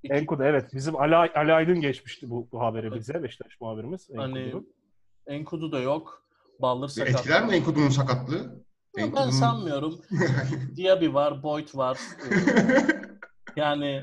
İki- 0.03 0.13
Enkudu 0.13 0.43
evet. 0.43 0.73
Bizim 0.73 0.95
Ali, 0.95 1.15
Ali 1.15 1.53
Aydın 1.53 1.81
geçmişti 1.81 2.29
bu, 2.29 2.47
bu 2.51 2.61
haberi 2.61 2.87
Evet. 2.87 2.97
bize. 2.99 3.23
Beşiktaş 3.23 3.61
muhabirimiz. 3.61 4.09
Hani 4.15 4.39
Enkudu'nun. 4.39 4.67
Enkudu 5.27 5.71
da 5.71 5.79
yok. 5.79 6.23
Baldır 6.61 6.87
sakat. 6.87 7.09
Etkiler 7.15 7.45
mi 7.45 7.55
Enkudu'nun 7.55 7.89
sakatlığı? 7.89 8.35
Ya 8.37 8.51
Ben 8.97 9.01
Enkudu'nun- 9.03 9.31
sanmıyorum. 9.31 10.01
Diaby 10.75 11.13
var, 11.13 11.43
Boyd 11.43 11.67
var. 11.73 11.97
Ee, 12.31 12.35
yani 13.55 14.01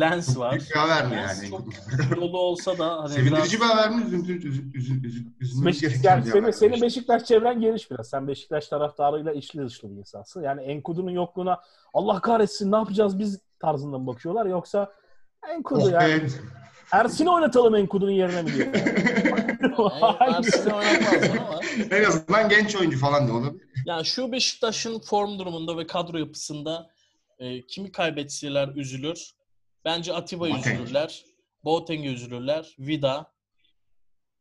Lens 0.00 0.38
var. 0.38 0.52
Büyük 0.58 0.70
bir 0.70 0.76
haber 0.80 1.06
mi 1.06 1.14
yani? 1.16 1.50
çok 1.50 1.72
kilolu 2.14 2.38
olsa 2.38 2.78
da 2.78 3.02
hani 3.02 3.08
Sevindirici 3.12 3.56
bir 3.56 3.60
biraz- 3.60 3.74
haber 3.74 3.90
mi? 3.90 4.04
Üzüntü, 4.04 4.48
üzü, 4.48 4.70
üzü, 4.78 5.06
üzü, 5.06 5.24
üzülmemiz 5.40 5.66
Beş, 5.66 5.80
gereken 5.80 6.10
yani 6.32 6.46
bir 6.46 6.52
senin, 6.52 6.82
Beşiktaş 6.82 7.24
çevren 7.24 7.60
geniş 7.60 7.90
biraz. 7.90 8.08
Sen 8.08 8.28
Beşiktaş 8.28 8.68
taraftarıyla 8.68 9.32
içli 9.32 9.66
dışlı 9.66 9.90
bir 9.90 9.96
insansın. 9.96 10.42
Yani 10.42 10.62
Enkudu'nun 10.62 11.10
yokluğuna 11.10 11.60
Allah 11.94 12.20
kahretsin 12.20 12.72
ne 12.72 12.76
yapacağız 12.76 13.18
biz 13.18 13.40
tarzında 13.60 13.98
mı 13.98 14.06
bakıyorlar 14.06 14.46
yoksa 14.46 14.92
Enkudu 15.54 15.80
Oh 15.84 15.90
yani 15.92 16.22
be. 16.22 16.26
Ersin'i 16.92 17.30
oynatalım 17.30 17.74
Enkudu'nun 17.74 18.10
yerine 18.10 18.42
mi 18.42 18.52
diyor? 18.54 18.74
Yani 18.74 19.56
Ersin'i 20.36 20.74
oynatmazlar 20.74 21.36
ama 21.36 21.60
en 21.90 22.04
azından 22.04 22.48
genç 22.48 22.76
oyuncu 22.76 22.98
falan 22.98 23.26
diye 23.26 23.36
olabilir. 23.36 23.66
yani 23.86 24.04
şu 24.04 24.32
Beşiktaş'ın 24.32 24.98
form 25.00 25.38
durumunda 25.38 25.76
ve 25.78 25.86
kadro 25.86 26.18
yapısında 26.18 26.90
e, 27.38 27.66
kimi 27.66 27.92
kaybetseler 27.92 28.68
üzülür. 28.68 29.30
Bence 29.84 30.12
Atiba'yı 30.12 30.54
Boateng. 30.54 30.80
üzülürler. 30.80 31.24
Boateng'e 31.64 32.08
üzülürler. 32.08 32.76
Vida. 32.78 33.32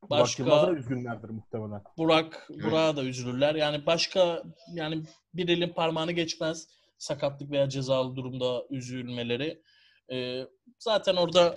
Burak 0.03 0.21
Başka 0.21 0.43
Yılmaz'a 0.43 0.71
üzgünlerdir 0.71 1.29
muhtemelen. 1.29 1.81
Burak, 1.97 2.47
Evet. 2.51 2.63
Burak'a 2.63 2.97
da 2.97 3.03
üzülürler. 3.03 3.55
Yani 3.55 3.85
başka 3.85 4.43
yani 4.73 5.03
bir 5.33 5.49
elin 5.49 5.69
parmağını 5.73 6.11
geçmez 6.11 6.67
sakatlık 6.97 7.51
veya 7.51 7.69
cezalı 7.69 8.15
durumda 8.15 8.63
üzülmeleri. 8.69 9.61
Ee, 10.11 10.41
zaten 10.79 11.15
orada 11.15 11.55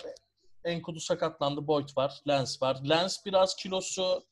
Enkudu 0.65 0.99
sakatlandı. 0.99 1.67
Boyd 1.67 1.89
var. 1.97 2.21
Lens 2.27 2.61
var. 2.61 2.77
Lens 2.89 3.25
biraz 3.25 3.55
kilosu 3.55 4.23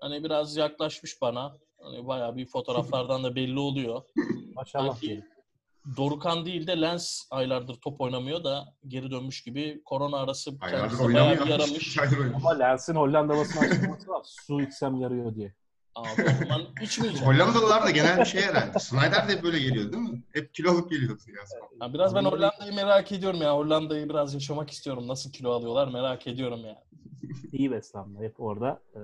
hani 0.00 0.24
biraz 0.24 0.56
yaklaşmış 0.56 1.22
bana. 1.22 1.56
Hani 1.82 2.06
bayağı 2.06 2.36
bir 2.36 2.46
fotoğraflardan 2.46 3.24
da 3.24 3.34
belli 3.34 3.58
oluyor. 3.58 4.02
Maşallah 4.54 4.92
Sanki 4.92 5.06
diyelim. 5.06 5.24
Dorukan 5.96 6.44
değil 6.46 6.66
de 6.66 6.80
Lens 6.80 7.22
aylardır 7.30 7.74
top 7.74 8.00
oynamıyor 8.00 8.44
da 8.44 8.74
geri 8.88 9.10
dönmüş 9.10 9.42
gibi. 9.42 9.82
Korona 9.84 10.16
arası 10.16 10.50
Aylardır 10.60 10.98
kendisine 10.98 11.14
bayağı 11.14 11.44
bir 11.44 11.50
yaramış. 11.50 11.98
Ama 12.34 12.50
Lens'in 12.50 12.94
Hollanda 12.94 13.36
basın 13.36 13.60
açıklaması 13.60 14.08
var. 14.10 14.22
Su 14.24 14.62
içsem 14.62 14.96
yarıyor 14.96 15.34
diye. 15.34 15.54
Abi 15.94 16.22
o 16.22 16.44
zaman 16.44 16.62
içmeyeceğim. 16.82 17.26
Hollandalılar 17.26 17.84
da 17.84 17.90
genel 17.90 18.18
bir 18.20 18.24
şey 18.24 18.42
herhalde. 18.42 18.78
Snyder 18.78 19.28
de 19.28 19.42
böyle 19.42 19.58
geliyor 19.58 19.92
değil 19.92 20.02
mi? 20.02 20.22
Hep 20.32 20.54
kilo 20.54 20.70
alıp 20.70 20.90
geliyordu 20.90 21.22
ya. 21.28 21.42
Ya 21.86 21.94
biraz 21.94 22.14
ben 22.14 22.24
Hollanda'yı 22.24 22.74
merak 22.74 23.12
ediyorum 23.12 23.42
ya. 23.42 23.54
Hollanda'yı 23.56 24.08
biraz 24.08 24.34
yaşamak 24.34 24.70
istiyorum. 24.70 25.08
Nasıl 25.08 25.32
kilo 25.32 25.50
alıyorlar 25.50 25.88
merak 25.88 26.26
ediyorum 26.26 26.60
ya. 26.64 26.82
İyi 27.52 27.70
beslenme. 27.70 28.26
Hep 28.26 28.40
orada 28.40 28.80
e, 28.94 29.00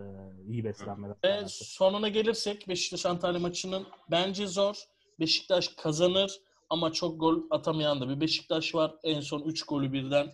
iyi 0.48 0.64
beslenmeler. 0.64 1.16
Ve 1.24 1.42
sonuna 1.48 2.08
gelirsek 2.08 2.68
Beşiktaş 2.68 3.06
Antalya 3.06 3.40
maçının 3.40 3.86
bence 4.10 4.46
zor. 4.46 4.76
Beşiktaş 5.20 5.68
kazanır 5.68 6.40
ama 6.70 6.92
çok 6.92 7.20
gol 7.20 7.42
atamayan 7.50 8.00
da 8.00 8.08
bir 8.08 8.20
Beşiktaş 8.20 8.74
var. 8.74 8.94
En 9.02 9.20
son 9.20 9.42
3 9.42 9.62
golü 9.62 9.92
birden 9.92 10.32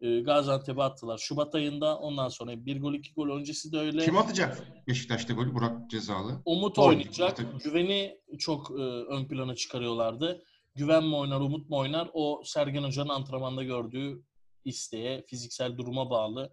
e, 0.00 0.20
Gaziantep'e 0.20 0.82
attılar. 0.82 1.18
Şubat 1.18 1.54
ayında 1.54 1.98
ondan 1.98 2.28
sonra 2.28 2.66
bir 2.66 2.80
gol 2.80 2.94
iki 2.94 3.14
gol 3.14 3.28
öncesi 3.28 3.72
de 3.72 3.78
öyle. 3.78 4.04
Kim 4.04 4.18
atacak 4.18 4.62
Beşiktaş'ta 4.86 5.34
golü? 5.34 5.54
Burak 5.54 5.90
cezalı. 5.90 6.42
Umut 6.44 6.76
Gol. 6.76 6.88
oynayacak. 6.88 7.36
Tabii. 7.36 7.58
Güven'i 7.64 8.18
çok 8.38 8.70
e, 8.70 8.82
ön 8.82 9.28
plana 9.28 9.54
çıkarıyorlardı. 9.54 10.42
Güven 10.74 11.04
mi 11.04 11.16
oynar, 11.16 11.40
Umut 11.40 11.70
mu 11.70 11.76
oynar? 11.76 12.10
O 12.12 12.42
Sergen 12.44 12.84
Hoca'nın 12.84 13.08
antrenmanda 13.08 13.64
gördüğü 13.64 14.22
isteğe, 14.64 15.24
fiziksel 15.26 15.76
duruma 15.76 16.10
bağlı. 16.10 16.52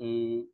E, 0.00 0.06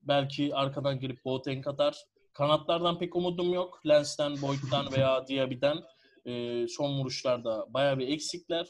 belki 0.03 0.55
arkadan 0.55 1.01
girip 1.01 1.25
Boateng 1.25 1.67
atar. 1.67 2.05
Kanatlardan 2.33 2.99
pek 2.99 3.17
umudum 3.17 3.53
yok. 3.53 3.81
Lens'ten, 3.87 4.43
Boyd'dan 4.43 4.87
veya 4.97 5.27
Diaby'den 5.27 5.79
e, 6.25 6.67
son 6.69 6.99
vuruşlarda 6.99 7.67
bayağı 7.69 7.99
bir 7.99 8.09
eksikler. 8.09 8.67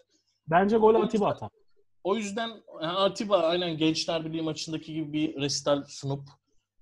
Bence 0.50 0.76
gol 0.76 0.94
Atiba 0.94 1.28
atar. 1.28 1.50
O 2.06 2.16
yüzden 2.16 2.50
Atiba 2.80 3.38
aynen 3.38 3.76
Gençler 3.76 4.24
Birliği 4.24 4.42
maçındaki 4.42 4.94
gibi 4.94 5.12
bir 5.12 5.40
resital 5.40 5.84
sunup 5.88 6.22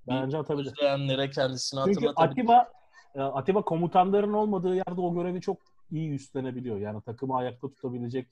Bence 0.08 0.38
atabilir. 0.38 0.72
izleyenlere 0.72 1.30
kendisini 1.30 1.80
Çünkü 1.84 2.06
hatırlatabilir. 2.06 2.30
Atiba 2.30 2.68
e, 3.14 3.20
Atiba 3.20 3.62
komutanların 3.62 4.32
olmadığı 4.32 4.74
yerde 4.74 5.00
o 5.00 5.14
görevi 5.14 5.40
çok 5.40 5.58
iyi 5.90 6.10
üstlenebiliyor. 6.10 6.78
Yani 6.78 7.02
takımı 7.02 7.36
ayakta 7.36 7.68
tutabilecek 7.68 8.26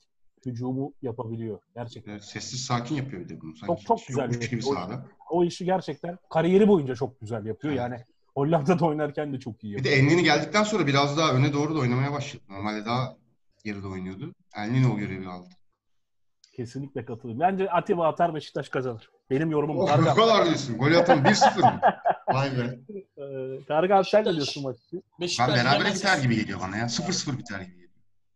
hücumu 0.45 0.93
yapabiliyor. 1.01 1.59
Gerçekten. 1.75 2.11
Evet, 2.11 2.23
sessiz 2.23 2.65
sakin 2.65 2.95
yapıyor 2.95 3.21
bir 3.21 3.29
de 3.29 3.41
bunu. 3.41 3.55
Sanki 3.55 3.85
Çok- 3.85 3.87
çok 3.87 4.07
güzel 4.07 4.23
yokmuş 4.23 4.49
gibi 4.49 4.55
yapıyor. 4.55 4.75
sahada. 4.75 5.05
O 5.29 5.43
işi 5.43 5.65
gerçekten 5.65 6.17
kariyeri 6.29 6.67
boyunca 6.67 6.95
çok 6.95 7.21
güzel 7.21 7.45
yapıyor. 7.45 7.73
Evet. 7.73 7.81
Yani 7.81 8.03
Hollanda'da 8.35 8.85
oynarken 8.85 9.33
de 9.33 9.39
çok 9.39 9.63
iyi 9.63 9.75
Bir 9.77 9.83
de 9.83 9.89
yapıyor. 9.89 10.07
Enlini 10.11 10.23
geldikten 10.23 10.63
sonra 10.63 10.87
biraz 10.87 11.17
daha 11.17 11.33
öne 11.33 11.53
doğru 11.53 11.75
da 11.75 11.79
oynamaya 11.79 12.11
başladı. 12.11 12.43
Normalde 12.49 12.85
daha 12.85 13.17
geride 13.63 13.87
oynuyordu. 13.87 14.33
Enlini 14.57 14.93
o 14.93 14.97
görevi 14.97 15.27
aldı. 15.27 15.49
Kesinlikle 16.55 17.05
katılıyorum. 17.05 17.39
Bence 17.39 17.69
Atiba 17.71 18.07
atar 18.07 18.35
Beşiktaş 18.35 18.69
kazanır. 18.69 19.09
Benim 19.29 19.51
yorumum 19.51 19.77
bu. 19.77 19.83
Oh, 19.83 19.91
abi. 19.91 20.03
kadar 20.05 20.45
diyorsun. 20.45 20.77
Golü 20.77 20.97
atan 20.97 21.17
1-0 21.23 21.59
mı? 21.61 21.81
Vay 22.33 22.51
be. 22.57 22.79
Ee, 23.17 23.63
Tarık 23.67 23.91
abi 23.91 24.05
sen 24.05 24.25
ne 24.25 24.33
diyorsun 24.33 24.63
maçı? 24.63 24.79
Ben 24.93 25.01
Beşiktaş 25.21 25.49
berabere 25.49 25.87
yemezse- 25.89 25.95
biter 25.95 26.17
gibi 26.17 26.35
geliyor 26.35 26.59
bana 26.59 26.77
ya. 26.77 26.85
0-0 26.85 27.37
biter 27.37 27.59
gibi 27.59 27.71
geliyor. 27.71 27.89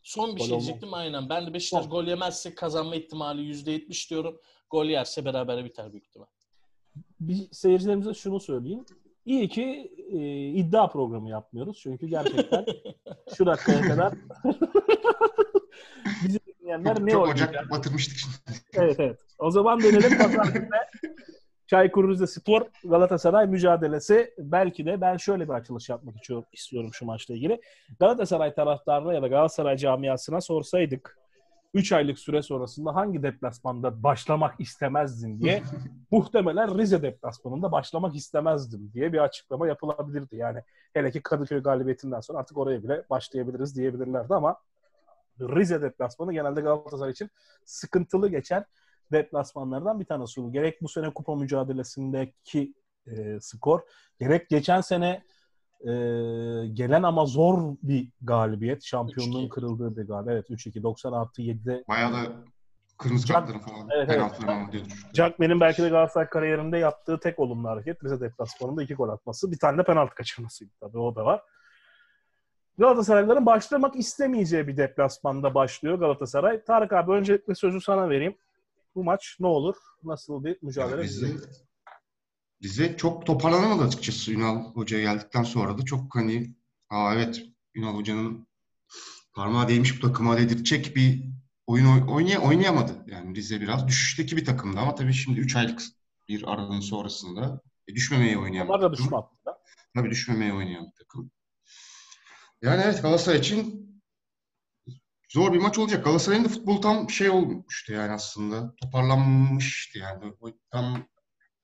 Son 0.04 0.36
bir 0.36 0.40
Gol 0.40 0.46
şey 0.48 0.60
diyecektim 0.60 0.94
aynen. 0.94 1.30
Ben 1.30 1.48
de 1.48 1.54
Beşiktaş 1.54 1.84
Son. 1.84 1.92
gol 1.92 2.04
yemezse 2.08 2.56
kazanma 2.56 2.96
ihtimali 2.96 3.42
%70 3.42 4.10
diyorum. 4.10 4.40
Gol 4.70 4.86
yerse 4.86 5.26
berabere 5.26 5.66
biter 5.66 5.92
büyük 5.92 6.06
ihtimal. 6.06 6.28
Bir 7.20 7.48
seyircilerimize 7.52 8.14
şunu 8.14 8.40
söyleyeyim. 8.40 8.86
İyi 9.26 9.50
ki 9.50 9.92
e, 10.12 10.48
iddia 10.50 10.88
programı 10.90 11.30
yapmıyoruz. 11.30 11.80
Çünkü 11.84 12.08
gerçekten 12.08 12.66
şu 13.38 13.46
dakikaya 13.46 13.82
kadar 13.82 14.14
bizi 16.24 16.40
dinleyenler 16.68 16.96
Çok, 16.96 17.04
ne 17.04 17.12
çok 17.12 17.22
oynayacak? 17.22 17.50
ocak 17.50 17.72
batırmıştık 17.72 18.18
şimdi. 18.18 18.36
Evet 18.74 19.00
evet. 19.00 19.20
O 19.40 19.52
zaman 19.52 19.80
dönelim 19.80 20.18
pazar 20.18 20.46
gününe. 20.46 20.88
Çaykur 21.68 22.10
Rizespor 22.10 22.62
Galatasaray 22.84 23.48
mücadelesi. 23.48 24.34
Belki 24.38 24.86
de 24.86 25.02
ben 25.02 25.18
şöyle 25.18 25.48
bir 25.48 25.54
açılış 25.54 25.90
yapmak 25.90 26.16
istiyorum, 26.16 26.46
istiyorum 26.54 26.90
şu 26.94 27.06
maçla 27.06 27.34
ilgili. 27.34 27.62
Galatasaray 28.00 28.54
taraftarına 28.54 29.14
ya 29.14 29.22
da 29.22 29.28
Galatasaray 29.28 29.78
camiasına 29.78 30.42
sorsaydık 30.42 31.18
3 31.74 31.92
aylık 31.92 32.20
süre 32.20 32.42
sonrasında 32.42 32.96
hangi 32.96 33.24
deplasmanda 33.24 34.04
başlamak 34.04 34.60
istemezdin 34.60 35.40
diye 35.40 35.64
muhtemelen 36.12 36.78
Rize 36.78 37.02
deplasmanında 37.02 37.72
başlamak 37.72 38.16
istemezdim 38.16 38.92
diye 38.94 39.14
bir 39.14 39.18
açıklama 39.18 39.68
yapılabilirdi. 39.68 40.36
Yani 40.36 40.62
hele 40.94 41.12
ki 41.12 41.22
Kadıköy 41.22 41.60
galibiyetinden 41.60 42.20
sonra 42.20 42.40
artık 42.40 42.58
oraya 42.58 42.84
bile 42.84 43.04
başlayabiliriz 43.10 43.76
diyebilirlerdi 43.76 44.34
ama 44.34 44.58
Rize 45.40 45.82
deplasmanı 45.82 46.34
genelde 46.34 46.62
Galatasaray 46.62 47.12
için 47.12 47.30
sıkıntılı 47.66 48.30
geçen 48.30 48.66
deplasmanlardan 49.12 50.00
bir 50.00 50.06
tanesi 50.06 50.42
oldu. 50.42 50.52
Gerek 50.52 50.82
bu 50.82 50.90
sene 50.90 51.14
kupa 51.14 51.36
mücadelesindeki 51.36 52.74
e, 53.08 53.40
skor, 53.42 53.82
gerek 54.20 54.50
geçen 54.50 54.82
sene 54.82 55.24
e, 55.82 55.92
gelen 56.74 57.04
ama 57.04 57.26
zor 57.26 57.76
bir 57.84 58.10
galibiyet. 58.22 58.84
Şampiyonluğun 58.84 59.46
3-2. 59.46 59.50
kırıldığı 59.50 59.98
bir 59.98 60.08
galibiyet. 60.08 60.46
Evet 60.50 60.66
3-2. 60.66 60.84
90 60.84 61.14
artı 61.14 61.42
7'de 61.42 61.84
Bayağı 61.88 62.14
da 62.14 62.18
Kırmızı 62.98 63.28
Jack- 63.28 63.34
kartların 63.34 63.60
falan. 63.60 63.90
Evet, 63.96 64.10
evet. 64.12 64.32
olduğu 64.44 64.72
düştü. 64.72 65.08
Jackman'in 65.14 65.60
belki 65.60 65.84
de 65.84 65.90
Galatasaray 65.90 66.30
kariyerinde 66.30 66.78
yaptığı 66.78 67.20
tek 67.20 67.40
olumlu 67.40 67.70
hareket 67.70 68.04
Rize 68.04 68.20
deplasmanında 68.22 68.84
iki 68.84 68.94
gol 68.94 69.10
atması. 69.10 69.52
Bir 69.52 69.60
tane 69.60 69.78
de 69.78 69.84
penaltı 69.84 70.16
kaçırmasıydı 70.16 70.72
tabii 70.80 70.98
o 70.98 71.16
da 71.16 71.26
var. 71.26 71.42
Galatasaraylıların 72.78 73.46
başlamak 73.46 73.96
istemeyeceği 73.96 74.68
bir 74.68 74.78
deplasmanda 74.78 75.54
başlıyor 75.56 76.00
Galatasaray. 76.00 76.64
Tarık 76.64 76.94
abi 76.94 77.12
öncelikle 77.12 77.56
sözü 77.56 77.82
sana 77.82 78.10
vereyim. 78.10 78.36
Bu 78.96 79.04
maç 79.04 79.38
ne 79.40 79.48
olur? 79.48 79.76
Nasıl 80.04 80.44
bir 80.44 80.58
mücadele 80.62 81.06
izleyeceğiz? 81.06 81.64
Rize 82.64 82.98
çok 82.98 83.26
toparlanamadı 83.26 83.84
açıkçası 83.84 84.34
Ünal 84.34 84.64
Hoca 84.74 85.00
geldikten 85.00 85.44
sonra 85.44 85.78
da 85.78 85.86
çok 85.86 86.16
hani 86.16 86.56
aa 86.90 87.14
evet 87.16 87.42
Ünal 87.76 87.96
Hoca'nın 87.96 88.48
parmağı 89.34 89.68
değmiş 89.68 89.98
bu 90.04 90.08
takıma 90.08 90.38
dedirtecek 90.38 90.96
bir 90.96 91.24
oyun 91.68 91.86
oy- 91.86 92.14
oynay 92.16 92.38
oynayamadı. 92.38 93.04
Yani 93.08 93.36
Rize 93.36 93.62
biraz 93.62 93.88
düşüşteki 93.88 94.38
bir 94.38 94.46
takımdı 94.46 94.80
ama 94.80 94.96
tabii 94.96 95.14
şimdi 95.14 95.40
3 95.40 95.56
aylık 95.56 95.82
bir 96.30 96.44
aranın 96.54 96.80
sonrasında 96.80 97.62
e, 97.88 97.96
düşmemeye 97.96 98.38
oynayan 98.38 98.68
Onlar 98.68 98.82
da 98.82 98.94
düşme 98.94 99.18
hattında. 99.18 99.60
Tabii 99.96 100.10
düşmemeye 100.10 100.54
oynayan 100.54 100.86
bir 100.86 100.92
takım. 101.04 101.32
Yani 102.62 102.82
evet 102.86 103.02
Galatasaray 103.02 103.40
için 103.40 103.88
zor 105.30 105.54
bir 105.54 105.60
maç 105.60 105.78
olacak. 105.80 106.04
Galatasaray'ın 106.06 106.44
da 106.46 106.50
futbolu 106.50 106.82
tam 106.82 107.10
şey 107.10 107.30
olmuştu 107.30 107.94
yani 107.94 108.12
aslında. 108.12 108.76
Toparlanmıştı 108.76 110.00
yani. 110.00 110.34
O 110.42 110.50
Tam 110.72 111.08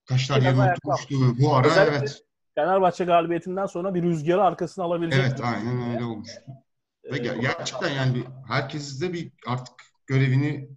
taşlar 0.06 0.41
yerine 0.41 0.72
oturmuştu. 0.74 1.39
Bu 1.41 1.56
ara 1.56 1.68
Özellikle- 1.68 1.98
evet. 1.98 2.22
Fenerbahçe 2.56 3.06
galibiyetinden 3.06 3.66
sonra 3.66 3.94
bir 3.94 4.04
rüzgarı 4.04 4.44
arkasına 4.44 4.86
alabilecek. 4.86 5.22
Evet 5.26 5.41
aynen 5.41 5.91
öyle 5.94 6.04
olmuştu. 6.04 6.41
Ve 7.04 7.18
Ee, 7.18 7.20
ger- 7.20 7.41
gerçekten 7.41 7.89
yani 7.89 8.16
bir, 8.16 8.26
herkes 8.48 9.02
de 9.02 9.14
bir 9.14 9.32
artık 9.48 9.76
görevini 10.08 10.70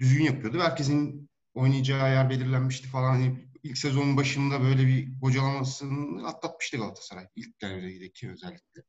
düzgün 0.00 0.24
yapıyordu. 0.24 0.58
ve 0.58 0.62
Herkesin 0.62 1.30
oynayacağı 1.54 2.10
yer 2.10 2.30
belirlenmişti 2.30 2.88
falan. 2.88 3.10
Hani 3.10 3.48
ilk 3.62 3.78
sezonun 3.78 4.16
başında 4.16 4.60
böyle 4.60 4.86
bir 4.86 5.20
bocalamasını 5.20 6.28
atlatmıştı 6.28 6.76
Galatasaray. 6.76 7.28
İlk 7.36 7.62
devredeki 7.62 8.30
özellikle. 8.30 8.82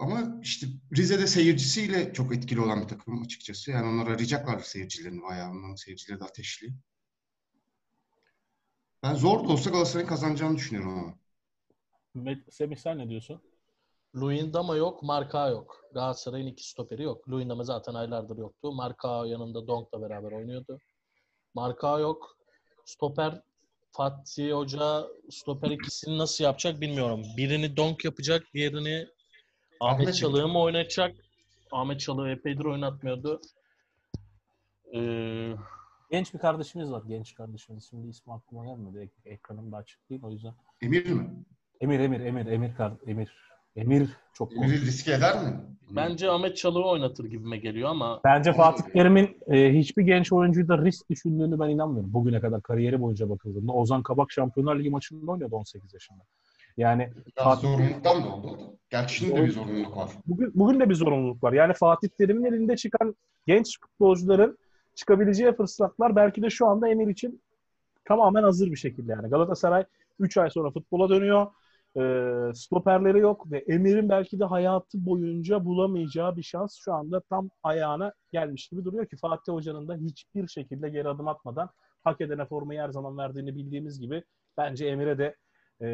Ama 0.00 0.40
işte 0.42 0.66
Rize'de 0.96 1.26
seyircisiyle 1.26 2.12
çok 2.12 2.36
etkili 2.36 2.60
olan 2.60 2.82
bir 2.82 2.88
takım 2.88 3.22
açıkçası. 3.22 3.70
Yani 3.70 3.86
onlar 3.86 4.06
arayacaklar 4.06 4.58
seyircilerini 4.58 5.22
bayağı. 5.22 5.50
Onların 5.50 5.74
seyircileri 5.74 6.20
de 6.20 6.24
ateşli. 6.24 6.72
Ben 9.02 9.14
zor 9.14 9.48
da 9.48 9.52
olsa 9.52 9.70
Galatasaray'ın 9.70 10.08
kazanacağını 10.08 10.56
düşünüyorum 10.56 10.98
ama. 10.98 11.18
Semih 12.50 12.76
sen 12.76 12.98
ne 12.98 13.08
diyorsun? 13.08 13.42
Luyendama 14.16 14.76
yok, 14.76 15.02
Marka 15.02 15.48
yok. 15.48 15.84
Galatasaray'ın 15.94 16.46
iki 16.46 16.68
stoperi 16.68 17.02
yok. 17.02 17.28
Luyendama 17.28 17.64
zaten 17.64 17.94
aylardır 17.94 18.38
yoktu. 18.38 18.72
Marka 18.72 19.26
yanında 19.26 19.66
Donk'la 19.66 20.02
beraber 20.02 20.32
oynuyordu. 20.32 20.78
Marka 21.54 21.98
yok. 21.98 22.36
Stoper 22.84 23.42
Fatih 23.92 24.52
Hoca 24.52 25.06
stoper 25.30 25.70
ikisini 25.70 26.18
nasıl 26.18 26.44
yapacak 26.44 26.80
bilmiyorum. 26.80 27.22
Birini 27.36 27.76
Donk 27.76 28.04
yapacak, 28.04 28.46
diğerini 28.54 29.08
Ahmet 29.80 30.14
Çalık'ı 30.14 30.48
mı 30.48 30.58
oynatacak? 30.60 31.14
Ahmet 31.72 32.00
Çalık'ı 32.00 32.28
epeydir 32.30 32.64
oynatmıyordu. 32.64 33.40
Ee, 34.94 35.52
Genç 36.10 36.34
bir 36.34 36.38
kardeşimiz 36.38 36.90
var. 36.92 37.02
Genç 37.08 37.34
kardeşimiz. 37.34 37.86
Şimdi 37.90 38.08
ismi 38.08 38.32
aklıma 38.32 38.66
gelmedi. 38.66 38.98
Ek- 38.98 39.30
Ekranımda 39.34 39.76
açık 39.76 40.10
değil 40.10 40.20
o 40.24 40.30
yüzden. 40.30 40.52
Emir 40.82 41.10
mi? 41.10 41.30
Emir, 41.80 42.00
Emir, 42.00 42.20
Emir, 42.20 42.46
Emir, 42.46 42.74
kar- 42.74 42.96
Emir. 43.06 43.46
Emir 43.76 44.08
çok 44.32 44.56
Emir'i 44.56 44.80
riske 44.80 45.12
eder 45.12 45.42
mi? 45.44 45.60
bence 45.90 46.30
Ahmet 46.30 46.56
Çalık'ı 46.56 46.88
oynatır 46.88 47.24
gibime 47.24 47.56
geliyor 47.58 47.88
ama 47.90 48.20
Bence 48.24 48.52
Fatih 48.52 48.84
Terim'in 48.84 49.38
e, 49.46 49.72
hiçbir 49.78 50.02
genç 50.02 50.32
oyuncuyu 50.32 50.68
da 50.68 50.78
risk 50.84 51.10
düşündüğünü 51.10 51.58
ben 51.60 51.68
inanmıyorum. 51.68 52.12
Bugüne 52.12 52.40
kadar 52.40 52.62
kariyeri 52.62 53.00
boyunca 53.00 53.30
bakıldığında. 53.30 53.72
Ozan 53.72 54.02
Kabak 54.02 54.32
Şampiyonlar 54.32 54.78
Ligi 54.78 54.90
maçında 54.90 55.32
oynadı 55.32 55.54
18 55.56 55.94
yaşında. 55.94 56.22
Yani 56.76 57.10
Fatih- 57.36 57.60
zorunluluktan 57.60 58.24
da 58.24 58.28
oldu. 58.34 58.58
Gerçi 58.90 59.14
şimdi 59.14 59.36
de 59.36 59.44
bir 59.44 59.50
zorunluluk 59.50 59.96
var. 59.96 60.10
bugün, 60.26 60.52
bugün 60.54 60.80
de 60.80 60.88
bir 60.88 60.94
zorunluluk 60.94 61.44
var. 61.44 61.52
Yani 61.52 61.74
Fatih 61.74 62.08
Terim'in 62.08 62.44
elinde 62.44 62.76
çıkan 62.76 63.16
genç 63.46 63.80
futbolcuların 63.80 64.58
çıkabileceği 64.94 65.52
fırsatlar 65.52 66.16
belki 66.16 66.42
de 66.42 66.50
şu 66.50 66.66
anda 66.66 66.88
Emir 66.88 67.08
için 67.08 67.42
tamamen 68.04 68.42
hazır 68.42 68.70
bir 68.70 68.76
şekilde. 68.76 69.12
Yani 69.12 69.28
Galatasaray 69.28 69.84
3 70.18 70.36
ay 70.38 70.50
sonra 70.50 70.70
futbola 70.70 71.08
dönüyor. 71.08 71.46
Ee, 71.96 72.54
stoperleri 72.54 73.18
yok 73.18 73.50
ve 73.50 73.58
Emir'in 73.58 74.08
belki 74.08 74.40
de 74.40 74.44
hayatı 74.44 75.06
boyunca 75.06 75.64
bulamayacağı 75.64 76.36
bir 76.36 76.42
şans 76.42 76.76
şu 76.76 76.92
anda 76.92 77.20
tam 77.20 77.50
ayağına 77.62 78.12
gelmiş 78.32 78.68
gibi 78.68 78.84
duruyor 78.84 79.06
ki 79.06 79.16
Fatih 79.16 79.52
Hoca'nın 79.52 79.88
da 79.88 79.94
hiçbir 79.94 80.48
şekilde 80.48 80.88
geri 80.88 81.08
adım 81.08 81.28
atmadan 81.28 81.70
hak 82.04 82.20
edene 82.20 82.44
formayı 82.44 82.80
her 82.80 82.90
zaman 82.90 83.18
verdiğini 83.18 83.56
bildiğimiz 83.56 84.00
gibi 84.00 84.22
bence 84.56 84.86
Emir'e 84.86 85.18
de 85.18 85.36
e, 85.80 85.86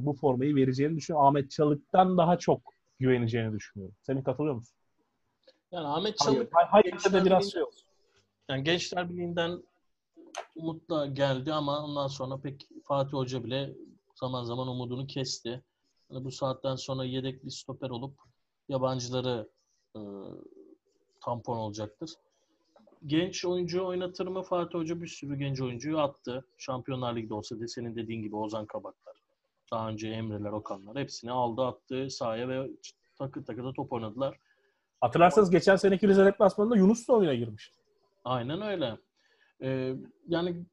bu 0.00 0.12
formayı 0.12 0.54
vereceğini 0.54 0.96
düşünüyorum. 0.96 1.28
Ahmet 1.28 1.50
Çalık'tan 1.50 2.18
daha 2.18 2.38
çok 2.38 2.60
güveneceğini 2.98 3.52
düşünüyorum. 3.52 3.94
Senin 4.02 4.22
katılıyor 4.22 4.54
musun? 4.54 4.78
yani 5.72 5.86
Ahmet 5.86 6.16
Hayır, 6.20 6.36
Çalık 6.36 6.52
hayır 6.52 7.12
de 7.12 7.24
biraz 7.24 7.52
şey 7.52 7.60
yok. 7.60 7.72
Yani 8.48 8.64
Gençler 8.64 9.10
Birliği'nden 9.10 9.62
umutla 10.56 11.06
geldi 11.06 11.52
ama 11.52 11.84
ondan 11.84 12.06
sonra 12.06 12.40
pek 12.40 12.68
Fatih 12.84 13.12
Hoca 13.12 13.44
bile 13.44 13.74
zaman 14.14 14.44
zaman 14.44 14.68
umudunu 14.68 15.06
kesti. 15.06 15.62
Yani 16.10 16.24
bu 16.24 16.30
saatten 16.30 16.76
sonra 16.76 17.04
yedek 17.04 17.44
bir 17.44 17.50
stoper 17.50 17.90
olup 17.90 18.14
yabancıları 18.68 19.48
e, 19.96 20.00
tampon 21.20 21.56
olacaktır. 21.56 22.10
Genç 23.06 23.44
oyuncu 23.44 23.86
oynatır 23.86 24.26
mı? 24.26 24.42
Fatih 24.42 24.78
Hoca 24.78 25.00
bir 25.00 25.06
sürü 25.06 25.38
genç 25.38 25.60
oyuncuyu 25.60 25.98
attı. 25.98 26.44
Şampiyonlar 26.58 27.16
Ligi'de 27.16 27.34
olsa 27.34 27.60
da 27.60 27.68
senin 27.68 27.96
dediğin 27.96 28.22
gibi 28.22 28.36
Ozan 28.36 28.66
Kabaklar. 28.66 29.16
Daha 29.72 29.88
önce 29.88 30.08
Emreler, 30.08 30.52
Okanlar 30.52 30.96
hepsini 30.96 31.30
aldı 31.30 31.62
attı 31.62 32.10
sahaya 32.10 32.48
ve 32.48 32.70
takır 33.18 33.44
takır 33.44 33.64
da 33.64 33.72
top 33.72 33.92
oynadılar. 33.92 34.38
Hatırlarsanız 35.00 35.50
geçen 35.50 35.76
seneki 35.76 36.08
Rize 36.08 36.24
deplasmanında 36.24 36.76
Yunus 36.76 37.08
da 37.08 37.12
oyuna 37.12 37.34
girmişti. 37.34 37.78
Aynen 38.24 38.62
öyle. 38.62 38.98
Ee, 39.62 39.94
yani 40.28 40.64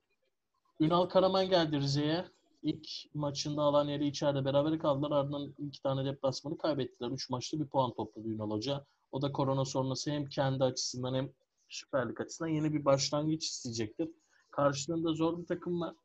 Ünal 0.80 1.06
Karaman 1.06 1.50
geldi 1.50 1.78
Rize'ye. 1.78 2.26
İlk 2.64 2.88
maçında 3.14 3.62
Alanya'yla 3.62 4.06
içeride 4.06 4.46
beraber 4.46 4.80
kaldılar. 4.80 5.12
Ardından 5.12 5.54
iki 5.58 5.82
tane 5.82 6.06
deplasmanı 6.06 6.58
kaybettiler. 6.58 7.12
Üç 7.12 7.30
maçta 7.30 7.60
bir 7.60 7.66
puan 7.66 7.94
topladı 7.94 8.28
Ünal 8.28 8.52
Hoca. 8.52 8.86
O 9.12 9.22
da 9.22 9.32
korona 9.32 9.66
sonrası 9.66 10.12
hem 10.12 10.26
kendi 10.26 10.64
açısından 10.64 11.14
hem 11.14 11.30
Süper 11.70 12.10
Lig 12.10 12.22
açısından 12.22 12.50
yeni 12.50 12.74
bir 12.74 12.86
başlangıç 12.86 13.46
isteyecektir. 13.46 14.10
Karşılığında 14.52 15.14
zor 15.14 15.38
bir 15.40 15.46
takım 15.46 15.82
var. 15.82 15.96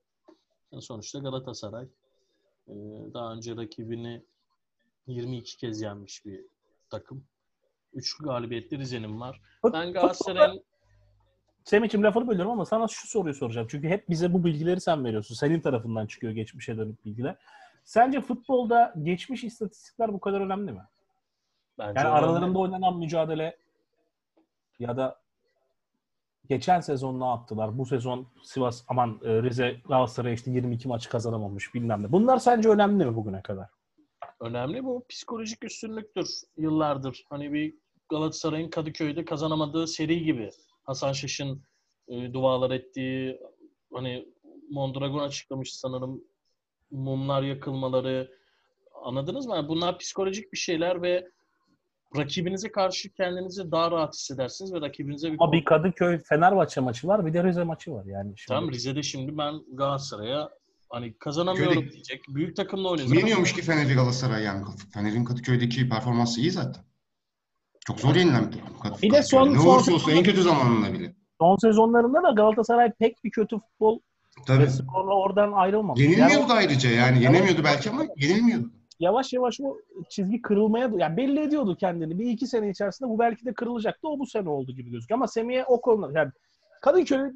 Yani 0.73 0.83
sonuçta 0.83 1.19
Galatasaray. 1.19 1.85
Ee, 2.69 2.73
daha 3.15 3.33
önce 3.33 3.57
rakibini 3.57 4.23
22 5.07 5.57
kez 5.57 5.83
yenmiş 5.83 6.27
bir 6.27 6.41
takım. 6.91 7.25
Üç 7.93 8.19
galibiyetli 8.19 8.79
Rize'nin 8.79 9.21
var. 9.21 9.41
Ben 9.73 9.93
Galatasaray'ın 9.93 10.63
Semih'cim 11.65 12.03
lafını 12.03 12.29
bölüyorum 12.29 12.53
ama 12.53 12.65
sana 12.65 12.89
şu 12.89 13.09
soruyu 13.09 13.35
soracağım. 13.35 13.67
Çünkü 13.71 13.89
hep 13.89 14.09
bize 14.09 14.33
bu 14.33 14.45
bilgileri 14.45 14.81
sen 14.81 15.05
veriyorsun. 15.05 15.35
Senin 15.35 15.61
tarafından 15.61 16.07
çıkıyor 16.07 16.33
geçmişe 16.33 16.77
dönük 16.77 17.05
bilgiler. 17.05 17.37
Sence 17.85 18.21
futbolda 18.21 18.95
geçmiş 19.03 19.45
istatistikler 19.45 20.13
bu 20.13 20.21
kadar 20.21 20.41
önemli 20.41 20.73
mi? 20.73 20.83
bence 21.79 22.01
Yani 22.01 22.09
önemli. 22.09 22.25
aralarında 22.25 22.59
oynanan 22.59 22.97
mücadele 22.99 23.57
ya 24.79 24.97
da 24.97 25.20
geçen 26.51 26.81
sezon 26.81 27.21
ne 27.21 27.25
yaptılar? 27.25 27.79
Bu 27.79 27.87
sezon 27.87 28.27
Sivas 28.43 28.85
aman 28.89 29.21
e, 29.25 29.43
Rize 29.43 29.81
Galatasaray 29.89 30.35
işte 30.35 30.51
22 30.51 30.89
maç 30.89 31.09
kazanamamış 31.09 31.75
bilmem 31.75 32.03
ne. 32.03 32.13
Bunlar 32.13 32.39
sence 32.39 32.69
önemli 32.69 33.05
mi 33.05 33.17
bugüne 33.17 33.43
kadar? 33.43 33.67
Önemli 34.41 34.85
bu 34.85 35.05
psikolojik 35.09 35.65
üstünlüktür 35.65 36.27
yıllardır. 36.57 37.25
Hani 37.31 37.53
bir 37.53 37.75
Galatasaray'ın 38.09 38.71
Kadıköy'de 38.71 39.25
kazanamadığı 39.25 39.87
seri 39.87 40.25
gibi. 40.25 40.51
Hasan 40.83 41.13
Şaş'ın 41.13 41.63
e, 42.09 42.33
dualar 42.33 42.71
ettiği 42.71 43.41
hani 43.93 44.29
Mondragon 44.71 45.19
açıklamış 45.19 45.75
sanırım 45.75 46.25
mumlar 46.91 47.43
yakılmaları 47.43 48.31
anladınız 49.05 49.47
mı? 49.47 49.57
Yani 49.57 49.69
Bunlar 49.69 49.99
psikolojik 49.99 50.53
bir 50.53 50.59
şeyler 50.59 51.03
ve 51.03 51.31
rakibinize 52.17 52.73
karşı 52.73 53.13
kendinizi 53.13 53.71
daha 53.73 53.91
rahat 53.91 54.15
hissedersiniz 54.15 54.73
ve 54.75 54.81
rakibinize 54.81 55.33
bir 55.33 55.37
Ama 55.41 55.53
bir 55.53 55.65
Kadıköy 55.65 56.19
Fenerbahçe 56.19 56.81
maçı 56.81 57.09
var 57.09 57.27
bir 57.27 57.35
de 57.35 57.45
Rize 57.45 57.65
maçı 57.65 57.93
var 57.93 58.05
yani. 58.05 58.33
Şimdi. 58.37 58.49
Tamam 58.49 58.71
Rize'de 58.73 59.03
şimdi 59.03 59.39
ben 59.39 59.55
Galatasaray'a 59.73 60.51
hani 60.89 61.15
kazanamıyorum 61.19 61.75
Şöyle- 61.75 61.93
diyecek. 61.93 62.23
Büyük 62.29 62.57
takımla 62.57 62.89
ama- 62.89 63.03
yeniyormuş 63.17 63.53
ki 63.53 63.63
Fener'i 63.63 63.95
Galatasaray 63.95 64.43
yani? 64.43 64.65
Fener'in 64.95 65.25
Kadıköy'deki 65.25 65.89
performansı 65.89 66.41
iyi 66.41 66.51
zaten. 66.51 66.85
Çok 67.87 68.01
zor 68.01 68.15
yenilen 68.15 68.47
bir 68.47 68.53
takım. 68.59 68.79
Kadıköy. 68.79 69.11
Bir 69.11 69.15
de 69.17 69.23
son- 69.23 69.55
ne 69.55 69.59
son 69.59 69.67
olursa 69.67 69.95
olsun 69.95 70.11
en 70.13 70.23
kötü 70.23 70.43
zamanında 70.43 70.93
bile. 70.93 71.15
Son 71.41 71.57
sezonlarında 71.57 72.23
da 72.23 72.31
Galatasaray 72.31 72.93
pek 72.93 73.25
bir 73.25 73.31
kötü 73.31 73.59
futbol 73.59 74.01
Tabii. 74.47 74.63
ve 74.63 74.71
skorla 74.71 75.15
oradan 75.15 75.53
ayrılmamış. 75.53 76.01
Yenilmiyordu 76.01 76.35
Yani 76.35 76.53
ayrıca 76.53 76.91
yani. 76.91 77.23
Yenemiyordu 77.23 77.65
belki 77.65 77.91
ama 77.91 78.03
yenilmiyordu. 78.17 78.71
Yavaş 79.01 79.33
yavaş 79.33 79.61
o 79.61 79.77
çizgi 80.09 80.43
kırılmaya 80.43 80.91
yani 80.97 81.17
belli 81.17 81.41
ediyordu 81.41 81.77
kendini. 81.81 82.19
Bir 82.19 82.27
iki 82.31 82.47
sene 82.47 82.71
içerisinde 82.71 83.09
bu 83.09 83.19
belki 83.19 83.45
de 83.47 83.53
kırılacaktı. 83.53 84.09
O 84.09 84.19
bu 84.19 84.27
sene 84.27 84.49
oldu 84.49 84.73
gibi 84.73 84.91
gözüküyor. 84.91 85.19
Ama 85.19 85.27
Semih'e 85.29 85.65
o 85.65 85.81
konuda 85.81 86.19
yani 86.19 86.31
Kadıköy'ü 86.83 87.35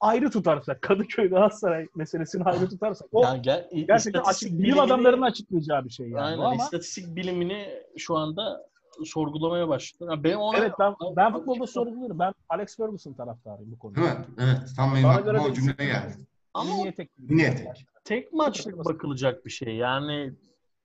ayrı 0.00 0.30
tutarsak, 0.30 0.82
Kadıköy 0.82 1.28
Galatasaray 1.30 1.86
meselesini 1.96 2.44
ayrı 2.44 2.68
tutarsak 2.68 3.08
o 3.12 3.22
Yani 3.22 3.42
gel, 3.42 3.68
gerçekten 3.88 4.20
açık, 4.20 4.50
bilim 4.52 4.62
bilimini- 4.62 4.80
adamlarının 4.80 5.22
açıklayacağı 5.22 5.84
bir 5.84 5.90
şey 5.90 6.08
yani. 6.08 6.20
Aynen. 6.20 6.38
ama 6.38 6.54
istatistik 6.54 7.16
bilimini 7.16 7.68
şu 7.96 8.16
anda 8.16 8.68
sorgulamaya 9.04 9.68
başladı. 9.68 10.10
Ya 10.12 10.24
ben 10.24 10.34
ona 10.34 10.58
evet 10.58 10.72
ben 10.78 10.94
ben 11.16 11.32
futbolda 11.32 11.66
sorguluyorum. 11.66 12.18
Ben 12.18 12.32
Alex 12.48 12.76
Ferguson 12.76 13.12
taraftarıyım 13.12 13.72
bu 13.72 13.78
konuda. 13.78 14.00
Mi? 14.00 14.06
Evet. 14.38 14.58
Tam 14.76 14.94
benim 14.94 15.08
aklıma 15.08 15.44
o 15.44 15.52
cümle 15.52 15.72
geldi. 15.78 16.14
ama 16.54 16.74
Niye 16.74 16.92
tek? 16.94 17.10
Niye 17.18 17.56
tek? 17.56 17.86
tek 18.04 18.32
maçlık 18.32 18.84
bakılacak 18.84 19.46
bir 19.46 19.50
şey. 19.50 19.76
Yani 19.76 20.32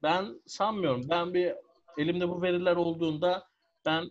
ben 0.04 0.42
sanmıyorum. 0.48 1.10
Ben 1.10 1.34
bir 1.34 1.54
elimde 1.98 2.30
bu 2.30 2.42
veriler 2.42 2.76
olduğunda 2.76 3.48
ben 3.86 4.10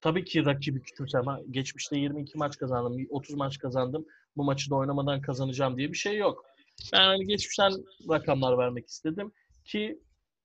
tabii 0.00 0.24
ki 0.24 0.44
rakibi 0.44 0.82
küçümsem. 0.82 1.24
Geçmişte 1.50 1.96
22 1.98 2.38
maç 2.38 2.58
kazandım, 2.58 3.06
30 3.10 3.34
maç 3.34 3.58
kazandım. 3.58 4.06
Bu 4.36 4.44
maçı 4.44 4.70
da 4.70 4.74
oynamadan 4.74 5.20
kazanacağım 5.20 5.76
diye 5.76 5.92
bir 5.92 5.96
şey 5.96 6.16
yok. 6.16 6.44
Ben 6.92 7.04
hani 7.04 7.26
geçmişten 7.26 7.72
rakamlar 8.10 8.58
vermek 8.58 8.88
istedim 8.88 9.32
ki 9.64 10.02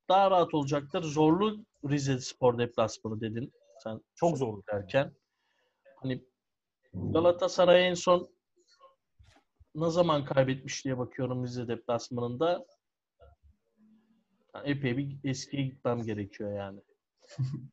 daha 0.10 0.32
rahat 0.32 0.54
olacaktır. 0.54 1.04
Zorlu 1.04 1.66
Rize 1.90 2.20
Spor 2.20 2.58
deplasmanı 2.58 3.22
dedin. 3.22 3.52
Sen 3.84 4.02
Çok 4.16 4.38
zorlu. 4.38 4.64
derken. 4.74 5.14
Hani 5.96 6.24
Galatasaray 6.94 7.88
en 7.88 7.94
son 7.94 8.30
ne 9.76 9.90
zaman 9.90 10.26
kaybetmiş 10.26 10.86
diye 10.86 10.98
bakıyorum 10.98 11.44
Rize 11.44 11.68
deplasmanında. 11.68 12.66
Epey 14.64 14.98
bir 14.98 15.18
eskiye 15.24 15.64
gitmem 15.64 16.02
gerekiyor 16.04 16.54
yani. 16.58 16.80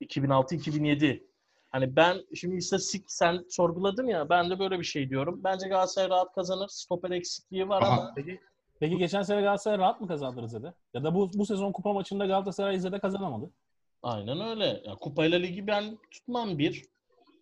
2006-2007. 0.00 1.22
Hani 1.70 1.96
ben 1.96 2.24
şimdi 2.34 2.56
istatistik 2.56 3.04
sen 3.12 3.44
sorguladın 3.50 4.06
ya 4.06 4.28
ben 4.28 4.50
de 4.50 4.58
böyle 4.58 4.78
bir 4.78 4.84
şey 4.84 5.10
diyorum. 5.10 5.40
Bence 5.44 5.68
Galatasaray 5.68 6.08
rahat 6.10 6.34
kazanır. 6.34 6.68
Stoper 6.68 7.10
eksikliği 7.10 7.68
var 7.68 7.82
Aha. 7.82 7.92
ama 7.92 8.12
Peki, 8.16 8.40
peki 8.80 8.96
geçen 8.98 9.22
sene 9.22 9.40
Galatasaray 9.40 9.78
rahat 9.78 10.00
mı 10.00 10.08
kazandı 10.08 10.42
Rize'de? 10.42 10.74
Ya 10.94 11.04
da 11.04 11.14
bu 11.14 11.30
bu 11.34 11.46
sezon 11.46 11.72
kupa 11.72 11.92
maçında 11.92 12.26
Galatasaray 12.26 12.74
Rize'de 12.76 12.98
kazanamadı. 12.98 13.50
aynen 14.02 14.40
öyle. 14.40 14.82
Ya, 14.86 14.94
Kupayla 14.94 15.38
ligi 15.38 15.66
ben 15.66 15.98
tutmam 16.10 16.58
bir. 16.58 16.84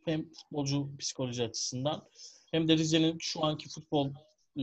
Hem 0.05 0.25
futbolcu 0.33 0.97
psikoloji 0.99 1.43
açısından 1.45 2.03
hem 2.51 2.69
de 2.69 2.77
Rize'nin 2.77 3.17
şu 3.21 3.45
anki 3.45 3.69
futbol 3.69 4.11
e, 4.57 4.63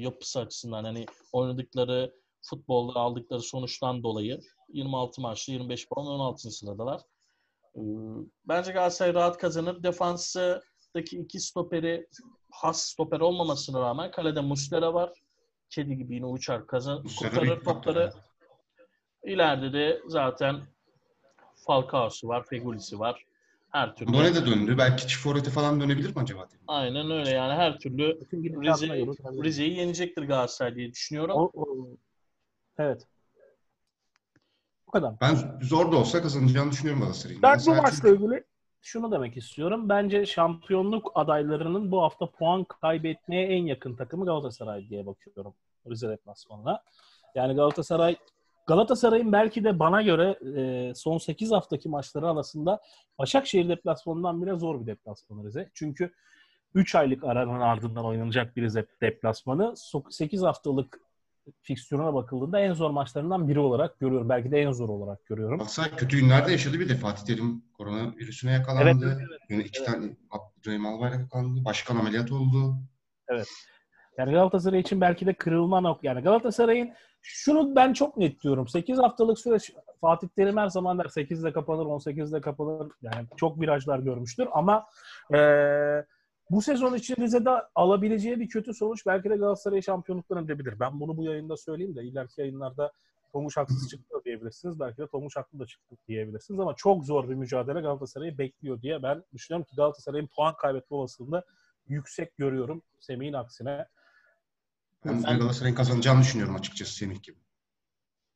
yapısı 0.00 0.40
açısından 0.40 0.84
hani 0.84 1.06
oynadıkları 1.32 2.14
futbolda 2.42 3.00
aldıkları 3.00 3.40
sonuçtan 3.40 4.02
dolayı 4.02 4.40
26 4.72 5.20
maçta 5.20 5.52
25 5.52 5.88
puan 5.88 6.06
16. 6.06 6.50
sıradalar. 6.50 7.00
E, 7.76 7.80
bence 8.48 8.72
Galatasaray 8.72 9.14
rahat 9.14 9.38
kazanır. 9.38 9.82
Defanstaki 9.82 11.18
iki 11.18 11.40
stoperi 11.40 12.06
has 12.50 12.82
stoper 12.82 13.20
olmamasına 13.20 13.80
rağmen 13.80 14.10
kalede 14.10 14.40
Muslera 14.40 14.94
var. 14.94 15.12
Kedi 15.70 15.96
gibi 15.96 16.14
yine 16.14 16.26
uçar 16.26 16.66
kazan, 16.66 17.02
kurtarır 17.18 17.64
topları. 17.64 18.12
İleride 19.24 19.72
de 19.72 20.02
zaten 20.06 20.60
Falcao'su 21.66 22.28
var, 22.28 22.46
Fegulisi 22.46 22.98
var. 22.98 23.24
Her 23.72 23.96
türlü. 23.96 24.12
Bone 24.12 24.34
de 24.34 24.46
döndü. 24.46 24.74
Belki 24.78 25.06
çift 25.08 25.22
forvete 25.22 25.50
falan 25.50 25.80
dönebilir 25.80 26.08
mi 26.16 26.22
acaba? 26.22 26.48
Aynen 26.66 27.10
öyle 27.10 27.30
yani 27.30 27.52
her 27.54 27.78
türlü 27.78 28.20
gidişatına 28.32 28.96
Rize. 28.96 29.42
Rize'yi 29.42 29.76
yenecektir 29.76 30.22
Galatasaray 30.22 30.74
diye 30.74 30.92
düşünüyorum. 30.92 31.36
O- 31.36 31.50
o- 31.54 31.88
evet. 32.80 33.06
Bu 34.86 34.90
kadar. 34.90 35.14
Ben 35.20 35.36
zor 35.62 35.92
da 35.92 35.96
olsa 35.96 36.22
kazanacağını 36.22 36.70
düşünüyorum 36.70 37.02
Galatasaray'ın. 37.02 37.42
Ben 37.42 37.50
bu 37.58 37.64
Galatasaray 37.64 37.80
maçla 37.82 38.08
çünkü- 38.08 38.16
ilgili 38.16 38.44
şunu 38.80 39.12
demek 39.12 39.36
istiyorum. 39.36 39.88
Bence 39.88 40.26
şampiyonluk 40.26 41.12
adaylarının 41.14 41.90
bu 41.90 42.02
hafta 42.02 42.30
puan 42.30 42.64
kaybetmeye 42.64 43.46
en 43.46 43.66
yakın 43.66 43.96
takımı 43.96 44.26
Galatasaray 44.26 44.88
diye 44.88 45.06
bakıyorum 45.06 45.54
Rize 45.90 46.08
deplasmanına. 46.08 46.82
Yani 47.34 47.54
Galatasaray 47.54 48.16
Galatasaray'ın 48.66 49.32
belki 49.32 49.64
de 49.64 49.78
bana 49.78 50.02
göre 50.02 50.38
e, 50.60 50.94
son 50.94 51.18
8 51.18 51.52
haftaki 51.52 51.88
maçları 51.88 52.28
arasında 52.28 52.80
Başakşehir 53.18 53.68
deplasmanından 53.68 54.42
bile 54.42 54.58
zor 54.58 54.80
bir 54.80 54.86
deplasmanı 54.86 55.46
Rize. 55.46 55.70
Çünkü 55.74 56.12
3 56.74 56.94
aylık 56.94 57.24
aranın 57.24 57.60
ardından 57.60 58.04
oynanacak 58.04 58.56
bir 58.56 58.62
Rize 58.62 58.86
deplasmanı 59.00 59.74
8 60.10 60.42
haftalık 60.42 61.00
fikstürüne 61.62 62.14
bakıldığında 62.14 62.60
en 62.60 62.72
zor 62.72 62.90
maçlarından 62.90 63.48
biri 63.48 63.58
olarak 63.58 64.00
görüyorum. 64.00 64.28
Belki 64.28 64.50
de 64.50 64.60
en 64.60 64.72
zor 64.72 64.88
olarak 64.88 65.26
görüyorum. 65.26 65.58
Galatasaray 65.58 65.96
kötü 65.96 66.20
günlerde 66.20 66.52
yaşadı 66.52 66.80
bir 66.80 66.88
de. 66.88 66.94
Fatih 66.94 67.24
Terim 67.24 67.62
koronavirüsüne 67.72 68.52
yakalandı. 68.52 69.20
Yani 69.48 69.62
iki 69.62 69.84
tane 69.84 70.16
Abdurrahim 70.30 70.86
Albayrak 70.86 71.20
yakalandı. 71.20 71.64
Başkan 71.64 71.96
ameliyat 71.96 72.32
oldu. 72.32 72.74
Yani 74.18 74.32
Galatasaray 74.32 74.80
için 74.80 75.00
belki 75.00 75.26
de 75.26 75.34
kırılma 75.34 75.80
nok 75.80 76.04
yani 76.04 76.20
Galatasaray'ın 76.20 76.90
şunu 77.22 77.76
ben 77.76 77.92
çok 77.92 78.16
net 78.16 78.42
diyorum. 78.42 78.68
8 78.68 78.98
haftalık 78.98 79.38
süreç 79.38 79.72
Fatih 80.00 80.28
Terim 80.28 80.56
her 80.56 80.68
zaman 80.68 80.98
der 80.98 81.04
8'de 81.04 81.52
kapanır, 81.52 81.84
18'de 81.84 82.40
kapanır. 82.40 82.92
Yani 83.02 83.26
çok 83.36 83.60
virajlar 83.60 83.98
görmüştür 83.98 84.48
ama 84.52 84.86
eee, 85.32 86.06
bu 86.50 86.62
sezon 86.62 86.94
için 86.94 87.16
Rize'de 87.16 87.50
alabileceği 87.74 88.40
bir 88.40 88.48
kötü 88.48 88.74
sonuç 88.74 89.06
belki 89.06 89.30
de 89.30 89.36
Galatasaray 89.36 89.82
şampiyonluktan 89.82 90.44
edebilir. 90.44 90.80
Ben 90.80 91.00
bunu 91.00 91.16
bu 91.16 91.24
yayında 91.24 91.56
söyleyeyim 91.56 91.96
de 91.96 92.02
ileriki 92.02 92.40
yayınlarda 92.40 92.92
Tomuş 93.32 93.56
haksız 93.56 93.90
çıktı 93.90 94.16
diyebilirsiniz. 94.24 94.80
Belki 94.80 94.98
de 94.98 95.06
Tomuş 95.06 95.36
haklı 95.36 95.58
da 95.58 95.66
çıktı 95.66 95.96
diyebilirsiniz 96.08 96.60
ama 96.60 96.74
çok 96.74 97.04
zor 97.04 97.28
bir 97.28 97.34
mücadele 97.34 97.80
Galatasaray'ı 97.80 98.38
bekliyor 98.38 98.82
diye 98.82 99.02
ben 99.02 99.24
düşünüyorum 99.32 99.66
ki 99.70 99.76
Galatasaray'ın 99.76 100.26
puan 100.26 100.54
kaybetme 100.56 100.96
olasılığını 100.96 101.42
yüksek 101.88 102.36
görüyorum 102.36 102.82
Semih'in 103.00 103.32
aksine. 103.32 103.86
Ben, 105.04 105.22
Ben- 105.24 105.38
Galatasaray'ın 105.38 105.76
kazanacağını 105.76 106.20
düşünüyorum 106.20 106.54
açıkçası 106.54 106.94
Semih 106.94 107.22
gibi. 107.22 107.38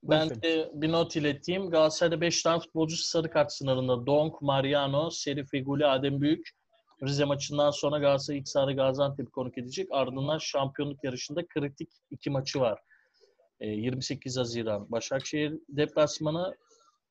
Ben 0.02 0.30
de 0.30 0.70
bir 0.74 0.92
not 0.92 1.16
ileteyim. 1.16 1.70
Galatasaray'da 1.70 2.20
5 2.20 2.42
tane 2.42 2.60
futbolcu 2.60 2.96
sarı 2.96 3.30
kart 3.30 3.52
sınırında. 3.52 4.06
Donk, 4.06 4.42
Mariano, 4.42 5.10
Seri 5.10 5.44
Feguli, 5.44 5.86
Adem 5.86 6.20
Büyük. 6.20 6.50
Rize 7.06 7.24
maçından 7.24 7.70
sonra 7.70 7.98
Galatasaray 7.98 8.38
ilk 8.38 8.48
sahada 8.48 8.72
Gaziantep'i 8.72 9.30
konuk 9.30 9.58
edecek. 9.58 9.88
Ardından 9.90 10.38
şampiyonluk 10.38 11.04
yarışında 11.04 11.46
kritik 11.46 11.88
iki 12.10 12.30
maçı 12.30 12.60
var. 12.60 12.80
Ee, 13.60 13.68
28 13.68 14.36
Haziran 14.36 14.90
Başakşehir 14.90 15.54
deplasmanı, 15.68 16.56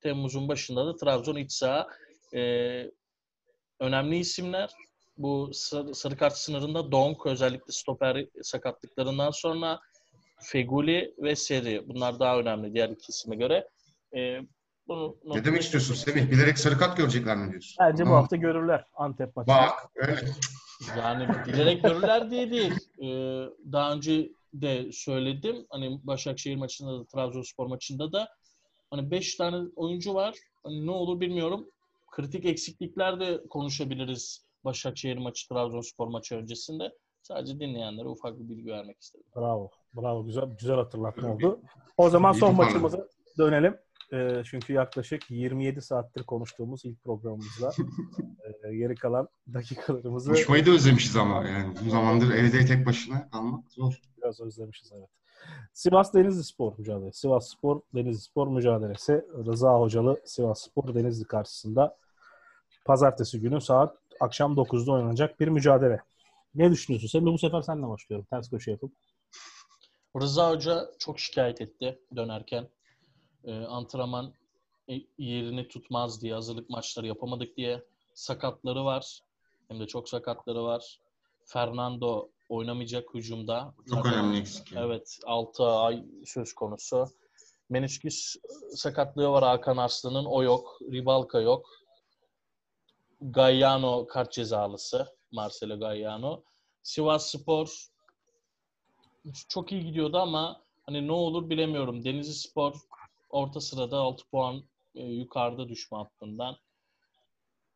Temmuz'un 0.02 0.48
başında 0.48 0.86
da 0.86 0.96
Trabzon 0.96 1.36
iç 1.36 1.52
saha. 1.52 1.88
Ee, 2.34 2.92
önemli 3.80 4.18
isimler. 4.18 4.70
Bu 5.18 5.50
sarı, 5.54 5.96
sarı 5.96 6.18
kart 6.18 6.38
sınırında 6.38 6.92
Donk 6.92 7.26
özellikle 7.26 7.72
stoper 7.72 8.26
sakatlıklarından 8.42 9.32
sonra 9.32 9.80
Feguli 10.42 11.14
ve 11.18 11.36
Seri. 11.36 11.88
Bunlar 11.88 12.20
daha 12.20 12.40
önemli 12.40 12.74
diğer 12.74 12.90
iki 12.90 13.10
isime 13.10 13.36
göre. 13.36 13.70
Ee, 14.16 14.40
bunu 14.88 15.18
Ne 15.26 15.46
demek 15.46 15.62
istiyorsun 15.62 15.96
Semih? 15.96 16.32
Bilerek 16.32 16.60
sarı 16.60 16.78
kart 16.78 16.98
görecekler 16.98 17.38
mi 17.38 17.52
diyorsun? 17.52 17.76
Bence 17.80 18.06
bu 18.06 18.10
hafta 18.10 18.36
görürler 18.36 18.86
Antep 18.94 19.36
maçında. 19.36 19.56
Bak 19.56 19.92
öyle. 19.96 20.32
Yani 20.98 21.28
bilerek 21.48 21.84
görürler 21.84 22.32
diye 22.32 22.52
değil. 22.52 22.74
Ee, 23.02 23.50
daha 23.72 23.94
önce 23.94 24.30
de 24.54 24.92
söyledim. 24.92 25.66
Hani 25.70 26.00
Başakşehir 26.04 26.56
maçında 26.56 27.00
da 27.00 27.06
Trabzonspor 27.06 27.68
maçında 27.68 28.12
da 28.12 28.30
hani 28.92 29.12
5 29.12 29.36
tane 29.36 29.68
oyuncu 29.76 30.14
var. 30.14 30.36
Hani 30.64 30.86
ne 30.86 30.92
olur 30.92 31.20
bilmiyorum. 31.20 31.70
Kritik 32.12 32.46
eksiklikler 32.46 33.20
de 33.20 33.42
konuşabiliriz 33.50 34.46
Başakşehir 34.66 35.18
maçı, 35.18 35.48
Trabzonspor 35.50 36.08
maçı 36.08 36.36
öncesinde. 36.36 36.92
Sadece 37.22 37.60
dinleyenlere 37.60 38.08
ufak 38.08 38.40
bir 38.40 38.50
bilgi 38.50 38.72
vermek 38.72 39.02
istedim. 39.02 39.26
Bravo. 39.36 39.70
Bravo. 39.94 40.26
Güzel 40.26 40.46
güzel 40.60 40.76
hatırlatma 40.76 41.34
oldu. 41.34 41.62
O 41.98 42.10
zaman 42.10 42.32
son 42.32 42.56
maçımıza 42.56 43.08
dönelim. 43.38 43.78
Ee, 44.14 44.44
çünkü 44.46 44.74
yaklaşık 44.74 45.32
27 45.32 45.82
saattir 45.82 46.24
konuştuğumuz 46.24 46.86
ilk 46.86 47.04
programımızda 47.04 47.72
e, 48.64 48.76
geri 48.76 48.96
kalan 48.96 49.28
dakikalarımızı 49.54 50.30
Konuşmayı 50.30 50.66
da 50.66 50.72
özlemişiz 50.72 51.18
ama 51.18 51.48
yani. 51.50 51.76
Bu 51.86 51.90
zamandır 51.90 52.34
evde 52.34 52.66
tek 52.66 52.86
başına 52.86 53.30
kalmak 53.30 53.72
zor. 53.72 54.02
biraz 54.18 54.42
özlemişiz 54.42 54.92
evet. 54.98 55.10
Sivas 55.74 56.14
Denizli 56.14 56.44
Spor 56.44 56.78
mücadelesi. 56.78 57.20
Sivas 57.20 57.50
Spor 57.50 57.82
Denizli 57.96 58.22
Spor 58.22 58.48
mücadelesi. 58.48 59.26
Rıza 59.46 59.80
Hocalı 59.80 60.22
Sivas 60.26 60.62
Spor 60.62 60.96
Denizli 60.96 61.26
karşısında 61.26 61.98
pazartesi 62.86 63.40
günü 63.42 63.62
saat 63.62 63.98
akşam 64.20 64.54
9'da 64.54 64.92
oynanacak 64.92 65.40
bir 65.40 65.48
mücadele. 65.48 66.00
Ne 66.56 66.72
düşünüyorsun? 66.72 67.08
Sen 67.08 67.26
bu 67.26 67.38
sefer 67.38 67.62
senle 67.62 67.88
başlıyorum. 67.88 68.28
Ters 68.30 68.50
köşe 68.50 68.72
yapıp. 68.72 68.92
Rıza 70.22 70.50
Hoca 70.52 70.92
çok 71.00 71.20
şikayet 71.20 71.62
etti 71.62 72.00
dönerken. 72.16 72.70
Ee, 73.44 73.54
antrenman 73.54 74.34
e, 74.90 74.94
yerini 75.18 75.68
tutmaz 75.68 76.22
diye, 76.22 76.34
hazırlık 76.34 76.70
maçları 76.70 77.08
yapamadık 77.08 77.58
diye 77.58 77.84
sakatları 78.14 78.86
var. 78.86 79.20
Hem 79.68 79.80
de 79.80 79.88
çok 79.88 80.10
sakatları 80.10 80.64
var. 80.64 81.00
Fernando 81.46 82.30
oynamayacak 82.50 83.14
hücumda. 83.14 83.74
Çok 83.90 84.06
Zaten- 84.06 84.14
önemli 84.14 84.40
eksik. 84.40 84.72
yani. 84.72 84.86
Evet 84.86 85.20
6 85.26 85.66
ay 85.66 86.04
söz 86.26 86.54
konusu. 86.54 87.06
Menisküs 87.70 88.36
sakatlığı 88.76 89.30
var 89.30 89.44
Hakan 89.44 89.78
Arslan'ın. 89.78 90.26
O 90.26 90.44
yok. 90.44 90.78
Ribalka 90.92 91.42
yok. 91.42 91.70
Gagliano 93.22 94.08
kart 94.08 94.32
cezalısı. 94.32 95.08
Marcelo 95.32 95.80
Gagliano. 95.80 96.44
Sivas 96.84 97.32
Spor 97.32 97.88
çok 99.50 99.72
iyi 99.72 99.86
gidiyordu 99.86 100.18
ama 100.18 100.62
hani 100.86 101.08
ne 101.08 101.12
olur 101.12 101.50
bilemiyorum. 101.50 102.04
Denizli 102.04 102.34
Spor 102.34 102.74
orta 103.34 103.62
sırada 103.62 103.98
6 103.98 104.24
puan 104.32 104.64
e, 104.96 105.04
yukarıda 105.04 105.70
düşme 105.70 105.98
hattından. 105.98 106.58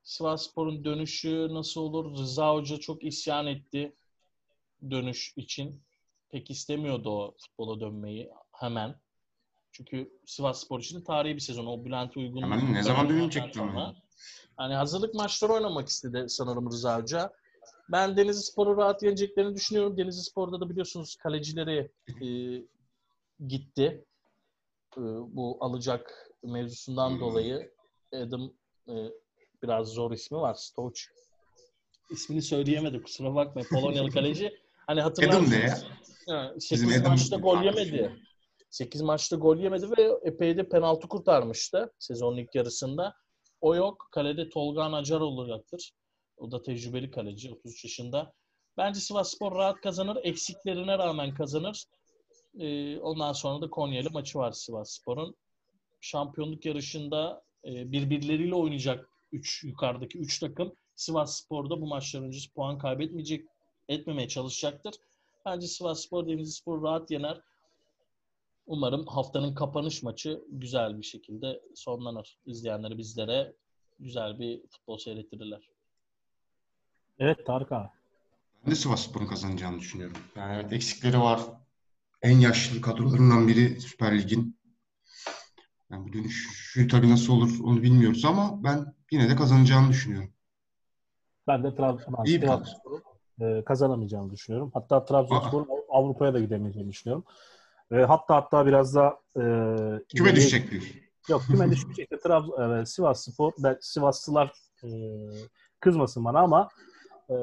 Sivas 0.03 0.49
Spor'un 0.49 0.83
dönüşü 0.85 1.47
nasıl 1.51 1.81
olur? 1.81 2.17
Rıza 2.17 2.53
Hoca 2.53 2.77
çok 2.77 3.03
isyan 3.03 3.47
etti 3.47 3.95
dönüş 4.89 5.33
için. 5.35 5.81
Pek 6.29 6.51
istemiyordu 6.51 7.09
o 7.09 7.35
futbola 7.37 7.79
dönmeyi 7.79 8.31
hemen. 8.51 8.95
Çünkü 9.71 10.19
Sivas 10.25 10.63
Spor 10.63 10.79
için 10.79 11.01
tarihi 11.01 11.35
bir 11.35 11.39
sezon. 11.39 11.65
O 11.65 11.85
Bülent 11.85 12.17
Uygun. 12.17 12.41
Hemen 12.41 12.73
ne 12.73 12.83
zaman 12.83 13.09
dönecekti 13.09 13.61
ama? 13.61 13.95
Hani 14.57 14.73
hazırlık 14.73 15.13
maçları 15.13 15.53
oynamak 15.53 15.87
istedi 15.87 16.25
sanırım 16.27 16.71
Rıza 16.71 17.01
Hoca. 17.01 17.33
Ben 17.91 18.17
Denizli 18.17 18.43
Spor'u 18.43 18.77
rahat 18.77 19.03
yeneceklerini 19.03 19.55
düşünüyorum. 19.55 19.97
Denizli 19.97 20.21
Spor'da 20.21 20.61
da 20.61 20.69
biliyorsunuz 20.69 21.15
kalecileri 21.15 21.91
e, 22.21 22.27
gitti. 23.47 24.05
E, 24.97 25.01
bu 25.35 25.57
alacak 25.59 26.31
mevzusundan 26.43 27.19
dolayı 27.19 27.71
Adam 28.13 28.53
e, 28.89 28.93
biraz 29.63 29.87
zor 29.87 30.11
ismi 30.11 30.37
var. 30.37 30.53
Stoch. 30.53 30.99
İsmini 32.09 32.41
söyleyemedi 32.41 33.01
kusura 33.01 33.35
bakma. 33.35 33.61
Polonyalı 33.71 34.09
kaleci. 34.09 34.57
Hani 34.87 35.01
hatırlarsınız. 35.01 35.47
Adam 35.47 35.59
ne 35.59 35.65
ya? 36.33 36.53
8 36.59 37.01
maçta 37.01 37.37
gol 37.37 37.63
yemedi. 37.63 38.19
8 38.69 39.01
maçta 39.01 39.35
gol 39.35 39.57
yemedi 39.57 39.91
ve 39.97 40.17
epey 40.23 40.57
de 40.57 40.69
penaltı 40.69 41.07
kurtarmıştı 41.07 41.93
sezonun 41.99 42.37
ilk 42.37 42.55
yarısında. 42.55 43.13
O 43.61 43.75
yok. 43.75 44.09
Kalede 44.11 44.49
Tolga 44.49 44.83
Acar 44.83 45.19
olacaktır. 45.19 45.91
O 46.37 46.51
da 46.51 46.61
tecrübeli 46.61 47.11
kaleci. 47.11 47.51
33 47.53 47.83
yaşında. 47.83 48.33
Bence 48.77 48.99
Sivas 48.99 49.33
Spor 49.33 49.55
rahat 49.55 49.81
kazanır. 49.81 50.17
Eksiklerine 50.23 50.97
rağmen 50.97 51.33
kazanır. 51.33 51.85
Ee, 52.59 52.99
ondan 52.99 53.33
sonra 53.33 53.61
da 53.61 53.69
Konya'lı 53.69 54.11
maçı 54.11 54.39
var 54.39 54.51
Sivas 54.51 54.91
Spor'un. 54.91 55.35
Şampiyonluk 56.01 56.65
yarışında 56.65 57.43
e, 57.65 57.91
birbirleriyle 57.91 58.55
oynayacak 58.55 59.09
üç, 59.31 59.63
yukarıdaki 59.63 60.17
3 60.17 60.39
takım. 60.39 60.73
Sivas 60.95 61.43
Spor'da 61.43 61.81
bu 61.81 61.87
maçlar 61.87 62.21
öncesi 62.21 62.53
puan 62.53 62.77
kaybetmeyecek, 62.77 63.45
etmemeye 63.89 64.27
çalışacaktır. 64.27 64.95
Bence 65.45 65.67
Sivas 65.67 66.05
Spor, 66.05 66.27
Denizli 66.27 66.51
Spor 66.51 66.83
rahat 66.83 67.11
yener. 67.11 67.41
Umarım 68.67 69.05
haftanın 69.05 69.55
kapanış 69.55 70.03
maçı 70.03 70.43
güzel 70.49 70.97
bir 70.97 71.03
şekilde 71.03 71.61
sonlanır. 71.75 72.37
İzleyenleri 72.45 72.97
bizlere 72.97 73.53
güzel 73.99 74.39
bir 74.39 74.67
futbol 74.67 74.97
seyrettirirler. 74.97 75.69
Evet 77.19 77.45
Tarık 77.45 77.71
abi. 77.71 77.87
Ben 78.65 78.71
de 78.71 78.75
Sivas 78.75 79.07
Spor'un 79.07 79.27
kazanacağını 79.27 79.79
düşünüyorum. 79.79 80.17
Yani 80.35 80.55
evet 80.55 80.73
eksikleri 80.73 81.19
var. 81.19 81.39
En 82.21 82.37
yaşlı 82.37 82.81
kadrolarından 82.81 83.47
biri 83.47 83.81
Süper 83.81 84.19
Lig'in. 84.19 84.57
Yani 85.91 86.07
bu 86.07 86.13
dönüş 86.13 86.77
tabii 86.91 87.09
nasıl 87.09 87.33
olur 87.33 87.59
onu 87.63 87.83
bilmiyoruz 87.83 88.25
ama 88.25 88.63
ben 88.63 88.93
yine 89.11 89.29
de 89.29 89.35
kazanacağını 89.35 89.89
düşünüyorum. 89.89 90.29
Ben 91.47 91.63
de 91.63 91.75
Trabzonspor'un 91.75 93.03
e, 93.41 93.63
kazanamayacağını 93.63 94.31
düşünüyorum. 94.31 94.71
Hatta 94.73 95.05
Trabzonspor'un 95.05 95.67
Avrupa'ya 95.89 96.33
da 96.33 96.39
gidemeyeceğini 96.39 96.89
düşünüyorum. 96.89 97.25
E, 97.91 97.95
hatta 97.95 98.35
hatta 98.35 98.65
biraz 98.65 98.95
da 98.95 99.19
e, 99.35 99.41
küme 100.15 100.35
düşecek 100.35 100.71
bir. 100.71 101.07
Yok 101.29 101.41
küme 101.47 101.71
düşmeyecek 101.71 102.11
de 102.11 102.19
Trabzon, 102.19 102.79
e, 102.79 102.85
Sivas 102.85 103.25
Spor, 103.25 103.51
ben, 103.59 103.77
Sivaslılar 103.81 104.51
e, 104.83 104.89
kızmasın 105.79 106.25
bana 106.25 106.39
ama 106.39 106.69
e, 107.29 107.35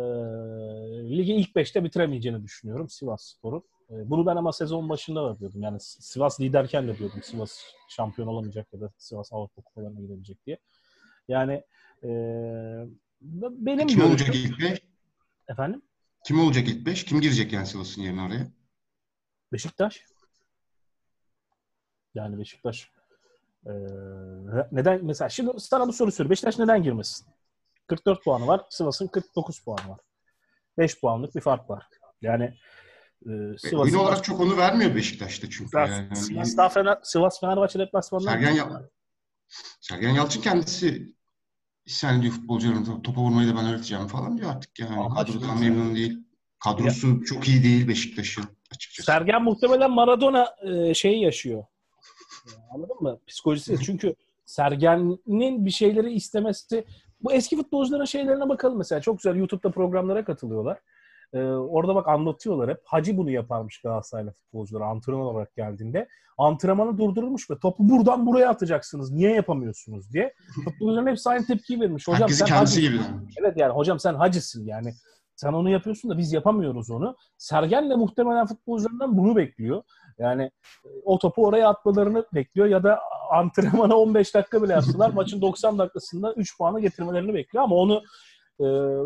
ligi 1.16 1.34
ilk 1.34 1.56
beşte 1.56 1.84
bitiremeyeceğini 1.84 2.42
düşünüyorum 2.42 2.88
Sivas 2.88 3.24
Spor'un. 3.24 3.62
E, 3.90 4.10
bunu 4.10 4.26
ben 4.26 4.36
ama 4.36 4.52
sezon 4.52 4.88
başında 4.88 5.24
da 5.24 5.38
diyordum. 5.38 5.62
Yani 5.62 5.80
Sivas 5.80 6.40
liderken 6.40 6.88
de 6.88 6.98
diyordum 6.98 7.22
Sivas 7.22 7.60
şampiyon 7.88 8.28
olamayacak 8.28 8.66
ya 8.72 8.80
da 8.80 8.90
Sivas 8.98 9.32
Avrupa 9.32 9.62
Kupalarına 9.62 10.00
gidebilecek 10.00 10.46
diye. 10.46 10.58
Yani 11.28 11.64
e, 12.02 12.08
benim 13.40 13.86
Kim 13.86 14.04
olacak 14.04 14.34
ilk 14.34 14.60
beş? 14.60 14.82
Efendim? 15.48 15.82
Kim 16.24 16.40
olacak 16.40 16.68
ilk 16.68 16.86
beş? 16.86 17.04
Kim 17.04 17.20
girecek 17.20 17.52
yani 17.52 17.66
Sivas'ın 17.66 18.02
yerine 18.02 18.22
oraya? 18.22 18.46
Beşiktaş. 19.52 20.04
Yani 22.14 22.38
Beşiktaş 22.38 22.90
ee, 23.66 23.70
neden 24.72 25.04
mesela 25.04 25.28
şimdi 25.28 25.60
sana 25.60 25.88
bu 25.88 25.92
soru 25.92 26.12
soruyorum. 26.12 26.30
Beşiktaş 26.30 26.58
neden 26.58 26.82
girmesin? 26.82 27.26
44 27.86 28.24
puanı 28.24 28.46
var. 28.46 28.60
Sivas'ın 28.70 29.06
49 29.06 29.64
puanı 29.64 29.88
var. 29.88 30.00
5 30.78 31.00
puanlık 31.00 31.34
bir 31.34 31.40
fark 31.40 31.70
var. 31.70 31.86
Yani 32.22 32.54
e, 33.26 33.58
Sivas'ın 33.58 33.76
oyun 33.76 33.94
olarak 33.94 34.24
çok 34.24 34.40
onu 34.40 34.56
vermiyor 34.56 34.94
Beşiktaş'ta 34.94 35.50
çünkü. 35.50 35.70
Sivas, 35.70 35.90
yani. 35.90 36.16
Sivas, 36.16 36.56
daha 36.56 36.68
Fener, 36.68 36.98
Sivas 37.02 37.40
Fenerbahçe 37.40 37.78
deplasmanından 37.78 38.32
Sergen, 38.32 38.50
Yal 38.50 38.82
Sergen 39.80 40.10
Yalçın 40.10 40.40
kendisi 40.40 41.14
sen 41.86 42.22
diyor 42.22 42.32
futbolcuların 42.32 43.02
topa 43.02 43.20
vurmayı 43.20 43.48
da 43.48 43.56
ben 43.56 43.66
öğreteceğim 43.66 44.06
falan 44.06 44.38
diyor 44.38 44.50
artık 44.50 44.78
yani. 44.78 44.96
Ama 44.96 45.14
Kadrodan 45.14 45.60
memnun 45.60 45.94
değil. 45.94 46.18
Kadrosu 46.64 47.08
ya. 47.08 47.14
çok 47.26 47.48
iyi 47.48 47.64
değil 47.64 47.88
Beşiktaş'ın 47.88 48.44
açıkçası. 48.74 49.06
Sergen 49.06 49.42
muhtemelen 49.42 49.90
Maradona 49.90 50.56
e, 50.62 50.94
şeyi 50.94 51.22
yaşıyor. 51.22 51.64
Anladın 52.74 52.96
mı? 53.00 53.20
Psikolojisi. 53.26 53.76
Çünkü 53.84 54.14
Sergen'in 54.44 55.66
bir 55.66 55.70
şeyleri 55.70 56.12
istemesi 56.12 56.84
bu 57.20 57.32
eski 57.32 57.56
futbolcuların 57.56 58.04
şeylerine 58.04 58.48
bakalım 58.48 58.78
mesela. 58.78 59.00
Çok 59.00 59.18
güzel 59.18 59.36
YouTube'da 59.36 59.70
programlara 59.70 60.24
katılıyorlar. 60.24 60.78
Ee, 61.34 61.38
orada 61.44 61.94
bak 61.94 62.08
anlatıyorlar 62.08 62.70
hep. 62.70 62.80
Hacı 62.84 63.16
bunu 63.16 63.30
yaparmış 63.30 63.80
Galatasaraylı 63.80 64.30
futbolcular 64.32 64.80
antrenman 64.80 65.26
olarak 65.26 65.56
geldiğinde. 65.56 66.08
Antrenmanı 66.38 66.98
durdurulmuş 66.98 67.50
ve 67.50 67.58
topu 67.58 67.88
buradan 67.88 68.26
buraya 68.26 68.48
atacaksınız. 68.50 69.12
Niye 69.12 69.30
yapamıyorsunuz 69.30 70.12
diye. 70.12 70.34
Futbolcuların 70.64 71.06
hepsi 71.06 71.28
aynı 71.28 71.46
tepkiyi 71.46 71.80
vermiş. 71.80 72.08
Hocam 72.08 72.22
Herkesin 72.22 72.44
sen 72.44 72.54
kendisi 72.54 72.80
gibi. 72.80 72.96
Evet 73.40 73.56
yani 73.56 73.72
hocam 73.72 74.00
sen 74.00 74.14
hacısın 74.14 74.66
yani. 74.66 74.94
Sen 75.36 75.52
onu 75.52 75.70
yapıyorsun 75.70 76.10
da 76.10 76.18
biz 76.18 76.32
yapamıyoruz 76.32 76.90
onu. 76.90 77.16
Sergen 77.38 77.90
de 77.90 77.94
muhtemelen 77.94 78.46
futbolcularından 78.46 79.18
bunu 79.18 79.36
bekliyor. 79.36 79.82
Yani 80.18 80.42
e, 80.84 80.88
o 81.04 81.18
topu 81.18 81.46
oraya 81.46 81.68
atmalarını 81.68 82.24
bekliyor 82.34 82.66
ya 82.66 82.82
da 82.82 83.00
antrenmana 83.30 83.96
15 83.96 84.34
dakika 84.34 84.62
bile 84.62 84.72
yaptılar. 84.72 85.10
maçın 85.14 85.40
90 85.40 85.78
dakikasında 85.78 86.34
3 86.34 86.58
puanı 86.58 86.80
getirmelerini 86.80 87.34
bekliyor 87.34 87.64
ama 87.64 87.76
onu 87.76 88.02
e, 88.60 88.64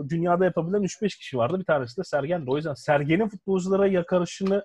dünyada 0.08 0.44
yapabilen 0.44 0.82
3-5 0.82 1.18
kişi 1.18 1.38
vardı. 1.38 1.58
Bir 1.60 1.64
tanesi 1.64 1.96
de 1.96 2.04
Sergen'di. 2.04 2.50
O 2.50 2.56
yüzden 2.56 2.74
Sergen'in 2.74 3.28
futbolculara 3.28 3.86
yakarışını 3.86 4.64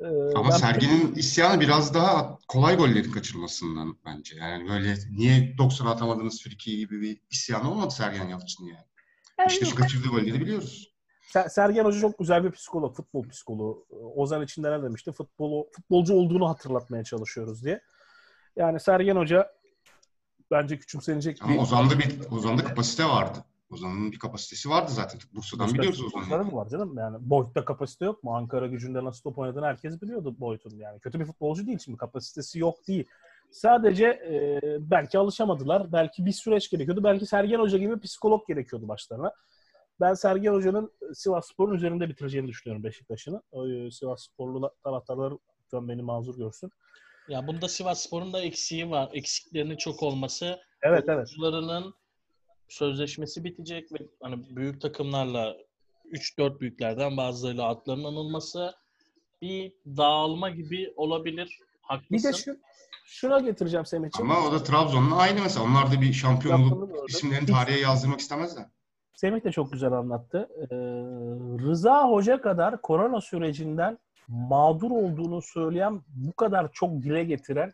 e, 0.00 0.06
ama 0.36 0.52
Sergen'in 0.52 1.08
pek... 1.08 1.18
isyanı 1.18 1.60
biraz 1.60 1.94
daha 1.94 2.38
kolay 2.48 2.76
gollerin 2.76 3.12
kaçırmasından 3.12 3.96
bence. 4.06 4.36
Yani 4.36 4.68
böyle 4.68 4.94
niye 5.10 5.58
90 5.58 5.86
atamadınız 5.86 6.42
Friki 6.42 6.76
gibi 6.76 7.00
bir 7.00 7.20
isyan 7.30 7.66
olmadı 7.66 7.90
Sergen 7.90 8.28
Yalçın 8.28 8.64
yani. 8.64 8.86
yani 9.38 9.52
işte 9.52 9.66
şu 9.66 9.74
kaçırdığı 9.74 10.08
golleri 10.08 10.40
biliyoruz. 10.40 10.92
Sergen 11.48 11.84
Hoca 11.84 12.00
çok 12.00 12.18
güzel 12.18 12.44
bir 12.44 12.50
psikolog, 12.50 12.96
futbol 12.96 13.28
psikoloğu. 13.28 13.86
Ozan 14.14 14.42
için 14.42 14.62
ne 14.62 14.82
demişti? 14.82 15.12
Futbolu, 15.12 15.68
futbolcu 15.72 16.14
olduğunu 16.14 16.48
hatırlatmaya 16.48 17.04
çalışıyoruz 17.04 17.64
diye. 17.64 17.80
Yani 18.56 18.80
Sergen 18.80 19.16
Hoca 19.16 19.52
bence 20.50 20.78
küçümsenecek 20.78 21.42
Ama 21.42 21.54
bir... 21.54 21.58
Ozan'da 21.58 21.98
bir 21.98 22.30
Ozan'da 22.30 22.64
kapasite 22.64 23.04
vardı. 23.04 23.38
Ozan'ın 23.72 24.12
bir 24.12 24.18
kapasitesi 24.18 24.70
vardı 24.70 24.90
zaten. 24.90 25.20
Bursa'dan 25.34 25.66
Bursa'da 25.66 25.78
biliyoruz 25.78 26.14
Ozan'ı. 26.14 26.44
mı 26.44 26.52
var 26.56 26.68
canım? 26.68 26.98
Yani 26.98 27.16
Boyd'da 27.20 27.64
kapasite 27.64 28.04
yok 28.04 28.24
mu? 28.24 28.36
Ankara 28.36 28.66
gücünde 28.66 29.04
nasıl 29.04 29.22
top 29.22 29.38
oynadığını 29.38 29.66
herkes 29.66 30.02
biliyordu 30.02 30.36
Boyd'un. 30.40 30.76
Yani 30.76 31.00
kötü 31.00 31.20
bir 31.20 31.24
futbolcu 31.24 31.66
değil 31.66 31.78
şimdi. 31.78 31.98
Kapasitesi 31.98 32.58
yok 32.58 32.88
değil. 32.88 33.04
Sadece 33.50 34.06
e, 34.06 34.60
belki 34.80 35.18
alışamadılar. 35.18 35.92
Belki 35.92 36.26
bir 36.26 36.32
süreç 36.32 36.70
gerekiyordu. 36.70 37.04
Belki 37.04 37.26
Sergen 37.26 37.58
Hoca 37.58 37.78
gibi 37.78 38.00
psikolog 38.00 38.48
gerekiyordu 38.48 38.88
başlarına. 38.88 39.32
Ben 40.00 40.14
Sergen 40.14 40.52
Hoca'nın 40.52 40.92
Sivas 41.14 41.48
Spor'un 41.48 41.74
üzerinde 41.74 42.08
bitireceğini 42.08 42.48
düşünüyorum 42.48 42.84
Beşiktaş'ını. 42.84 43.42
E, 43.52 43.90
Sivas 43.90 44.22
Sporlu 44.22 44.70
taraftarlar 44.84 45.32
lütfen 45.64 45.88
beni 45.88 46.02
mazur 46.02 46.36
görsün. 46.36 46.70
Ya 47.28 47.46
bunda 47.46 47.68
Sivas 47.68 48.00
Spor'un 48.00 48.32
da 48.32 48.40
eksiği 48.40 48.90
var. 48.90 49.10
Eksiklerinin 49.12 49.76
çok 49.76 50.02
olması. 50.02 50.60
Evet 50.82 51.04
evet. 51.08 51.28
Sözleşmesi 52.72 53.44
bitecek 53.44 53.92
ve 53.92 53.98
hani 54.22 54.56
büyük 54.56 54.80
takımlarla 54.80 55.56
3-4 56.12 56.60
büyüklerden 56.60 57.16
bazılarıyla 57.16 57.68
adlarının 57.68 58.04
anılması 58.04 58.74
bir 59.42 59.72
dağılma 59.86 60.50
gibi 60.50 60.92
olabilir. 60.96 61.58
Haklısın. 61.82 62.16
Bir 62.16 62.22
de 62.22 62.32
şu, 62.32 62.56
şuna 63.04 63.40
getireceğim 63.40 63.86
Semih'ciğim. 63.86 64.30
Ama 64.30 64.48
o 64.48 64.52
da 64.52 64.62
Trabzon'la 64.62 65.16
aynı 65.16 65.42
mesela. 65.42 65.66
Onlar 65.66 65.92
da 65.92 66.00
bir 66.00 66.12
şampiyon 66.12 66.70
olup 66.70 67.10
isimlerini 67.10 67.46
tarihe 67.46 67.80
yazdırmak 67.80 68.20
istemezler. 68.20 68.66
Semih 69.14 69.44
de 69.44 69.52
çok 69.52 69.72
güzel 69.72 69.92
anlattı. 69.92 70.48
Ee, 70.56 70.76
Rıza 71.66 72.08
Hoca 72.08 72.40
kadar 72.40 72.82
korona 72.82 73.20
sürecinden 73.20 73.98
mağdur 74.28 74.90
olduğunu 74.90 75.42
söyleyen, 75.42 76.02
bu 76.08 76.32
kadar 76.32 76.72
çok 76.72 77.02
dile 77.02 77.24
getiren 77.24 77.72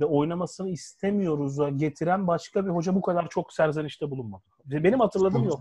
ve 0.00 0.04
oynamasını 0.04 0.70
istemiyoruz'a 0.70 1.68
getiren 1.68 2.26
başka 2.26 2.64
bir 2.64 2.70
hoca 2.70 2.94
bu 2.94 3.02
kadar 3.02 3.28
çok 3.28 3.52
serzenişte 3.52 4.10
bulunmadı. 4.10 4.42
Benim 4.64 5.00
hatırladığım 5.00 5.44
yok. 5.44 5.60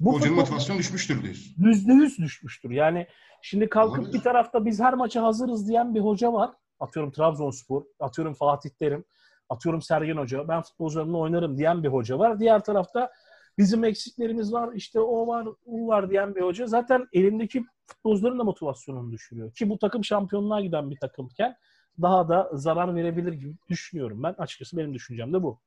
Bu 0.00 0.12
Hocanın 0.14 0.34
motivasyonu 0.36 0.78
düşmüştür 0.78 1.22
diyorsun. 1.22 1.54
yüzde 1.58 1.92
yüz 1.92 2.18
düşmüştür. 2.18 2.70
Yani 2.70 3.06
şimdi 3.42 3.68
kalkıp 3.68 3.98
Olabilir. 3.98 4.18
bir 4.18 4.22
tarafta 4.22 4.64
biz 4.64 4.80
her 4.80 4.94
maça 4.94 5.22
hazırız 5.22 5.68
diyen 5.68 5.94
bir 5.94 6.00
hoca 6.00 6.32
var. 6.32 6.50
Atıyorum 6.80 7.12
Trabzonspor, 7.12 7.82
atıyorum 8.00 8.34
Fatih 8.34 8.70
Terim, 8.70 9.04
atıyorum 9.48 9.82
Sergen 9.82 10.16
Hoca. 10.16 10.48
Ben 10.48 10.62
futbolcularımla 10.62 11.18
oynarım 11.18 11.58
diyen 11.58 11.82
bir 11.82 11.88
hoca 11.88 12.18
var. 12.18 12.40
Diğer 12.40 12.64
tarafta 12.64 13.10
bizim 13.58 13.84
eksiklerimiz 13.84 14.52
var, 14.52 14.72
işte 14.74 15.00
o 15.00 15.26
var, 15.26 15.46
bu 15.66 15.88
var 15.88 16.10
diyen 16.10 16.34
bir 16.34 16.40
hoca. 16.40 16.66
Zaten 16.66 17.06
elindeki 17.12 17.64
futbolcuların 17.86 18.38
da 18.38 18.44
motivasyonunu 18.44 19.12
düşürüyor. 19.12 19.52
Ki 19.52 19.68
bu 19.70 19.78
takım 19.78 20.04
şampiyonluğa 20.04 20.60
giden 20.60 20.90
bir 20.90 20.96
takımken 21.00 21.56
daha 22.02 22.28
da 22.28 22.50
zarar 22.52 22.94
verebilir 22.94 23.32
gibi 23.32 23.54
düşünüyorum 23.70 24.22
ben. 24.22 24.34
Açıkçası 24.38 24.76
benim 24.76 24.94
düşüncem 24.94 25.32
de 25.32 25.42
bu. 25.42 25.58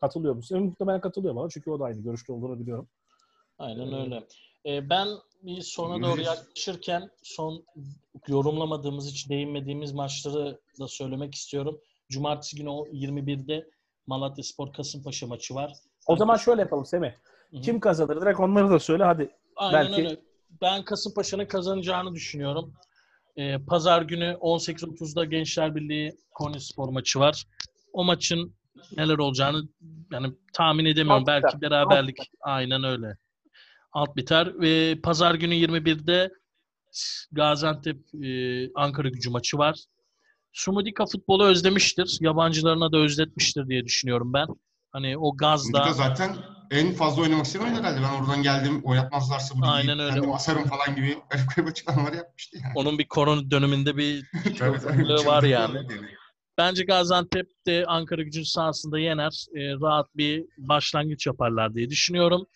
Katılıyor 0.00 0.34
musun? 0.34 0.62
Muhtemelen 0.62 1.00
katılıyor 1.00 1.36
bana 1.36 1.48
çünkü 1.48 1.70
o 1.70 1.80
da 1.80 1.84
aynı 1.84 2.02
görüşte 2.02 2.32
olduğunu 2.32 2.60
biliyorum. 2.60 2.88
Aynen 3.58 3.92
öyle. 3.92 4.26
Ee, 4.66 4.90
ben 4.90 5.08
bir 5.42 5.62
sona 5.62 6.02
doğru 6.02 6.20
yaklaşırken 6.20 7.10
son 7.22 7.64
yorumlamadığımız, 8.28 9.10
hiç 9.10 9.28
değinmediğimiz 9.30 9.92
maçları 9.92 10.60
da 10.80 10.88
söylemek 10.88 11.34
istiyorum. 11.34 11.80
Cumartesi 12.10 12.56
günü 12.56 12.68
o 12.68 12.86
21'de 12.86 13.70
Malatya 14.06 14.44
Spor 14.44 14.72
Kasımpaşa 14.72 15.26
maçı 15.26 15.54
var. 15.54 15.72
O 16.06 16.16
zaman 16.16 16.36
şöyle 16.36 16.60
yapalım 16.60 16.84
Semih. 16.84 17.10
Kim 17.62 17.80
kazanır? 17.80 18.20
Direkt 18.20 18.40
onları 18.40 18.70
da 18.70 18.78
söyle 18.78 19.04
hadi. 19.04 19.30
Aynen 19.56 19.82
belki- 19.92 20.00
öyle. 20.08 20.20
Ben 20.62 20.84
Kasımpaşa'nın 20.84 21.46
kazanacağını 21.46 22.14
düşünüyorum. 22.14 22.74
Ee, 23.36 23.58
Pazar 23.58 24.02
günü 24.02 24.36
18.30'da 24.40 25.24
Gençler 25.24 25.74
Birliği 25.74 26.16
Konyaspor 26.30 26.88
maçı 26.88 27.18
var. 27.18 27.44
O 27.92 28.04
maçın 28.04 28.54
neler 28.96 29.18
olacağını 29.18 29.68
yani 30.12 30.32
tahmin 30.52 30.84
edemiyorum. 30.84 31.22
Alt 31.22 31.26
Belki 31.26 31.56
biter. 31.56 31.60
beraberlik 31.60 32.16
aynen 32.40 32.84
öyle. 32.84 33.16
Alt 33.92 34.16
biter 34.16 34.60
ve 34.60 35.00
Pazar 35.02 35.34
günü 35.34 35.54
21'de 35.54 36.30
Gaziantep 37.32 38.14
e, 38.24 38.28
Ankara 38.74 39.08
Gücü 39.08 39.30
maçı 39.30 39.58
var. 39.58 39.78
Sumudika 40.52 41.06
futbolu 41.06 41.44
özlemiştir. 41.44 42.18
Yabancılarına 42.20 42.92
da 42.92 42.98
özletmiştir 42.98 43.68
diye 43.68 43.84
düşünüyorum 43.84 44.32
ben. 44.32 44.46
Hani 44.90 45.18
o 45.18 45.36
gazla 45.36 45.78
Mudika 45.78 45.92
zaten 45.92 46.36
en 46.70 46.92
fazla 46.92 47.22
oynamak 47.22 47.46
isteyen 47.46 47.62
oyuncu 47.64 47.80
herhalde. 47.82 48.02
Ben 48.02 48.22
oradan 48.22 48.42
geldim 48.42 48.80
oynatmazlarsa 48.84 49.54
bu 49.54 49.58
ligi 49.58 49.68
Aynen 49.68 49.98
öyle. 49.98 50.14
kendim 50.14 50.32
asarım 50.32 50.64
falan 50.64 50.96
gibi 50.96 51.18
garip 51.30 51.56
garip 51.56 51.68
açıklamalar 51.70 52.12
yapmıştı 52.12 52.58
yani. 52.62 52.72
onun 52.74 52.98
bir 52.98 53.08
korona 53.08 53.50
döneminde 53.50 53.96
bir 53.96 54.26
çılgınlığı 54.58 55.24
var 55.26 55.42
yani. 55.42 55.78
Bence 56.58 56.84
Gaziantep 56.84 57.46
de 57.66 57.84
Ankara 57.86 58.22
gücün 58.22 58.42
sahasında 58.42 58.98
yener. 58.98 59.46
E, 59.54 59.60
rahat 59.74 60.16
bir 60.16 60.44
başlangıç 60.58 61.26
yaparlar 61.26 61.74
diye 61.74 61.90
düşünüyorum. 61.90 62.46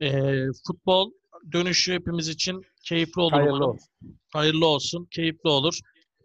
E, 0.00 0.32
futbol 0.66 1.10
dönüşü 1.52 1.92
hepimiz 1.92 2.28
için 2.28 2.62
keyifli 2.84 3.20
olur. 3.20 3.32
Hayırlı 3.32 3.66
olsun. 3.66 3.88
Hayırlı 4.32 4.66
olsun. 4.66 5.08
Keyifli 5.10 5.48
olur. 5.48 5.78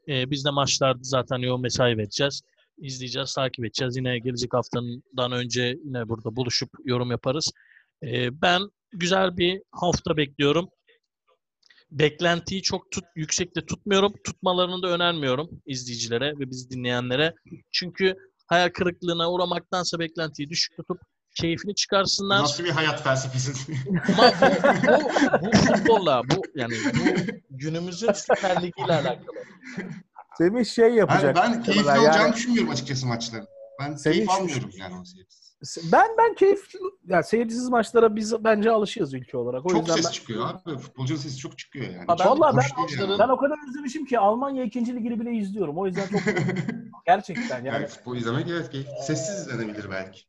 E, 0.07 0.31
biz 0.31 0.45
de 0.45 0.49
maçlarda 0.49 0.99
zaten 1.01 1.37
yoğun 1.37 1.61
mesai 1.61 1.97
vereceğiz. 1.97 2.41
İzleyeceğiz, 2.77 3.33
takip 3.33 3.65
edeceğiz. 3.65 3.97
Yine 3.97 4.19
gelecek 4.19 4.53
haftandan 4.53 5.31
önce 5.31 5.77
yine 5.83 6.09
burada 6.09 6.35
buluşup 6.35 6.69
yorum 6.85 7.11
yaparız. 7.11 7.51
E, 8.03 8.41
ben 8.41 8.61
güzel 8.93 9.37
bir 9.37 9.61
hafta 9.71 10.17
bekliyorum. 10.17 10.69
Beklentiyi 11.91 12.61
çok 12.61 12.91
tut, 12.91 13.05
yüksekte 13.15 13.65
tutmuyorum. 13.65 14.13
Tutmalarını 14.25 14.83
da 14.83 14.87
önermiyorum 14.87 15.61
izleyicilere 15.65 16.39
ve 16.39 16.49
bizi 16.49 16.69
dinleyenlere. 16.69 17.33
Çünkü 17.71 18.15
hayal 18.47 18.69
kırıklığına 18.69 19.31
uğramaktansa 19.31 19.99
beklentiyi 19.99 20.49
düşük 20.49 20.77
tutup 20.77 21.01
keyfini 21.35 21.75
çıkarsınlar. 21.75 22.41
Nasıl 22.41 22.63
bir 22.63 22.69
hayat 22.69 23.03
felsefesi? 23.03 23.73
Ama 24.07 24.31
bu, 24.41 24.47
bu, 24.87 25.47
bu 25.47 25.51
futbolla, 25.51 26.23
bu 26.23 26.41
yani 26.55 26.73
bu 26.93 27.31
günümüzün 27.49 28.11
Süper 28.11 28.63
Ligi 28.63 28.81
ile 28.85 28.93
alakalı. 28.93 29.37
Semih 30.37 30.65
şey 30.65 30.93
yapacak. 30.93 31.35
ben, 31.35 31.53
ben 31.53 31.63
keyifli 31.63 31.87
Yani- 31.87 31.99
olacağını 31.99 32.33
düşünmüyorum 32.33 32.71
açıkçası 32.71 33.07
maçların. 33.07 33.47
Ben 33.81 33.95
Senin 33.95 34.13
keyif 34.13 34.29
almıyorum 34.29 34.69
yani 34.79 34.95
o 35.01 35.05
seyircisi. 35.05 35.47
Ben 35.91 36.07
ben 36.17 36.35
keyif 36.35 36.65
yani 37.07 37.23
seyircisiz 37.23 37.69
maçlara 37.69 38.15
biz 38.15 38.43
bence 38.43 38.71
alışığız 38.71 39.13
ülke 39.13 39.37
olarak. 39.37 39.65
O 39.65 39.69
Çok 39.69 39.79
yüzden 39.79 39.95
ses 39.95 40.05
ben, 40.05 40.11
çıkıyor 40.11 40.49
abi. 40.49 40.77
Futbolcunun 40.77 41.19
sesi 41.19 41.37
çok 41.37 41.57
çıkıyor 41.57 41.85
yani. 41.85 42.05
Ha, 42.07 42.15
ben- 42.19 42.27
Vallahi 42.27 42.57
ben- 42.57 42.97
yani. 43.07 43.19
ben 43.19 43.27
o 43.29 43.37
kadar 43.37 43.69
özlemişim 43.69 44.05
ki 44.05 44.19
Almanya 44.19 44.63
2. 44.63 44.95
ligini 44.95 45.19
bile 45.19 45.31
izliyorum. 45.31 45.77
O 45.77 45.85
yüzden 45.87 46.07
çok 46.07 46.21
gerçekten 47.05 47.57
yani. 47.65 47.67
Yani 47.67 47.87
futbol 47.87 48.15
izlemek 48.15 48.47
evet 48.49 48.69
keyif. 48.69 48.87
Sessiz 49.01 49.39
izlenebilir 49.39 49.89
belki. 49.91 50.21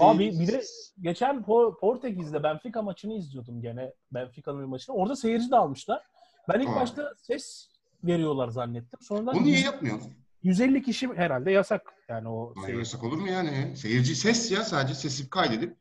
Abi 0.00 0.38
bir 0.40 0.48
de 0.48 0.62
geçen 1.00 1.36
Po- 1.36 1.78
Portekiz'de 1.80 2.42
Benfica 2.42 2.82
maçını 2.82 3.14
izliyordum 3.14 3.62
gene. 3.62 3.92
Benfica'nın 4.12 4.60
bir 4.60 4.64
maçını. 4.66 4.96
Orada 4.96 5.16
seyirci 5.16 5.50
de 5.50 5.56
almışlar. 5.56 6.02
Ben 6.48 6.60
ilk 6.60 6.68
Aa. 6.68 6.76
başta 6.76 7.12
ses 7.22 7.68
veriyorlar 8.06 8.48
zannettim. 8.48 8.98
Sonradan 9.02 9.36
Onu 9.36 9.44
niye 9.44 9.60
yapmıyorsun? 9.60 10.12
150 10.42 10.82
kişi 10.82 11.08
herhalde 11.08 11.50
yasak. 11.50 11.94
Yani 12.08 12.28
o 12.28 12.52
Hayır, 12.56 12.66
seyirci. 12.66 12.78
yasak 12.78 13.04
olur 13.04 13.18
mu 13.18 13.28
yani? 13.28 13.76
Seyirci 13.76 14.14
ses 14.16 14.52
ya 14.52 14.64
sadece 14.64 14.94
sesi 14.94 15.30
kaydedip 15.30 15.76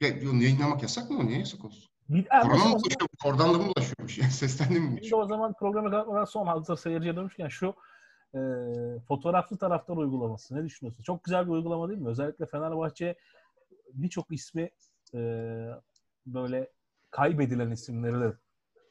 ya, 0.00 0.08
yayınlamak 0.08 0.82
yasak 0.82 1.10
mı? 1.10 1.26
Niye 1.26 1.38
yasak 1.38 1.64
olsun? 1.64 1.84
Bir, 2.08 2.28
Korona 2.28 2.52
mı 2.54 2.58
zaman- 2.58 2.72
bulaşıyor? 2.72 3.08
Oradan 3.24 3.54
da 3.54 3.58
mı 3.58 3.72
bulaşıyormuş? 3.76 4.18
Yani 4.22 4.30
sesten 4.32 4.74
de 4.74 4.78
mi 4.78 4.90
bulaşıyor? 4.92 5.20
o 5.22 5.26
zaman 5.26 5.52
kapatmadan 5.52 6.24
son 6.24 6.46
hazır 6.46 6.76
seyirciye 6.76 7.16
dönmüşken 7.16 7.48
şu 7.48 7.74
e, 8.34 8.40
fotoğraflı 9.08 9.58
taraftar 9.58 9.96
uygulaması 9.96 10.56
ne 10.56 10.64
düşünüyorsun? 10.64 11.02
Çok 11.02 11.24
güzel 11.24 11.46
bir 11.46 11.50
uygulama 11.50 11.88
değil 11.88 12.00
mi? 12.00 12.08
Özellikle 12.08 12.46
Fenerbahçe 12.46 13.16
birçok 13.92 14.32
ismi 14.32 14.70
e, 15.14 15.20
böyle 16.26 16.70
kaybedilen 17.10 17.70
isimleri 17.70 18.20
de 18.20 18.32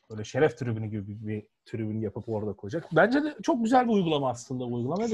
böyle 0.09 0.23
şeref 0.23 0.57
tribünü 0.57 0.87
gibi 0.87 1.27
bir, 1.27 1.43
tribün 1.65 1.99
yapıp 2.01 2.29
orada 2.29 2.53
koyacak. 2.53 2.87
Bence 2.91 3.23
de 3.23 3.35
çok 3.43 3.63
güzel 3.63 3.87
bir 3.87 3.93
uygulama 3.93 4.29
aslında 4.29 4.71
bu 4.71 4.75
uygulama. 4.75 5.07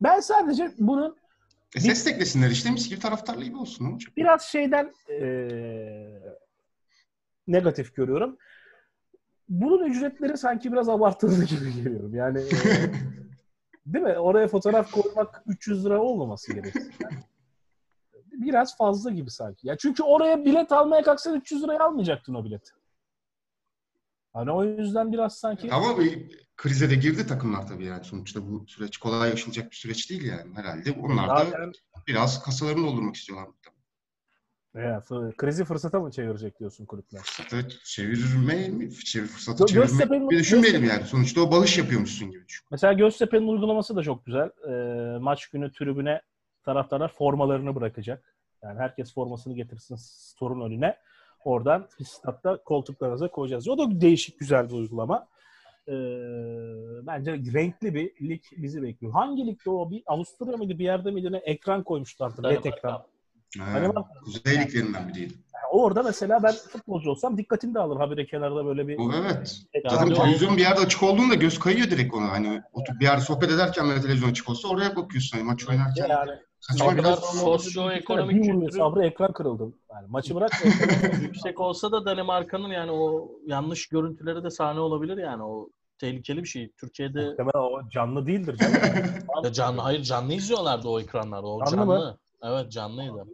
Ben 0.00 0.20
sadece 0.20 0.70
bunun 0.78 1.16
E, 1.76 1.80
ses 1.80 2.06
de 2.06 2.10
eklesinler 2.10 2.50
işte 2.50 2.70
mis 2.70 2.88
gibi 2.88 3.00
taraftarlı 3.00 3.44
gibi 3.44 3.56
olsun. 3.56 3.84
Olacak? 3.84 4.16
biraz 4.16 4.42
şeyden 4.42 4.94
e, 5.10 5.48
negatif 7.46 7.94
görüyorum. 7.94 8.36
Bunun 9.48 9.84
ücretleri 9.86 10.38
sanki 10.38 10.72
biraz 10.72 10.88
abartıldı 10.88 11.44
gibi 11.44 11.74
geliyorum. 11.74 12.14
Yani 12.14 12.38
e, 12.38 12.46
değil 13.86 14.04
mi? 14.04 14.18
Oraya 14.18 14.48
fotoğraf 14.48 14.90
koymak 14.90 15.42
300 15.46 15.84
lira 15.84 16.02
olmaması 16.02 16.52
gerekiyor. 16.52 16.86
Yani. 17.00 17.14
Biraz 18.32 18.76
fazla 18.76 19.10
gibi 19.10 19.30
sanki. 19.30 19.68
Ya 19.68 19.76
çünkü 19.76 20.02
oraya 20.02 20.44
bilet 20.44 20.72
almaya 20.72 21.02
kalksan 21.02 21.34
300 21.34 21.62
liraya 21.62 21.78
almayacaktın 21.78 22.34
o 22.34 22.44
bileti. 22.44 22.70
Hani 24.32 24.50
o 24.52 24.64
yüzden 24.64 25.12
biraz 25.12 25.38
sanki 25.38 25.72
Ama 25.72 25.98
bir 25.98 26.38
krize 26.56 26.90
de 26.90 26.94
girdi 26.94 27.26
takımlar 27.26 27.66
tabii 27.68 27.84
yani. 27.84 28.04
Sonuçta 28.04 28.46
bu 28.46 28.64
süreç 28.66 28.96
kolay 28.96 29.32
aşılacak 29.32 29.70
bir 29.70 29.76
süreç 29.76 30.10
değil 30.10 30.24
yani 30.24 30.54
herhalde. 30.54 30.92
Onlar 30.92 31.28
da 31.28 31.44
zaten 31.44 31.72
biraz 32.06 32.42
kasalarını 32.42 32.86
doldurmak 32.86 33.16
istiyorlar. 33.16 33.48
Fı- 34.74 35.36
krizi 35.36 35.64
fırsata 35.64 36.00
mı 36.00 36.10
çevirecek 36.10 36.58
diyorsun 36.60 36.86
kulüpler? 36.86 37.20
Fırsatı 37.20 37.68
çevirme 37.84 38.68
mi? 38.68 38.94
Çevir, 38.94 39.26
fırsatı 39.26 39.62
Gö- 39.62 39.66
çevirmek 39.66 39.88
Göztepe'nin- 39.88 40.30
bir 40.30 40.38
düşünmeyelim 40.38 40.84
yani. 40.84 41.04
Sonuçta 41.04 41.40
o 41.40 41.50
bağış 41.52 41.78
yapıyormuşsun 41.78 42.30
gibi 42.30 42.46
düşün. 42.48 42.66
Mesela 42.70 42.92
Göztepe'nin 42.92 43.48
uygulaması 43.48 43.96
da 43.96 44.02
çok 44.02 44.26
güzel. 44.26 44.50
Ee, 44.68 45.18
maç 45.18 45.46
günü 45.46 45.72
tribüne 45.72 46.22
taraftarlar 46.64 47.12
formalarını 47.12 47.74
bırakacak. 47.74 48.34
Yani 48.62 48.78
herkes 48.78 49.14
formasını 49.14 49.54
getirsin 49.54 49.96
storun 49.98 50.66
önüne. 50.70 50.96
Oradan 51.44 51.88
statta 52.04 52.62
koltuklarınıza 52.64 53.28
koyacağız. 53.28 53.68
O 53.68 53.78
da 53.78 54.00
değişik 54.00 54.38
güzel 54.38 54.68
bir 54.68 54.74
uygulama. 54.74 55.26
Ee, 55.88 55.92
bence 57.06 57.32
renkli 57.32 57.94
bir 57.94 58.28
lig 58.28 58.42
bizi 58.56 58.82
bekliyor. 58.82 59.12
Hangi 59.12 59.46
ligde 59.46 59.70
o? 59.70 59.90
Bir 59.90 60.02
Avusturya 60.06 60.56
mıydı? 60.56 60.78
Bir 60.78 60.84
yerde 60.84 61.10
miydi? 61.10 61.32
Ne? 61.32 61.36
Ekran 61.36 61.82
koymuşlardı. 61.82 62.44
LED 62.44 62.64
ekran. 62.64 62.90
Ha, 63.58 63.64
Hani 63.72 63.92
Kuzey 64.24 64.60
liglerinden 64.60 65.08
biriydi. 65.08 65.34
Yani 65.54 65.66
orada 65.70 66.02
mesela 66.02 66.42
ben 66.42 66.52
futbolcu 66.52 67.10
olsam 67.10 67.38
dikkatimi 67.38 67.74
de 67.74 67.78
alır. 67.78 67.96
Habire 67.96 68.26
kenarda 68.26 68.64
böyle 68.66 68.88
bir 68.88 68.98
O 68.98 69.12
evet. 69.14 69.62
ekran. 69.72 69.96
Zaten 69.96 70.14
televizyon 70.14 70.56
bir 70.56 70.62
yerde 70.62 70.80
açık 70.80 71.02
olduğunda 71.02 71.34
göz 71.34 71.58
kayıyor 71.58 71.90
direkt 71.90 72.14
ona. 72.14 72.32
Hani 72.32 72.62
oturup 72.72 73.00
bir 73.00 73.04
yerde 73.04 73.20
sohbet 73.20 73.50
ederken 73.50 74.00
televizyon 74.02 74.30
açık 74.30 74.48
olsa 74.48 74.68
oraya 74.68 74.96
bakıyorsun. 74.96 75.38
Hani 75.38 75.46
maç 75.46 75.68
oynarken. 75.68 76.08
yani 76.08 76.30
Biraz. 76.96 77.40
sosyoekonomik 77.40 78.36
bir 78.36 78.42
kültürü 78.42 78.78
Sabri 78.78 79.06
ekran 79.06 79.32
kırıldı. 79.32 79.72
Yani 79.92 80.06
maçı 80.08 80.34
bırak. 80.34 80.50
yüksek 81.22 81.60
olsa 81.60 81.92
da 81.92 82.04
Danimarka'nın 82.04 82.68
yani 82.68 82.90
o 82.92 83.30
yanlış 83.46 83.86
görüntüleri 83.86 84.44
de 84.44 84.50
sahne 84.50 84.80
olabilir 84.80 85.16
yani 85.16 85.42
o 85.42 85.68
tehlikeli 85.98 86.42
bir 86.42 86.48
şey. 86.48 86.72
Türkiye'de 86.80 87.26
Muhtemelen 87.28 87.58
o 87.58 87.88
canlı 87.90 88.26
değildir 88.26 88.56
canım. 88.56 88.74
ya 89.44 89.52
canlı 89.52 89.80
hayır 89.80 90.02
canlı 90.02 90.32
izliyorlardı 90.32 90.88
o 90.88 91.00
ekranlarda. 91.00 91.46
O 91.46 91.58
Canlı 91.64 91.76
canlı. 91.76 91.86
mı? 91.86 92.18
Evet 92.42 92.72
canlıydı. 92.72 93.26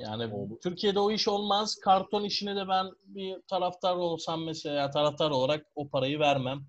Yani 0.00 0.34
O- 0.34 0.58
Türkiye'de 0.62 1.00
o 1.00 1.10
iş 1.10 1.28
olmaz. 1.28 1.76
Karton 1.84 2.24
işine 2.24 2.56
de 2.56 2.68
ben 2.68 2.86
bir 3.04 3.36
taraftar 3.50 3.96
olsam 3.96 4.44
mesela 4.44 4.90
taraftar 4.90 5.30
olarak 5.30 5.66
o 5.74 5.88
parayı 5.88 6.18
vermem. 6.18 6.60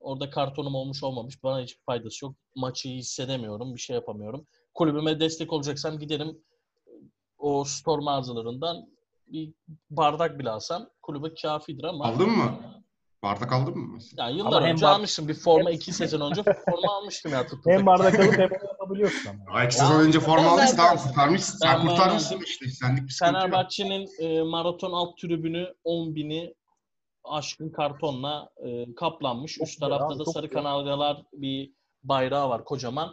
Orada 0.00 0.30
kartonum 0.30 0.74
olmuş 0.74 1.02
olmamış. 1.02 1.42
Bana 1.44 1.60
hiçbir 1.60 1.82
faydası 1.84 2.24
yok. 2.24 2.34
Maçı 2.56 2.88
hissedemiyorum. 2.88 3.74
Bir 3.74 3.80
şey 3.80 3.94
yapamıyorum. 3.96 4.46
Kulübüme 4.74 5.20
destek 5.20 5.52
olacaksam 5.52 5.98
giderim 5.98 6.38
o 7.38 7.64
store 7.64 8.02
mağazalarından 8.04 8.76
bir 9.26 9.54
bardak 9.90 10.38
bile 10.38 10.50
alsam 10.50 10.88
kulübe 11.02 11.34
kafidir 11.42 11.84
ama 11.84 12.04
Aldın 12.04 12.30
mı? 12.30 12.60
Bardak 13.22 13.52
aldın 13.52 13.78
mı? 13.78 13.90
mesela? 13.94 14.28
yani 14.28 14.38
yıllar 14.38 14.62
Ama 14.62 14.66
önce 14.70 14.86
bar- 14.86 14.92
almıştım. 14.94 15.28
Bir 15.28 15.34
forma 15.34 15.70
iki 15.70 15.92
sezon 15.92 16.30
önce 16.30 16.42
forma 16.42 16.92
almıştım 16.92 17.32
ya. 17.32 17.46
Tuttu 17.46 17.70
Hem 17.70 17.86
bardak 17.86 18.14
alıp 18.20 18.32
hem 18.38 18.50
onu 18.50 18.68
yapabiliyorsun 18.68 19.30
ama. 19.30 19.44
Ay 19.58 19.66
iki 19.66 19.78
Ya, 19.78 19.86
sezon 19.86 20.00
önce 20.00 20.20
forma 20.20 20.44
ben 20.44 20.48
aldıysa 20.48 20.76
tamam 20.76 20.96
kurtarmışsın. 20.96 21.60
ben 21.64 21.72
Sen 21.72 21.80
kurtarmışsın 21.88 22.30
beğendim. 22.30 22.46
işte. 22.48 22.66
Senlik 22.68 23.02
bir. 23.08 23.16
Fenerbahçe'nin 23.18 24.08
e, 24.18 24.42
maraton 24.42 24.92
alt 24.92 25.18
tribünü 25.18 25.74
10 25.84 26.14
bini 26.14 26.54
aşkın 27.24 27.70
kartonla 27.70 28.50
e, 28.66 28.94
kaplanmış. 28.94 29.54
Çok 29.54 29.68
Üst 29.68 29.80
tarafta 29.80 30.06
abi, 30.06 30.18
da 30.18 30.24
sarı 30.24 30.46
güzel. 30.46 30.62
kanalgalar 30.62 31.22
bir 31.32 31.72
bayrağı 32.04 32.48
var 32.48 32.64
kocaman. 32.64 33.12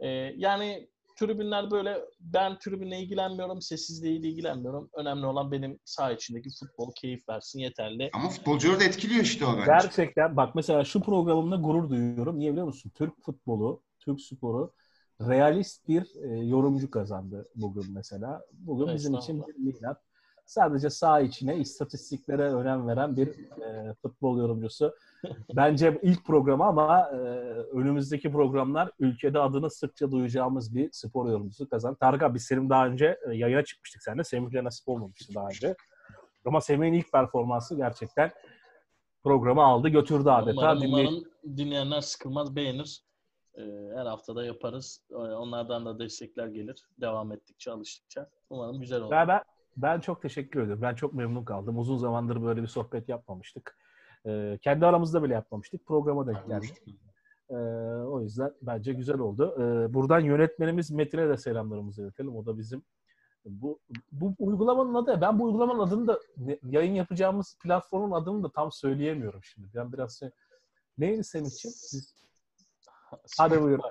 E, 0.00 0.08
yani 0.36 0.88
tribünler 1.16 1.70
böyle 1.70 1.98
ben 2.20 2.58
tribünle 2.58 3.00
ilgilenmiyorum, 3.00 3.62
sessizliğiyle 3.62 4.28
ilgilenmiyorum. 4.28 4.90
Önemli 4.94 5.26
olan 5.26 5.52
benim 5.52 5.78
saha 5.84 6.12
içindeki 6.12 6.50
futbol 6.60 6.92
keyif 6.92 7.28
versin 7.28 7.58
yeterli. 7.58 8.10
Ama 8.12 8.28
futbolcuları 8.28 8.80
da 8.80 8.84
etkiliyor 8.84 9.20
işte 9.20 9.46
o 9.46 9.52
bence. 9.52 9.66
Gerçekten 9.66 10.36
bak 10.36 10.54
mesela 10.54 10.84
şu 10.84 11.00
programımda 11.00 11.56
gurur 11.56 11.90
duyuyorum. 11.90 12.38
Niye 12.38 12.52
biliyor 12.52 12.66
musun? 12.66 12.92
Türk 12.94 13.22
futbolu, 13.22 13.82
Türk 13.98 14.20
sporu 14.20 14.72
realist 15.20 15.88
bir 15.88 16.14
e, 16.22 16.46
yorumcu 16.46 16.90
kazandı 16.90 17.48
bugün 17.54 17.92
mesela. 17.92 18.44
Bugün 18.52 18.94
bizim 18.94 19.14
için 19.14 19.46
bir 19.46 19.54
milat. 19.54 20.02
Sadece 20.46 20.90
saha 20.90 21.20
içine, 21.20 21.56
istatistiklere 21.56 22.42
önem 22.42 22.88
veren 22.88 23.16
bir 23.16 23.28
e, 23.62 23.94
futbol 24.02 24.38
yorumcusu. 24.38 24.94
Bence 25.56 25.98
ilk 26.02 26.24
programı 26.24 26.64
ama 26.64 27.10
e, 27.12 27.16
önümüzdeki 27.72 28.32
programlar 28.32 28.90
ülkede 28.98 29.38
adını 29.38 29.70
sıkça 29.70 30.10
duyacağımız 30.10 30.74
bir 30.74 30.88
spor 30.92 31.30
yorumcusu 31.30 31.68
kazandı. 31.68 31.96
Tarık 32.00 32.22
abi 32.22 32.34
biz 32.34 32.44
senin 32.44 32.70
daha 32.70 32.86
önce 32.86 33.18
e, 33.30 33.36
yayına 33.36 33.64
çıkmıştık 33.64 34.02
seninle. 34.02 34.24
Semih'le 34.24 34.64
nasip 34.64 34.88
olmamıştı 34.88 35.34
daha 35.34 35.46
önce. 35.46 35.76
Ama 36.46 36.60
Semih'in 36.60 36.92
ilk 36.92 37.12
performansı 37.12 37.76
gerçekten 37.76 38.30
programı 39.24 39.62
aldı 39.62 39.88
götürdü 39.88 40.28
adeta. 40.30 40.60
Umarım, 40.60 40.82
Dinley- 40.82 41.06
umarım 41.06 41.24
dinleyenler 41.56 42.00
sıkılmaz, 42.00 42.56
beğenir. 42.56 43.02
E, 43.58 43.62
her 43.96 44.06
hafta 44.06 44.36
da 44.36 44.44
yaparız. 44.44 45.00
E, 45.10 45.14
onlardan 45.14 45.86
da 45.86 45.98
destekler 45.98 46.46
gelir. 46.46 46.86
Devam 47.00 47.32
ettikçe, 47.32 47.70
alıştıkça. 47.70 48.30
Umarım 48.50 48.80
güzel 48.80 49.00
olur. 49.00 49.10
Ben, 49.10 49.28
ben, 49.28 49.40
ben 49.76 50.00
çok 50.00 50.22
teşekkür 50.22 50.60
ediyorum. 50.60 50.82
Ben 50.82 50.94
çok 50.94 51.14
memnun 51.14 51.44
kaldım. 51.44 51.78
Uzun 51.78 51.96
zamandır 51.96 52.42
böyle 52.42 52.62
bir 52.62 52.66
sohbet 52.66 53.08
yapmamıştık. 53.08 53.78
Ee, 54.26 54.58
kendi 54.62 54.86
aramızda 54.86 55.22
bile 55.22 55.34
yapmamıştık. 55.34 55.86
Programa 55.86 56.26
denk 56.26 56.46
geldi. 56.48 56.66
Ee, 57.50 57.54
o 58.06 58.20
yüzden 58.20 58.52
bence 58.62 58.92
güzel 58.92 59.18
oldu. 59.18 59.54
Ee, 59.58 59.94
buradan 59.94 60.20
yönetmenimiz 60.20 60.90
Metin'e 60.90 61.28
de 61.28 61.36
selamlarımızı 61.36 62.02
iletelim. 62.02 62.36
O 62.36 62.46
da 62.46 62.58
bizim 62.58 62.82
bu, 63.44 63.78
bu 64.12 64.34
uygulamanın 64.38 64.94
adı. 64.94 65.20
Ben 65.20 65.38
bu 65.38 65.44
uygulamanın 65.44 65.78
adını 65.80 66.06
da 66.06 66.20
yayın 66.64 66.94
yapacağımız 66.94 67.56
platformun 67.62 68.10
adını 68.10 68.42
da 68.42 68.50
tam 68.50 68.72
söyleyemiyorum 68.72 69.40
şimdi. 69.44 69.68
Ben 69.74 69.92
biraz 69.92 70.18
şey, 70.18 70.30
neydi 70.98 71.24
senin 71.24 71.44
için? 71.44 71.68
Biz- 71.70 72.16
Hadi 73.38 73.62
buyur. 73.62 73.78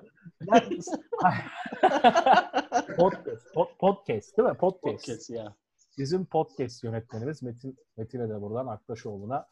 Podcast, 2.98 3.54
pod- 3.56 3.78
podcast 3.80 4.38
değil 4.38 4.50
mi? 4.50 4.56
Podcast. 4.58 4.84
Podcast 5.08 5.30
ya. 5.30 5.56
Bizim 5.98 6.26
podcast 6.26 6.84
yönetmenimiz 6.84 7.44
Metin 7.44 7.78
Metin'e 7.98 8.30
de 8.30 8.42
buradan 8.42 8.68
Aktaşoğlu'na 8.68 9.48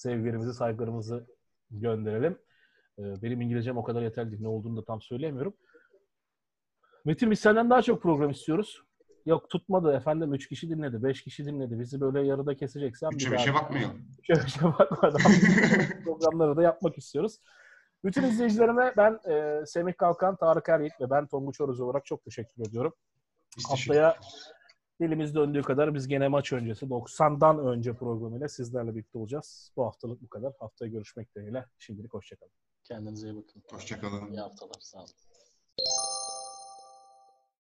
sevgilerimizi, 0.00 0.54
saygılarımızı 0.54 1.26
gönderelim. 1.70 2.38
Ee, 2.98 3.02
Benim 3.22 3.40
İngilizcem 3.40 3.76
o 3.76 3.82
kadar 3.82 4.02
yeterli 4.02 4.30
değil. 4.30 4.42
Ne 4.42 4.48
olduğunu 4.48 4.76
da 4.76 4.84
tam 4.84 5.00
söyleyemiyorum. 5.00 5.54
Metin 7.04 7.30
biz 7.30 7.40
senden 7.40 7.70
daha 7.70 7.82
çok 7.82 8.02
program 8.02 8.30
istiyoruz. 8.30 8.82
Yok 9.26 9.50
tutmadı 9.50 9.92
efendim 9.92 10.34
3 10.34 10.48
kişi 10.48 10.70
dinledi, 10.70 11.02
5 11.02 11.22
kişi 11.22 11.46
dinledi. 11.46 11.78
Bizi 11.80 12.00
böyle 12.00 12.26
yarıda 12.26 12.56
keseceksen 12.56 13.10
Üçe 13.14 13.30
beşe 13.30 13.54
bakmayalım. 13.54 14.02
Üçe 14.18 14.34
beşe 14.44 14.64
bakmadan 14.64 15.20
programları 16.04 16.56
da 16.56 16.62
yapmak 16.62 16.98
istiyoruz. 16.98 17.38
Bütün 18.04 18.22
izleyicilerime 18.22 18.94
ben 18.96 19.20
e, 19.30 19.66
Semih 19.66 19.94
Kalkan, 19.96 20.36
Tarık 20.36 20.68
Eryiğit 20.68 21.00
ve 21.00 21.10
ben 21.10 21.26
Tonguç 21.26 21.60
Oruz 21.60 21.80
olarak 21.80 22.06
çok 22.06 22.24
teşekkür 22.24 22.68
ediyorum. 22.68 22.92
Biz 23.56 23.64
Haftaya- 23.64 24.12
teşekkür. 24.20 24.59
Dilimiz 25.00 25.34
döndüğü 25.34 25.62
kadar 25.62 25.94
biz 25.94 26.08
gene 26.08 26.28
maç 26.28 26.52
öncesi 26.52 26.86
90'dan 26.86 27.58
önce 27.58 27.94
programıyla 27.94 28.48
sizlerle 28.48 28.94
birlikte 28.94 29.18
olacağız. 29.18 29.72
Bu 29.76 29.84
haftalık 29.84 30.22
bu 30.22 30.28
kadar. 30.28 30.52
Haftaya 30.58 30.90
görüşmek 30.90 31.36
dileğiyle. 31.36 31.66
Şimdilik 31.78 32.14
hoşçakalın. 32.14 32.52
Kendinize 32.84 33.28
iyi 33.28 33.36
bakın. 33.36 33.62
Hoşçakalın. 33.70 34.32
İyi 34.32 34.40
haftalar. 34.40 34.80
Sağ 34.80 34.98
olun. 34.98 35.08